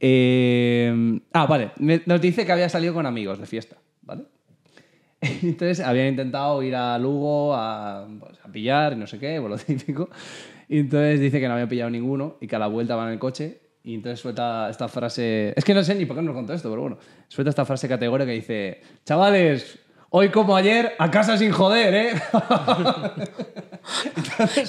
Eh, 0.00 1.20
ah, 1.32 1.46
vale. 1.46 1.72
Me- 1.78 2.02
nos 2.06 2.20
dice 2.20 2.46
que 2.46 2.52
había 2.52 2.68
salido 2.70 2.94
con 2.94 3.04
amigos 3.04 3.38
de 3.38 3.46
fiesta, 3.46 3.76
¿vale? 4.02 4.22
Entonces 5.42 5.80
habían 5.80 6.08
intentado 6.08 6.62
ir 6.62 6.74
a 6.76 6.98
Lugo 6.98 7.54
a, 7.54 8.06
pues, 8.20 8.38
a 8.44 8.48
pillar 8.52 8.92
y 8.92 8.96
no 8.96 9.06
sé 9.06 9.18
qué, 9.18 9.40
por 9.40 9.50
lo 9.50 9.56
típico. 9.58 10.08
Y 10.68 10.80
entonces 10.80 11.20
dice 11.20 11.40
que 11.40 11.48
no 11.48 11.54
había 11.54 11.68
pillado 11.68 11.90
ninguno 11.90 12.36
y 12.40 12.46
que 12.46 12.56
a 12.56 12.58
la 12.58 12.66
vuelta 12.66 12.94
van 12.96 13.08
en 13.08 13.12
el 13.14 13.18
coche. 13.18 13.60
Y 13.84 13.94
entonces 13.94 14.20
suelta 14.20 14.68
esta 14.70 14.86
frase. 14.88 15.54
Es 15.56 15.64
que 15.64 15.72
no 15.72 15.82
sé 15.82 15.94
ni 15.94 16.04
por 16.04 16.16
qué 16.16 16.22
nos 16.22 16.34
contó 16.34 16.52
esto, 16.52 16.68
pero 16.68 16.82
bueno. 16.82 16.98
Suelta 17.28 17.50
esta 17.50 17.64
frase 17.64 17.88
categórica 17.88 18.26
que 18.26 18.32
dice: 18.34 18.80
Chavales, 19.06 19.78
hoy 20.10 20.28
como 20.28 20.54
ayer, 20.56 20.92
a 20.98 21.10
casa 21.10 21.38
sin 21.38 21.52
joder, 21.52 21.94
¿eh? 21.94 22.10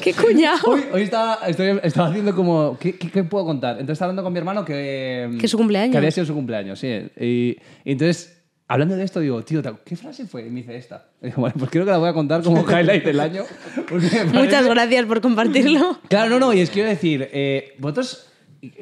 ¡Qué 0.02 0.14
cuñado! 0.14 0.60
Hoy, 0.68 0.82
hoy 0.94 1.02
estaba, 1.02 1.40
estoy- 1.48 1.80
estaba 1.84 2.10
haciendo 2.10 2.34
como. 2.36 2.78
¿qué, 2.80 2.98
qué, 2.98 3.10
qué 3.12 3.24
puedo 3.24 3.46
contar? 3.46 3.72
Entonces 3.74 3.94
estaba 3.94 4.10
hablando 4.12 4.24
con 4.24 4.34
mi 4.34 4.40
hermano 4.40 4.64
que. 4.64 5.30
Que 5.40 5.48
su 5.48 5.58
cumpleaños. 5.58 5.92
Que 5.92 5.98
había 5.98 6.12
sido 6.12 6.26
su 6.26 6.34
cumpleaños, 6.34 6.80
sí. 6.80 6.88
Y, 7.20 7.58
y 7.84 7.92
entonces, 7.92 8.39
hablando 8.70 8.96
de 8.96 9.04
esto, 9.04 9.20
digo, 9.20 9.44
tío, 9.44 9.62
¿qué 9.84 9.96
frase 9.98 10.26
fue? 10.26 10.46
Y 10.48 10.50
me 10.50 10.62
dice 10.62 10.78
esta. 10.78 11.08
Y 11.22 11.26
digo, 11.26 11.42
bueno, 11.42 11.56
pues 11.60 11.70
creo 11.70 11.84
que 11.84 11.92
la 11.92 11.98
voy 11.98 12.08
a 12.10 12.14
contar 12.14 12.42
como 12.42 12.62
highlight 12.70 13.04
del 13.04 13.20
año. 13.20 13.44
porque 13.90 14.08
me 14.10 14.24
Muchas 14.26 14.54
parece- 14.64 14.70
gracias 14.70 15.06
por 15.06 15.20
compartirlo. 15.22 16.00
Claro, 16.08 16.30
no, 16.30 16.40
no, 16.40 16.54
y 16.54 16.62
es 16.62 16.70
quiero 16.70 16.88
decir, 16.88 17.28
eh, 17.34 17.76
vosotros. 17.80 18.26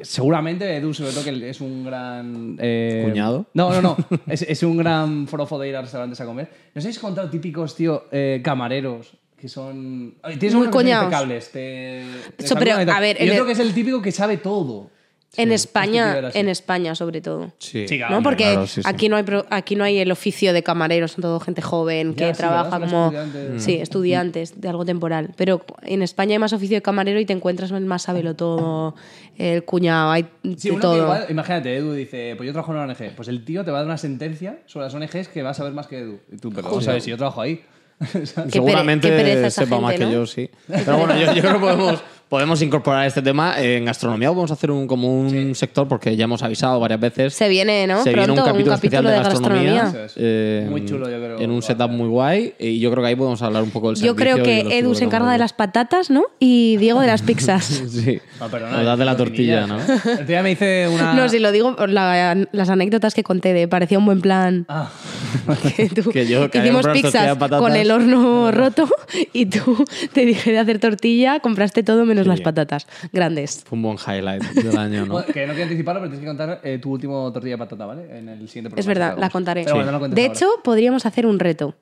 Seguramente 0.02 0.76
Edu, 0.76 0.92
sobre 0.92 1.12
todo 1.12 1.22
que 1.22 1.50
es 1.50 1.60
un 1.60 1.84
gran... 1.84 2.56
eh, 2.60 3.02
¿Cuñado? 3.08 3.46
No, 3.54 3.70
no, 3.70 3.80
no. 3.80 3.96
Es, 4.26 4.42
es 4.42 4.62
un 4.64 4.76
gran 4.76 5.28
forofo 5.28 5.56
de 5.58 5.68
ir 5.68 5.76
a 5.76 5.82
restaurantes 5.82 6.20
a 6.20 6.24
comer. 6.26 6.48
¿Nos 6.74 6.84
habéis 6.84 6.98
contado 6.98 7.30
típicos, 7.30 7.76
tío, 7.76 8.06
eh, 8.10 8.40
camareros 8.42 9.12
que 9.40 9.48
son... 9.48 10.16
Tienes 10.40 10.54
Muy 10.56 10.66
impecables. 10.66 11.52
Te, 11.52 12.02
te 12.36 12.54
pero, 12.56 12.74
a 12.74 12.98
ver, 13.00 13.18
Y 13.20 13.24
en 13.26 13.30
otro 13.30 13.42
el- 13.42 13.46
que 13.46 13.52
es 13.52 13.58
el 13.60 13.72
típico 13.72 14.02
que 14.02 14.10
sabe 14.10 14.38
todo. 14.38 14.90
En 15.36 15.52
España, 15.52 16.30
en 16.34 16.48
España 16.48 16.94
sobre 16.94 17.20
todo. 17.20 17.52
Sí. 17.58 17.86
Sí, 17.86 17.96
claro, 17.98 18.16
¿no? 18.16 18.22
Porque 18.22 18.44
claro, 18.44 18.66
sí, 18.66 18.82
sí. 18.82 18.88
Aquí, 18.88 19.08
no 19.08 19.16
hay 19.16 19.22
pro- 19.22 19.46
aquí 19.50 19.76
no 19.76 19.84
hay 19.84 19.98
el 19.98 20.10
oficio 20.10 20.52
de 20.52 20.62
camareros, 20.62 21.12
son 21.12 21.22
todo 21.22 21.38
gente 21.38 21.62
joven 21.62 22.14
que 22.14 22.24
Ya, 22.24 22.32
trabaja 22.32 22.80
como 22.80 23.06
estudiantes. 23.12 23.62
sí, 23.62 23.74
estudiantes 23.74 24.60
de 24.60 24.68
algo 24.68 24.84
temporal. 24.84 25.30
Pero 25.36 25.64
en 25.82 26.02
España 26.02 26.32
hay 26.32 26.38
más 26.38 26.52
oficio 26.52 26.76
de 26.76 26.82
camarero 26.82 27.20
y 27.20 27.26
te 27.26 27.32
encuentras 27.34 27.70
el 27.70 27.84
más 27.84 28.02
sabelo 28.02 28.34
todo, 28.34 28.94
el 29.36 29.64
cuñado, 29.64 30.10
hay 30.10 30.26
Sí, 30.56 30.68
de 30.68 30.72
uno 30.72 30.80
todo. 30.80 30.92
que 30.94 30.98
igual, 31.02 31.26
imagínate, 31.28 31.76
Edu 31.76 31.92
dice, 31.92 32.34
pues 32.36 32.46
yo 32.46 32.52
trabajo 32.52 32.72
en 32.72 32.78
una 32.78 32.86
ONG. 32.92 33.14
Pues 33.14 33.28
el 33.28 33.44
tío 33.44 33.64
te 33.64 33.70
va 33.70 33.78
a 33.78 33.80
dar 33.80 33.86
una 33.86 33.98
sentencia 33.98 34.58
sobre 34.66 34.86
las 34.86 34.94
ONGs 34.94 35.28
que 35.28 35.42
va 35.42 35.50
a 35.50 35.54
saber 35.54 35.72
más 35.72 35.86
que 35.86 35.98
Edu. 35.98 36.18
Y 36.32 36.36
tú, 36.38 36.50
pero 36.50 36.68
¿cómo 36.68 36.80
sabes 36.80 37.04
si 37.04 37.10
yo 37.10 37.16
trabajo 37.16 37.40
ahí? 37.42 37.62
Seguramente 38.50 39.08
qué 39.08 39.16
pereza 39.16 39.46
esa 39.48 39.64
sepa 39.64 39.80
más 39.80 39.94
que 39.94 40.04
¿no? 40.04 40.12
yo, 40.12 40.26
sí. 40.26 40.48
Pero 40.68 40.98
bueno, 40.98 41.18
yo, 41.18 41.32
yo 41.32 41.40
creo 41.40 41.54
que 41.54 41.58
podemos, 41.58 42.00
podemos 42.28 42.62
incorporar 42.62 43.06
este 43.06 43.22
tema. 43.22 43.60
En 43.60 43.84
gastronomía 43.86 44.30
vamos 44.30 44.50
a 44.50 44.54
hacer 44.54 44.70
un, 44.70 44.86
como 44.86 45.18
un 45.20 45.54
sector, 45.54 45.88
porque 45.88 46.14
ya 46.16 46.24
hemos 46.24 46.42
avisado 46.42 46.78
varias 46.78 47.00
veces. 47.00 47.34
Se 47.34 47.48
viene, 47.48 47.86
¿no? 47.86 48.02
Se 48.04 48.12
viene 48.12 48.32
un 48.32 48.38
capítulo, 48.38 48.74
especial 48.74 49.04
de 49.04 49.10
gastronomía. 49.10 49.88
Eso 49.88 50.04
es. 50.04 50.12
eh, 50.16 50.66
Muy 50.70 50.84
chulo, 50.84 51.10
yo 51.10 51.16
creo. 51.16 51.40
En 51.40 51.50
un 51.50 51.62
setup 51.62 51.90
muy 51.90 52.08
guay. 52.08 52.54
Y 52.58 52.78
yo 52.78 52.90
creo 52.90 53.02
que 53.02 53.08
ahí 53.08 53.16
podemos 53.16 53.40
hablar 53.42 53.62
un 53.62 53.70
poco 53.70 53.92
del 53.92 54.00
Yo 54.02 54.14
creo 54.14 54.36
servicio 54.36 54.68
que 54.68 54.78
Edu 54.78 54.94
se 54.94 55.04
encarga 55.04 55.32
de 55.32 55.38
las 55.38 55.52
patatas, 55.52 56.10
¿no? 56.10 56.24
Y 56.38 56.76
Diego 56.76 57.00
de 57.00 57.06
las 57.08 57.22
pizzas. 57.22 57.82
Sí. 57.98 58.20
Ah, 58.40 58.46
pero 58.50 58.66
O 58.66 58.84
das 58.84 58.98
de 58.98 59.04
la 59.04 59.16
tortilla, 59.16 59.66
¿no? 59.66 59.78
El 60.18 60.26
día 60.26 60.42
me 60.42 60.52
hice 60.52 60.86
una. 60.88 61.14
No, 61.14 61.28
si 61.28 61.38
lo 61.40 61.50
digo, 61.50 61.74
por 61.74 61.88
la- 61.90 62.36
las 62.52 62.68
anécdotas 62.70 63.12
que 63.14 63.24
conté 63.24 63.52
de 63.52 63.66
parecía 63.66 63.98
un 63.98 64.06
buen 64.06 64.20
plan. 64.20 64.66
Ah, 64.68 64.90
que 65.76 65.88
tú- 65.88 66.10
Que 66.10 66.26
yo- 66.26 66.48
que 66.50 66.58
hicimos 66.58 66.86
pizzas 66.92 67.12
de 67.26 67.34
patatas. 67.34 67.60
con 67.60 67.74
el 67.74 67.87
horno 67.90 68.50
roto 68.52 68.88
y 69.32 69.46
tú 69.46 69.84
te 70.12 70.24
dije 70.26 70.52
de 70.52 70.58
hacer 70.58 70.78
tortilla, 70.78 71.40
compraste 71.40 71.82
todo 71.82 72.04
menos 72.04 72.24
Sí. 72.24 72.28
las 72.30 72.40
patatas 72.40 72.86
grandes. 73.12 73.64
Fue 73.64 73.76
un 73.76 73.82
buen 73.82 73.96
highlight 73.98 74.42
del 74.42 74.76
año, 74.78 75.06
¿no? 75.06 75.12
bueno, 75.14 75.26
que 75.32 75.46
no 75.46 75.52
quiero 75.52 75.64
anticiparlo, 75.64 76.00
pero 76.00 76.10
tienes 76.12 76.20
que 76.20 76.26
contar 76.26 76.60
eh, 76.64 76.78
tu 76.78 76.90
último 76.92 77.32
tortilla 77.32 77.54
de 77.54 77.58
patata, 77.58 77.86
¿vale? 77.86 78.18
En 78.18 78.28
el 78.28 78.48
siguiente 78.48 78.70
programa. 78.70 78.80
Es 78.80 78.86
verdad, 78.86 79.18
la 79.18 79.30
contaré. 79.30 79.64
Pero 79.64 79.76
bueno, 79.76 79.86
no 79.90 79.96
lo 79.96 79.98
cuentes 80.00 80.16
de 80.16 80.22
ahora. 80.22 80.34
hecho, 80.34 80.46
podríamos 80.64 81.06
hacer 81.06 81.26
un 81.26 81.38
reto. 81.38 81.74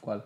¿Cuál? 0.00 0.24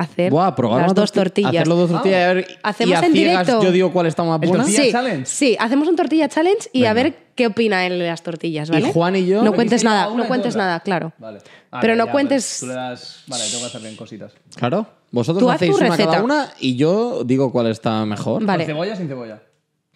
Hacer 0.00 0.30
Buah, 0.30 0.54
las 0.78 0.94
dos 0.94 1.10
torti- 1.12 1.14
tortillas. 1.14 1.50
Hacer 1.54 1.68
los 1.68 1.78
dos 1.78 1.90
tortillas 1.90 2.18
y 2.18 2.22
a 2.22 2.32
ver- 2.34 2.58
Hacemos 2.62 2.90
y 2.90 2.94
a 2.94 3.06
en 3.06 3.12
ciegas 3.12 3.46
directo. 3.46 3.62
yo 3.64 3.70
digo 3.72 3.92
cuál 3.92 4.06
está 4.06 4.22
más 4.22 4.40
¿El 4.42 4.48
buena. 4.48 4.64
tortilla 4.64 4.82
Sí, 4.84 4.92
challenge? 4.92 5.26
sí, 5.26 5.56
hacemos 5.60 5.88
un 5.88 5.96
tortilla 5.96 6.28
challenge 6.28 6.70
y 6.72 6.86
a 6.86 6.94
ver 6.94 7.14
qué 7.34 7.46
opina 7.48 7.86
él 7.86 7.98
de 7.98 8.06
las 8.06 8.22
tortillas, 8.22 8.70
¿vale? 8.70 8.92
Juan 8.92 9.16
y 9.16 9.26
yo- 9.26 9.42
No 9.42 9.52
cuentes 9.52 9.84
nada, 9.84 10.06
no 10.14 10.24
y 10.24 10.26
cuentes 10.26 10.54
otra. 10.54 10.64
nada, 10.66 10.80
claro. 10.80 11.12
Vale. 11.18 11.40
Ah, 11.70 11.78
Pero 11.82 11.96
no 11.96 12.06
ya, 12.06 12.12
cuentes- 12.12 12.56
tú 12.60 12.66
le 12.66 12.74
das. 12.74 13.24
Vale, 13.26 13.44
tengo 13.44 13.60
que 13.60 13.66
hacer 13.66 13.80
bien 13.82 13.96
cositas. 13.96 14.32
Claro. 14.56 14.86
Vosotros 15.10 15.42
Tú 15.42 15.50
hacéis 15.50 15.74
una 15.76 15.94
cada 15.96 16.22
una 16.22 16.50
y 16.60 16.76
yo 16.76 17.22
digo 17.24 17.52
cuál 17.52 17.66
está 17.66 18.04
mejor. 18.06 18.44
Vale. 18.44 18.64
¿Con 18.64 18.72
cebolla 18.74 18.92
o 18.94 18.96
sin 18.96 19.08
cebolla? 19.08 19.42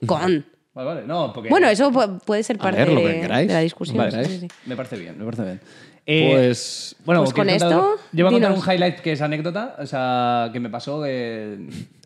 Con. 0.06 0.44
Vale, 0.74 0.86
vale. 0.88 1.06
No, 1.06 1.32
porque. 1.32 1.48
Bueno, 1.48 1.68
eso 1.68 1.90
pu- 1.92 2.20
puede 2.24 2.42
ser 2.42 2.58
parte 2.58 2.78
ver, 2.84 2.92
lo 2.92 3.00
que 3.00 3.08
de, 3.08 3.20
queráis. 3.22 3.48
de 3.48 3.54
la 3.54 3.60
discusión. 3.60 3.96
Vale, 3.96 4.24
sí. 4.24 4.48
Me 4.66 4.76
parece 4.76 4.96
bien, 4.96 5.16
me 5.18 5.24
parece 5.24 5.44
bien. 5.44 5.60
Eh, 6.06 6.30
Pues. 6.32 6.96
Bueno, 7.04 7.22
Pues 7.22 7.32
con 7.32 7.44
¿quieres 7.44 7.62
contar- 7.62 7.78
esto, 7.80 7.96
Yo 8.12 8.24
voy 8.24 8.30
a 8.30 8.34
contar 8.34 8.50
dinos. 8.52 8.66
un 8.66 8.72
highlight 8.74 9.00
que 9.00 9.12
es 9.12 9.22
anécdota, 9.22 9.76
o 9.78 9.86
sea, 9.86 10.50
que 10.52 10.60
me 10.60 10.68
pasó, 10.68 11.02
que 11.02 11.58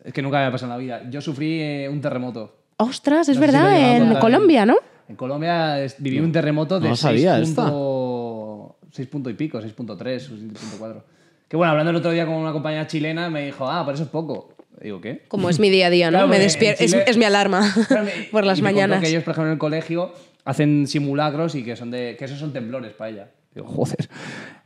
es 0.05 0.13
que 0.13 0.21
nunca 0.21 0.39
me 0.39 0.45
ha 0.45 0.51
pasado 0.51 0.71
en 0.71 0.77
la 0.77 0.83
vida. 0.83 1.09
Yo 1.09 1.19
sufrí 1.21 1.59
eh, 1.61 1.89
un 1.91 1.99
terremoto. 2.01 2.55
Ostras, 2.77 3.27
es 3.27 3.35
No 3.37 3.41
si 3.45 3.51
verdad, 3.51 3.67
a 3.67 3.97
en. 3.97 4.15
Colombia, 4.15 4.65
¿no? 4.65 4.77
En 5.09 5.15
Colombia 5.17 5.83
es- 5.83 5.95
viví 5.99 6.19
un 6.19 6.31
terremoto 6.31 6.79
de 6.79 6.89
No 6.89 6.95
6 6.95 7.01
sabía 7.01 7.39
esta. 7.39 7.63
punto, 7.63 8.77
6 8.91 9.07
punto 9.09 9.29
y 9.29 9.33
pico, 9.33 9.59
6.3 9.59 10.29
o 10.29 10.35
6.4. 10.37 11.03
Que 11.49 11.57
bueno, 11.57 11.71
hablando 11.71 11.89
el 11.89 11.95
otro 11.97 12.11
día 12.11 12.25
con 12.25 12.35
una 12.35 12.51
compañera 12.53 12.87
chilena, 12.87 13.29
me 13.29 13.47
dijo, 13.47 13.67
ah, 13.69 13.81
pero 13.83 13.95
eso 13.95 14.03
es 14.03 14.09
poco. 14.09 14.53
Digo, 14.81 15.01
¿qué? 15.01 15.23
Como 15.27 15.49
es 15.49 15.59
mi 15.59 15.69
día 15.69 15.87
a 15.87 15.89
día, 15.89 16.09
¿no? 16.09 16.19
Claro, 16.19 16.27
me 16.29 16.37
porque 16.37 16.47
despier- 16.47 16.75
en 16.79 16.85
es, 16.85 16.93
es 16.93 17.17
mi 17.17 17.25
alarma 17.25 17.61
me- 17.89 18.23
por 18.31 18.45
las 18.45 18.59
y 18.59 18.61
me 18.61 18.71
mañanas. 18.71 19.01
que 19.01 19.09
ellos, 19.09 19.23
por 19.23 19.31
ejemplo, 19.31 19.47
en 19.47 19.53
el 19.53 19.59
colegio 19.59 20.13
hacen 20.45 20.87
simulacros 20.87 21.55
y 21.55 21.63
que 21.65 21.75
son 21.75 21.91
de 21.91 22.15
que 22.17 22.25
esos 22.25 22.39
son 22.39 22.53
temblores 22.53 22.93
para 22.93 23.09
ella. 23.09 23.27
Digo, 23.55 23.67
joder. 23.67 24.07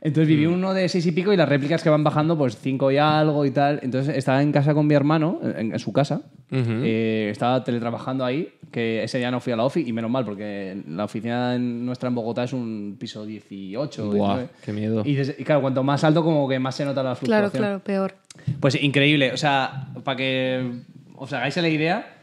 Entonces 0.00 0.28
viví 0.28 0.44
uno 0.44 0.74
de 0.74 0.88
seis 0.90 1.06
y 1.06 1.12
pico 1.12 1.32
y 1.32 1.36
las 1.36 1.48
réplicas 1.48 1.82
que 1.82 1.88
van 1.88 2.04
bajando, 2.04 2.36
pues 2.36 2.58
cinco 2.58 2.90
y 2.90 2.98
algo 2.98 3.46
y 3.46 3.50
tal. 3.50 3.80
Entonces 3.82 4.16
estaba 4.16 4.42
en 4.42 4.52
casa 4.52 4.74
con 4.74 4.86
mi 4.86 4.94
hermano, 4.94 5.40
en, 5.42 5.72
en 5.72 5.78
su 5.78 5.92
casa. 5.92 6.22
Eh, 6.56 7.28
estaba 7.32 7.64
teletrabajando 7.64 8.24
ahí, 8.24 8.48
que 8.70 9.02
ese 9.02 9.18
día 9.18 9.30
no 9.30 9.40
fui 9.40 9.52
a 9.52 9.56
la 9.56 9.64
ofi 9.64 9.82
y 9.86 9.92
menos 9.92 10.08
mal, 10.10 10.24
porque 10.24 10.80
la 10.86 11.04
oficina 11.04 11.58
nuestra 11.58 12.08
en 12.10 12.14
Bogotá 12.14 12.44
es 12.44 12.52
un 12.52 12.96
piso 13.00 13.24
18. 13.24 14.04
Buah, 14.10 14.36
19. 14.36 14.48
qué 14.64 14.72
miedo. 14.72 15.02
Y, 15.04 15.18
y 15.20 15.44
claro, 15.44 15.62
cuanto 15.62 15.82
más 15.82 16.04
alto, 16.04 16.22
como 16.22 16.46
que 16.48 16.58
más 16.60 16.76
se 16.76 16.84
nota 16.84 17.02
la 17.02 17.14
Claro, 17.16 17.48
fluctuación. 17.50 17.60
claro, 17.62 17.80
peor. 17.82 18.14
Pues 18.60 18.80
increíble, 18.80 19.32
o 19.32 19.36
sea, 19.36 19.88
para 20.04 20.16
que 20.16 20.82
os 21.16 21.32
hagáis 21.32 21.56
la 21.56 21.68
idea, 21.68 22.13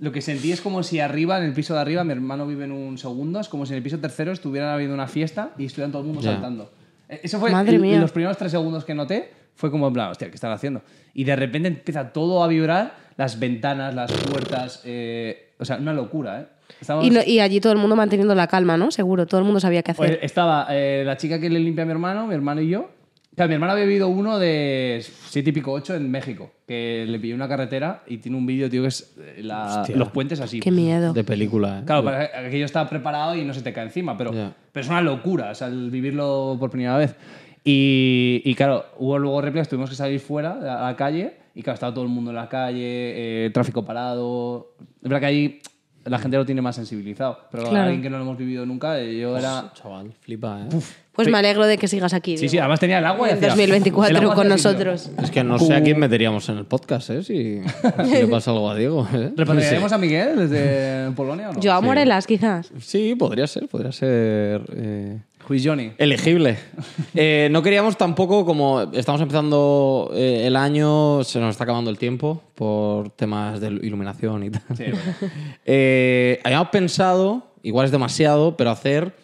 lo 0.00 0.12
que 0.12 0.20
sentí 0.20 0.52
es 0.52 0.60
como 0.60 0.82
si 0.82 1.00
arriba, 1.00 1.38
en 1.38 1.44
el 1.44 1.52
piso 1.52 1.74
de 1.74 1.80
arriba, 1.80 2.04
mi 2.04 2.12
hermano 2.12 2.46
vive 2.46 2.64
en 2.64 2.72
un 2.72 2.98
segundo, 2.98 3.40
es 3.40 3.48
como 3.48 3.66
si 3.66 3.72
en 3.72 3.78
el 3.78 3.82
piso 3.82 3.98
tercero 3.98 4.32
estuviera 4.32 4.72
habiendo 4.74 4.94
una 4.94 5.08
fiesta 5.08 5.50
y 5.58 5.64
estuvieran 5.66 5.90
todo 5.92 6.02
el 6.02 6.06
mundo 6.08 6.22
saltando. 6.22 6.70
Eh, 7.08 7.20
Eso 7.24 7.38
fue 7.40 7.50
Madre 7.50 7.76
el- 7.76 7.82
mía. 7.82 7.98
los 8.00 8.12
primeros 8.12 8.36
tres 8.36 8.50
segundos 8.52 8.84
que 8.84 8.94
noté, 8.94 9.30
fue 9.54 9.70
como 9.72 9.88
en 9.88 9.92
plan, 9.94 10.10
hostia, 10.10 10.28
¿qué 10.28 10.34
están 10.36 10.52
haciendo? 10.52 10.82
Y 11.14 11.24
de 11.24 11.34
repente 11.34 11.68
empieza 11.68 12.12
todo 12.12 12.44
a 12.44 12.48
vibrar, 12.48 12.94
las 13.16 13.40
ventanas, 13.40 13.92
las 13.94 14.12
puertas, 14.12 14.82
eh, 14.84 15.50
o 15.58 15.64
sea, 15.64 15.78
una 15.78 15.92
locura, 15.92 16.40
¿eh? 16.42 16.46
Estábamos- 16.80 17.06
Y, 17.08 17.10
no- 17.10 17.20
y 17.26 17.40
allí 17.40 17.60
todo 17.60 17.72
el 17.72 17.78
mundo 17.78 17.96
manteniendo 17.96 18.34
la 18.36 18.46
calma, 18.46 18.76
¿no? 18.76 18.90
Seguro, 18.92 19.26
todo 19.26 19.40
el 19.40 19.44
mundo 19.46 19.58
sabía 19.58 19.82
qué 19.82 19.94
pues 19.94 20.10
hacer. 20.12 20.24
estaba 20.24 20.66
eh, 20.70 21.02
la 21.04 21.16
chica 21.16 21.40
que 21.40 21.50
le 21.50 21.58
limpia 21.58 21.82
a 21.82 21.86
mi 21.86 21.90
hermano, 21.92 22.26
mi 22.28 22.34
hermano 22.34 22.60
y 22.60 22.68
yo. 22.68 22.90
Claro, 23.38 23.50
mi 23.50 23.54
hermano 23.54 23.72
había 23.74 23.84
vivido 23.84 24.08
uno 24.08 24.36
de 24.40 25.00
siete 25.28 25.50
y 25.50 25.52
pico, 25.52 25.70
ocho 25.70 25.94
en 25.94 26.10
México, 26.10 26.50
que 26.66 27.04
le 27.06 27.20
pilló 27.20 27.36
una 27.36 27.46
carretera 27.46 28.02
y 28.08 28.16
tiene 28.18 28.36
un 28.36 28.44
vídeo, 28.46 28.68
tío, 28.68 28.82
que 28.82 28.88
es 28.88 29.14
eh, 29.16 29.42
la- 29.44 29.82
Hostia. 29.82 29.94
los 29.96 30.08
puentes 30.10 30.40
así. 30.40 30.58
Qué 30.58 30.72
miedo. 30.72 31.12
De 31.12 31.22
película, 31.22 31.78
¿eh? 31.78 31.82
Claro, 31.86 32.02
para 32.02 32.28
que 32.28 32.36
aquello 32.36 32.64
está 32.64 32.88
preparado 32.90 33.36
y 33.36 33.44
no 33.44 33.54
se 33.54 33.62
te 33.62 33.72
cae 33.72 33.84
encima, 33.84 34.16
pero, 34.16 34.32
Ya. 34.32 34.56
pero 34.72 34.82
es 34.82 34.90
una 34.90 35.02
locura, 35.02 35.52
o 35.52 35.54
sea, 35.54 35.68
el 35.68 35.88
vivirlo 35.88 36.56
por 36.58 36.68
primera 36.68 36.96
vez. 36.96 37.14
Y, 37.62 38.42
y 38.44 38.54
claro, 38.56 38.86
hubo 38.98 39.16
luego 39.20 39.40
réplicas, 39.40 39.68
tuvimos 39.68 39.88
que 39.90 39.94
salir 39.94 40.18
fuera 40.18 40.54
a 40.54 40.90
la 40.90 40.96
calle 40.96 41.34
y 41.54 41.62
claro, 41.62 41.74
estaba 41.74 41.94
todo 41.94 42.02
el 42.02 42.10
mundo 42.10 42.30
en 42.32 42.36
la 42.36 42.48
calle, 42.48 43.46
eh, 43.46 43.50
tráfico 43.54 43.84
parado. 43.84 44.74
Es 45.00 45.02
verdad 45.08 45.20
que 45.20 45.26
ahí 45.26 45.60
la 46.08 46.18
gente 46.18 46.36
lo 46.36 46.44
tiene 46.46 46.62
más 46.62 46.76
sensibilizado, 46.76 47.38
pero 47.50 47.64
Claro. 47.64 47.84
alguien 47.84 48.02
que 48.02 48.10
no 48.10 48.16
lo 48.18 48.24
hemos 48.24 48.38
vivido 48.38 48.64
nunca, 48.66 48.98
eh, 49.00 49.18
yo 49.18 49.36
era... 49.36 49.70
Chaval, 49.74 50.12
flipa, 50.20 50.60
¿eh? 50.62 50.76
Pues 51.12 51.28
me 51.28 51.36
alegro 51.38 51.66
de 51.66 51.78
que 51.78 51.88
sigas 51.88 52.14
aquí. 52.14 52.38
Sí, 52.38 52.48
sí, 52.48 52.58
además 52.58 52.78
tenía 52.78 52.98
el 52.98 53.04
agua 53.06 53.26
y 53.28 53.30
en 53.32 53.36
hacía- 53.38 53.48
2024 53.48 54.10
el 54.16 54.22
agua 54.22 54.34
con 54.36 54.48
nosotros. 54.48 55.10
Es 55.20 55.30
que 55.32 55.42
no 55.42 55.58
sé 55.58 55.74
a 55.74 55.82
quién 55.82 55.98
meteríamos 55.98 56.48
en 56.48 56.58
el 56.58 56.64
podcast, 56.64 57.10
¿eh? 57.10 57.22
Si, 57.24 57.60
si 58.04 58.12
le 58.12 58.26
pasa 58.28 58.52
algo 58.52 58.70
a 58.70 58.76
Diego, 58.76 59.06
¿eh? 59.12 59.32
¿Repatriaremos 59.36 59.90
a 59.92 59.98
Miguel 59.98 60.36
desde 60.48 61.10
Polonia 61.16 61.50
o 61.50 61.52
no? 61.54 61.60
Yo 61.60 61.72
a 61.72 61.80
Morelas, 61.80 62.26
quizás. 62.26 62.70
Sí, 62.78 63.16
podría 63.16 63.46
ser, 63.48 63.66
podría 63.68 63.90
ser... 63.90 64.62
eh, 64.76 65.18
Is 65.54 65.66
Johnny? 65.66 65.92
Elegible. 65.98 66.58
Eh, 67.14 67.48
no 67.50 67.62
queríamos 67.62 67.96
tampoco, 67.96 68.44
como 68.44 68.82
estamos 68.92 69.20
empezando 69.20 70.12
eh, 70.14 70.46
el 70.46 70.54
año, 70.54 71.24
se 71.24 71.40
nos 71.40 71.50
está 71.50 71.64
acabando 71.64 71.90
el 71.90 71.98
tiempo 71.98 72.42
por 72.54 73.10
temas 73.10 73.60
de 73.60 73.68
iluminación 73.68 74.44
y 74.44 74.50
tal. 74.50 74.62
Sí, 74.76 74.84
bueno. 74.84 75.14
Eh, 75.64 76.40
habíamos 76.44 76.68
pensado, 76.68 77.42
igual 77.62 77.86
es 77.86 77.92
demasiado, 77.92 78.56
pero 78.56 78.70
hacer 78.70 79.14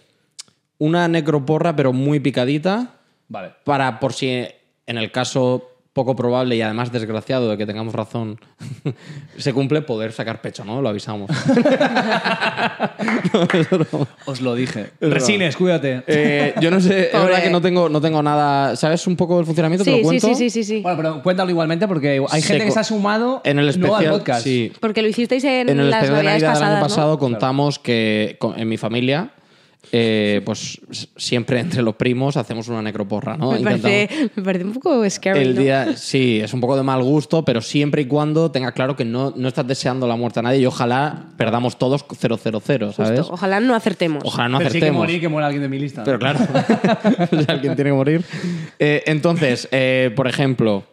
una 0.79 1.07
necroporra, 1.09 1.77
pero 1.77 1.93
muy 1.93 2.19
picadita, 2.21 2.95
Vale. 3.29 3.53
para 3.65 4.01
por 4.01 4.13
si 4.13 4.29
en 4.87 4.99
el 4.99 5.13
caso 5.13 5.71
poco 5.95 6.15
probable 6.15 6.57
y 6.57 6.61
además 6.61 6.93
desgraciado 6.93 7.49
de 7.49 7.57
que 7.57 7.65
tengamos 7.65 7.95
razón 7.95 8.39
se 9.39 9.53
cumple, 9.55 9.81
poder 9.81 10.13
sacar 10.13 10.43
pecho, 10.43 10.65
¿no? 10.65 10.83
Lo 10.83 10.91
avisamos. 10.91 11.31
Os 14.27 14.41
lo 14.41 14.55
dije. 14.55 14.91
Resines, 15.01 15.57
cuídate. 15.57 16.03
Eh, 16.07 16.55
yo 16.61 16.71
no 16.71 16.81
sé, 16.81 17.07
es 17.07 17.07
Pobre. 17.09 17.27
verdad 17.27 17.43
que 17.43 17.51
no 17.51 17.61
tengo, 17.61 17.89
no 17.89 18.01
tengo 18.01 18.23
nada. 18.23 18.77
¿Sabes 18.77 19.07
un 19.07 19.17
poco 19.17 19.41
el 19.41 19.47
funcionamiento? 19.47 19.85
¿Te 19.85 19.91
Sí, 19.91 19.97
lo 19.97 19.99
sí, 19.99 20.05
cuento? 20.05 20.27
sí, 20.29 20.35
sí, 20.35 20.51
sí, 20.51 20.65
sí. 20.65 20.81
Bueno, 20.83 20.97
pero 20.97 21.23
cuéntalo 21.23 21.51
igualmente 21.51 21.87
porque 21.89 22.21
hay 22.31 22.41
Se 22.43 22.49
gente 22.49 22.65
que 22.67 22.71
se 22.73 22.81
ha 22.81 22.85
sumado 22.85 23.41
En 23.45 23.59
el 23.59 23.67
no 23.67 23.71
especial, 23.71 24.07
al 24.07 24.11
podcast. 24.19 24.45
sí. 24.45 24.73
Porque 24.81 25.03
lo 25.03 25.09
hicisteis 25.09 25.45
en, 25.45 25.69
En 25.69 25.81
el 25.81 25.91
las 25.91 26.03
especial 26.05 26.25
de 26.27 26.33
del 26.33 26.45
año 26.75 26.81
pasado 26.81 27.19
contamos 27.19 27.79
que 27.79 28.37
con- 28.39 28.59
en 28.59 28.69
mi 28.69 28.77
familia, 28.77 29.31
eh, 29.93 30.43
pues 30.45 30.81
siempre 31.17 31.61
entre 31.61 31.83
los 31.83 31.95
primos 31.97 32.37
hacemos 32.37 32.69
una 32.69 32.83
necroporra, 32.83 33.37
¿no? 33.37 33.53
Me 33.53 33.61
parece, 33.61 34.31
me 34.35 34.43
parece 34.43 34.65
un 34.65 34.73
poco 34.73 35.09
scary, 35.09 35.41
el 35.41 35.55
¿no? 35.55 35.61
día, 35.61 35.97
sí, 35.97 36.41
es 36.41 36.53
un 36.53 36.61
poco 36.61 36.77
de 36.77 36.83
mal 36.83 37.03
gusto, 37.03 37.45
pero 37.45 37.61
siempre 37.61 38.03
y 38.03 38.07
cuando 38.07 38.51
tenga 38.51 38.73
claro 38.73 38.97
que 38.97 39.05
no, 39.05 39.33
no 39.37 39.49
estás 39.49 39.67
deseando 39.67 40.07
la 40.07 40.17
muerte 40.17 40.41
a 40.41 40.43
nadie 40.43 40.61
y 40.61 40.67
ojalá 40.67 41.27
perdamos 41.37 41.79
todos 41.79 42.05
000, 42.09 42.93
¿sabes? 42.93 43.21
Justo. 43.21 43.35
Ojalá 43.35 43.61
no 43.61 43.75
acertemos. 43.75 44.23
Ojalá 44.25 44.49
no 44.49 44.59
pero 44.59 44.71
sí 44.71 44.75
que 44.75 44.85
acertemos. 44.87 45.01
morir, 45.01 45.21
que 45.21 45.29
muera 45.29 45.47
alguien 45.47 45.63
de 45.63 45.69
mi 45.69 45.79
lista. 45.79 46.05
Pero 46.05 46.19
claro, 46.19 46.41
alguien 47.49 47.75
tiene 47.75 47.91
que 47.91 47.95
morir. 47.95 48.25
Eh, 48.79 49.03
entonces, 49.07 49.69
eh, 49.71 50.13
por 50.15 50.27
ejemplo, 50.27 50.85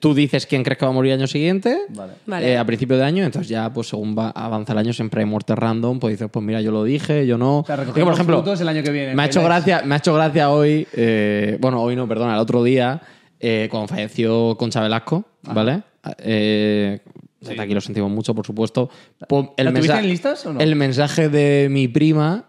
tú 0.00 0.14
dices 0.14 0.46
quién 0.46 0.62
crees 0.62 0.78
que 0.78 0.84
va 0.84 0.90
a 0.90 0.94
morir 0.94 1.12
el 1.12 1.18
año 1.20 1.26
siguiente. 1.26 1.78
Vale. 1.90 2.12
Vale. 2.26 2.52
eh, 2.52 2.56
a 2.58 2.64
principio 2.64 2.96
de 2.96 3.04
año, 3.04 3.24
entonces 3.24 3.48
ya, 3.48 3.72
pues 3.72 3.88
según 3.88 4.16
va, 4.16 4.30
avanza 4.30 4.72
el 4.72 4.78
año, 4.78 4.92
siempre 4.92 5.20
hay 5.20 5.26
muertes 5.26 5.56
random. 5.56 5.98
Pues 5.98 6.12
dices, 6.14 6.28
pues 6.30 6.44
mira, 6.44 6.60
yo 6.60 6.70
lo 6.72 6.84
dije, 6.84 7.26
yo 7.26 7.38
no. 7.38 7.58
O 7.60 7.64
sea, 7.64 7.76
por 7.76 8.12
ejemplo, 8.12 8.44
el 8.60 8.68
año 8.68 8.82
que 8.82 8.90
viene. 8.90 9.14
me 9.14 9.22
ha 9.22 9.26
hecho 9.26 9.42
gracia, 9.42 9.82
me 9.84 9.94
ha 9.94 9.98
hecho 9.98 10.14
gracia 10.14 10.50
hoy, 10.50 10.86
eh, 10.94 11.58
bueno, 11.60 11.82
hoy 11.82 11.96
no, 11.96 12.06
perdona, 12.08 12.34
el 12.34 12.40
otro 12.40 12.62
día, 12.62 13.00
eh, 13.40 13.68
cuando 13.70 13.88
falleció 13.88 14.56
Concha 14.58 14.80
Velasco, 14.80 15.24
¿vale? 15.42 15.82
Eh, 16.18 17.00
desde 17.40 17.60
aquí 17.60 17.74
lo 17.74 17.80
sentimos 17.80 18.10
mucho, 18.10 18.34
por 18.34 18.46
supuesto. 18.46 18.88
Po- 19.28 19.54
¿La 19.58 19.70
en 19.70 20.08
listas 20.08 20.46
o 20.46 20.52
no? 20.54 20.60
El 20.60 20.76
mensaje 20.76 21.28
de 21.28 21.68
mi 21.70 21.88
prima 21.88 22.44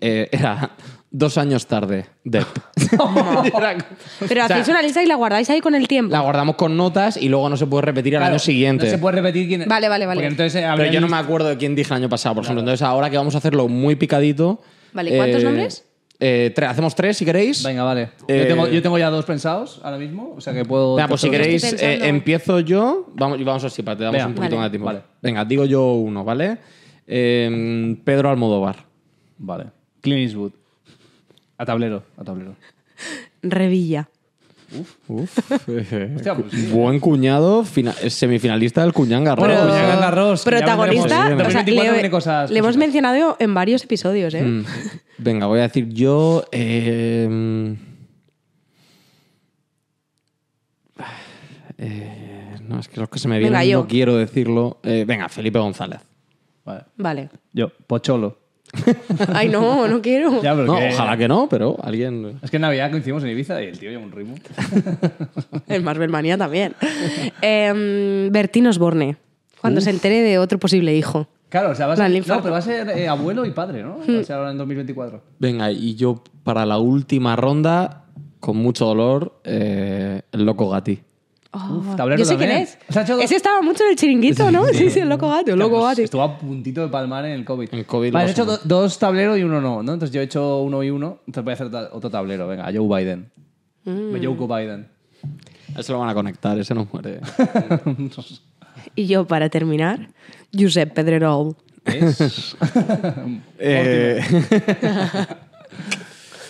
eh, 0.00 0.28
era 0.30 0.70
dos 1.16 1.38
años 1.38 1.66
tarde. 1.66 2.06
Dead. 2.24 2.44
Pero 2.76 2.96
O 4.20 4.28
sea, 4.28 4.44
hacéis 4.44 4.68
una 4.68 4.82
lista 4.82 5.02
y 5.02 5.06
la 5.06 5.14
guardáis 5.14 5.48
ahí 5.50 5.60
con 5.60 5.74
el 5.74 5.88
tiempo. 5.88 6.12
La 6.12 6.20
guardamos 6.20 6.56
con 6.56 6.76
notas 6.76 7.16
y 7.16 7.28
luego 7.28 7.48
no 7.48 7.56
se 7.56 7.66
puede 7.66 7.82
repetir 7.82 8.16
al 8.16 8.20
Claro, 8.20 8.34
año 8.34 8.38
siguiente. 8.38 8.84
No 8.84 8.90
se 8.90 8.98
puede 8.98 9.16
repetir 9.16 9.48
quién. 9.48 9.64
Vale, 9.66 9.88
vale, 9.88 10.06
vale. 10.06 10.18
Porque 10.18 10.28
entonces 10.28 10.62
eh, 10.62 10.68
Pero 10.76 10.92
yo 10.92 11.00
no 11.00 11.08
me 11.08 11.16
acuerdo 11.16 11.48
de 11.48 11.56
quién 11.56 11.74
dije 11.74 11.92
el 11.92 11.96
año 11.96 12.08
pasado, 12.08 12.34
por 12.34 12.44
ejemplo. 12.44 12.60
Entonces 12.60 12.82
ahora 12.82 13.10
que 13.10 13.16
vamos 13.16 13.34
a 13.34 13.38
hacerlo 13.38 13.68
muy 13.68 13.96
picadito. 13.96 14.60
Vale, 14.92 15.16
¿cuántos 15.16 15.42
eh, 15.42 15.44
nombres? 15.44 15.84
Eh, 16.18 16.54
hacemos 16.66 16.94
tres 16.94 17.16
si 17.16 17.24
queréis. 17.24 17.62
Venga, 17.62 17.82
vale. 17.82 18.10
Eh, 18.28 18.40
yo, 18.42 18.48
tengo, 18.48 18.68
yo 18.68 18.82
tengo 18.82 18.98
ya 18.98 19.10
dos 19.10 19.24
pensados 19.24 19.80
ahora 19.82 19.98
mismo, 19.98 20.34
o 20.36 20.40
sea 20.40 20.54
que 20.54 20.64
puedo... 20.64 20.94
Venga, 20.96 21.08
pues 21.08 21.20
si 21.20 21.30
queréis, 21.30 21.62
pensando. 21.62 22.04
eh, 22.04 22.08
empiezo 22.08 22.60
yo. 22.60 23.06
Vamos, 23.14 23.38
y 23.38 23.44
vamos 23.44 23.64
así, 23.64 23.82
para 23.82 23.98
te 23.98 24.04
damos 24.04 24.14
Venga, 24.14 24.26
un 24.28 24.34
poquito 24.34 24.56
vale. 24.56 24.62
más 24.62 24.66
de 24.66 24.70
tiempo. 24.70 24.86
Vale. 24.86 25.02
Venga, 25.20 25.44
digo 25.44 25.64
yo 25.66 25.92
uno, 25.92 26.24
¿vale? 26.24 26.58
Eh, 27.06 27.96
Pedro 28.04 28.30
Almodóvar. 28.30 28.76
Vale. 29.38 29.66
Clint 30.00 30.20
Eastwood. 30.20 30.52
A 31.58 31.64
tablero, 31.64 32.02
a 32.16 32.24
tablero. 32.24 32.54
Revilla. 33.42 34.08
Uf. 35.08 35.38
Hostia, 35.50 36.34
pues 36.34 36.52
sí. 36.52 36.66
Buen 36.72 36.98
cuñado, 36.98 37.64
fina- 37.64 37.92
semifinalista 37.92 38.82
del 38.82 38.92
Cuñán 38.92 39.22
Garros. 39.24 39.46
Cuñán 39.46 40.00
Garros, 40.00 40.44
que 40.44 40.50
ya 40.50 40.56
protagonista. 40.58 41.22
veremos. 41.24 41.46
o 41.46 41.50
sea, 41.50 41.62
2024 41.62 41.84
le, 41.84 41.92
viene 41.92 42.10
cosas 42.10 42.50
le 42.50 42.58
hemos 42.58 42.68
cositas. 42.70 42.86
mencionado 42.86 43.36
en 43.38 43.54
varios 43.54 43.84
episodios, 43.84 44.34
¿eh? 44.34 44.42
Mm. 44.42 44.64
Venga, 45.18 45.46
voy 45.46 45.60
a 45.60 45.62
decir 45.62 45.88
yo. 45.90 46.44
eh, 46.50 47.76
eh, 51.78 52.56
no, 52.62 52.78
es 52.80 52.88
que 52.88 53.00
los 53.00 53.08
que 53.08 53.18
se 53.18 53.28
me 53.28 53.38
Venga, 53.38 53.60
vienen 53.60 53.70
yo. 53.72 53.80
no 53.82 53.88
quiero 53.88 54.16
decirlo. 54.16 54.80
Eh, 54.82 55.04
venga, 55.06 55.28
Felipe 55.28 55.58
González. 55.58 56.00
Vale. 56.64 56.84
Vale. 56.96 57.28
Yo, 57.52 57.70
Pocholo. 57.86 58.38
Ay, 59.32 59.48
no, 59.48 59.86
no 59.88 60.02
quiero. 60.02 60.42
Ya, 60.42 60.52
pero 60.54 60.66
No, 60.66 60.76
que- 60.78 60.88
ojalá 60.92 61.16
que 61.16 61.28
no, 61.28 61.48
pero 61.48 61.76
alguien. 61.82 62.38
Es 62.42 62.50
que 62.50 62.56
en 62.56 62.62
Navidad 62.62 62.90
coincidimos 62.90 63.22
en 63.24 63.30
Ibiza 63.30 63.62
y 63.62 63.66
el 63.66 63.78
tío 63.78 63.90
lleva 63.90 64.02
un 64.02 64.12
ritmo. 64.12 64.34
El 65.68 65.82
Marvelmanía 65.82 66.36
también. 66.36 66.74
Em, 67.40 68.30
Bertín 68.30 68.66
Osborne. 68.66 69.16
Cuando 69.60 69.80
se 69.80 69.90
entere 69.90 70.20
de 70.20 70.38
otro 70.38 70.58
posible 70.58 70.94
hijo. 70.94 71.26
Claro, 71.48 71.70
o 71.70 71.74
sea, 71.74 71.86
va 71.86 71.94
a 71.94 71.96
ser, 71.96 72.10
infarto. 72.12 72.34
no, 72.36 72.42
pero 72.42 72.52
va 72.52 72.58
a 72.58 72.62
ser 72.62 72.88
eh, 72.90 73.08
abuelo 73.08 73.46
y 73.46 73.50
padre, 73.52 73.82
¿no? 73.82 73.98
Va 73.98 74.20
a 74.20 74.24
ser 74.24 74.36
ahora 74.36 74.50
en 74.50 74.58
2024. 74.58 75.22
Venga, 75.38 75.70
y 75.70 75.94
yo 75.94 76.22
para 76.44 76.66
la 76.66 76.78
última 76.78 77.34
ronda, 77.36 78.04
con 78.40 78.56
mucho 78.56 78.84
dolor, 78.86 79.40
eh, 79.44 80.22
el 80.32 80.44
loco 80.44 80.68
Gatti. 80.68 81.00
Oh, 81.58 81.94
tablero 81.96 82.18
yo 82.18 82.24
sé 82.24 82.32
también. 82.32 82.50
quién 82.50 82.62
es. 82.62 82.96
Ha 82.96 83.02
hecho 83.02 83.14
dos- 83.16 83.24
Ese 83.24 83.36
estaba 83.36 83.62
mucho 83.62 83.82
en 83.84 83.90
el 83.90 83.96
chiringuito, 83.96 84.50
¿no? 84.52 84.66
Sí, 84.66 84.90
sí, 84.90 85.00
el 85.00 85.08
loco 85.08 85.28
gato, 85.28 85.52
el 85.52 85.58
loco 85.58 85.82
gato. 85.82 86.02
Estuvo 86.02 86.22
a 86.22 86.36
puntito 86.38 86.82
de 86.82 86.88
palmar 86.88 87.24
en 87.24 87.32
el 87.32 87.44
COVID. 87.44 87.68
En 87.72 87.84
COVID 87.84 88.12
Vale, 88.12 88.24
lo 88.24 88.28
he 88.28 88.32
hecho 88.32 88.44
do- 88.44 88.58
dos 88.64 88.98
tableros 88.98 89.38
y 89.38 89.42
uno 89.42 89.60
no, 89.60 89.82
¿no? 89.82 89.92
Entonces 89.94 90.12
yo 90.14 90.20
he 90.20 90.24
hecho 90.24 90.60
uno 90.62 90.82
y 90.82 90.90
uno. 90.90 91.20
Entonces 91.26 91.44
voy 91.44 91.50
a 91.52 91.54
hacer 91.54 91.70
ta- 91.70 91.88
otro 91.92 92.10
tablero. 92.10 92.46
Venga, 92.46 92.64
Joe 92.74 92.86
Biden. 93.04 93.30
Mm. 93.84 94.22
Joe 94.22 94.46
Biden. 94.64 94.88
A 95.74 95.80
ese 95.80 95.92
lo 95.92 95.98
van 95.98 96.08
a 96.08 96.14
conectar, 96.14 96.58
ese 96.58 96.74
no 96.74 96.86
muere. 96.92 97.20
Y 98.94 99.06
yo, 99.06 99.26
para 99.26 99.48
terminar, 99.48 100.10
Josep 100.56 100.92
Pedrerol. 100.92 101.56
¿Ves? 101.84 102.56
Eh, 103.58 104.20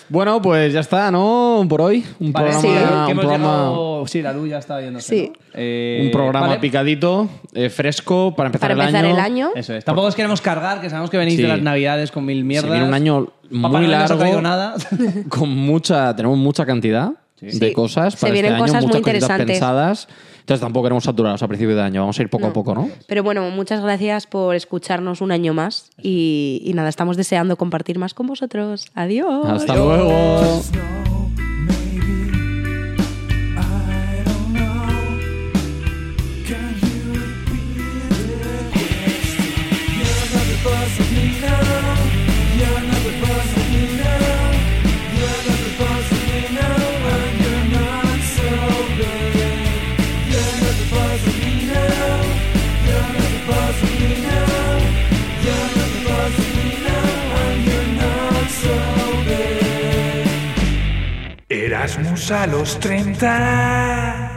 bueno, 0.09 0.40
pues 0.42 0.73
ya 0.73 0.81
está, 0.81 1.11
¿no? 1.11 1.64
Por 1.69 1.81
hoy. 1.81 2.05
Un 2.21 2.33
Vale, 2.33 2.51
programa. 2.51 2.61
Sí. 2.62 2.69
un 2.69 3.11
hemos 3.11 3.25
programa, 3.25 3.47
llegado- 3.47 4.07
Sí, 4.07 4.23
la 4.23 4.33
luz 4.33 4.49
ya 4.49 4.59
está 4.59 4.81
yéndose. 4.81 5.09
Sí. 5.09 5.33
¿no? 5.35 5.40
Eh, 5.55 6.03
un 6.05 6.11
programa 6.12 6.47
vale. 6.47 6.61
picadito, 6.61 7.29
eh, 7.55 7.69
fresco, 7.71 8.35
para 8.37 8.47
empezar, 8.49 8.71
Para 8.71 8.85
empezar 8.85 9.05
el 9.05 9.11
el 9.12 9.19
año. 9.19 9.47
año. 9.47 9.51
Eso 9.57 9.75
es. 9.75 9.85
Tampoco 9.85 10.07
os 10.09 10.14
queremos 10.14 10.40
cargar, 10.40 10.81
que 10.81 10.88
sabemos 10.90 11.11
que 11.11 11.19
venís 11.19 11.37
Sí. 11.37 11.42
de 11.42 11.49
las 11.49 11.61
navidades 11.61 12.11
con 12.12 12.25
mil 12.25 12.38
Se 12.38 12.45
mierdas. 12.45 12.71
viene 12.71 12.87
un 12.87 12.95
año 12.95 13.27
Papá 13.27 13.79
muy 13.79 13.87
no 13.88 13.97
ha 13.97 13.99
largo. 14.01 14.16
traído 14.19 14.42
nada. 14.42 14.75
con 15.29 15.49
mucha, 15.49 16.14
tenemos 16.14 16.38
mucha 16.38 16.64
cantidad 16.66 17.11
de 17.40 17.72
cosas 17.72 18.14
Se 18.14 18.20
para 18.20 18.33
vienen 18.33 18.53
este 18.53 18.62
año, 18.62 18.66
cosas 18.66 18.83
muy 18.83 18.88
muchas 18.88 18.99
interesantes. 19.01 19.46
pensadas. 19.46 20.09
Entonces 20.40 20.61
tampoco 20.61 20.85
queremos 20.85 21.05
saturaros 21.05 21.42
a 21.42 21.49
principio 21.49 21.75
de 21.75 21.83
año, 21.83 22.01
vamos 22.03 22.18
a 22.18 22.22
ir 22.22 22.31
poco 22.31 22.46
a 22.46 22.53
poco, 22.53 22.75
¿no? 22.75 22.88
Pero 23.09 23.22
bueno, 23.25 23.51
muchas 23.51 23.83
gracias 23.83 24.27
por 24.29 24.55
escucharnos 24.55 25.20
un 25.20 25.33
año 25.33 25.55
más. 25.55 25.90
Y, 26.01 26.62
y 26.64 26.72
nada, 26.72 26.88
estamos 26.88 27.16
deseando 27.16 27.57
compartir 27.57 27.99
más 27.99 28.14
con 28.14 28.27
vosotros. 28.29 28.87
Adiós. 28.94 29.44
Hasta 29.44 29.75
luego. 29.75 30.62
Erasmus 61.87 62.33
a 62.33 62.49
los 62.49 62.81
30. 62.81 64.36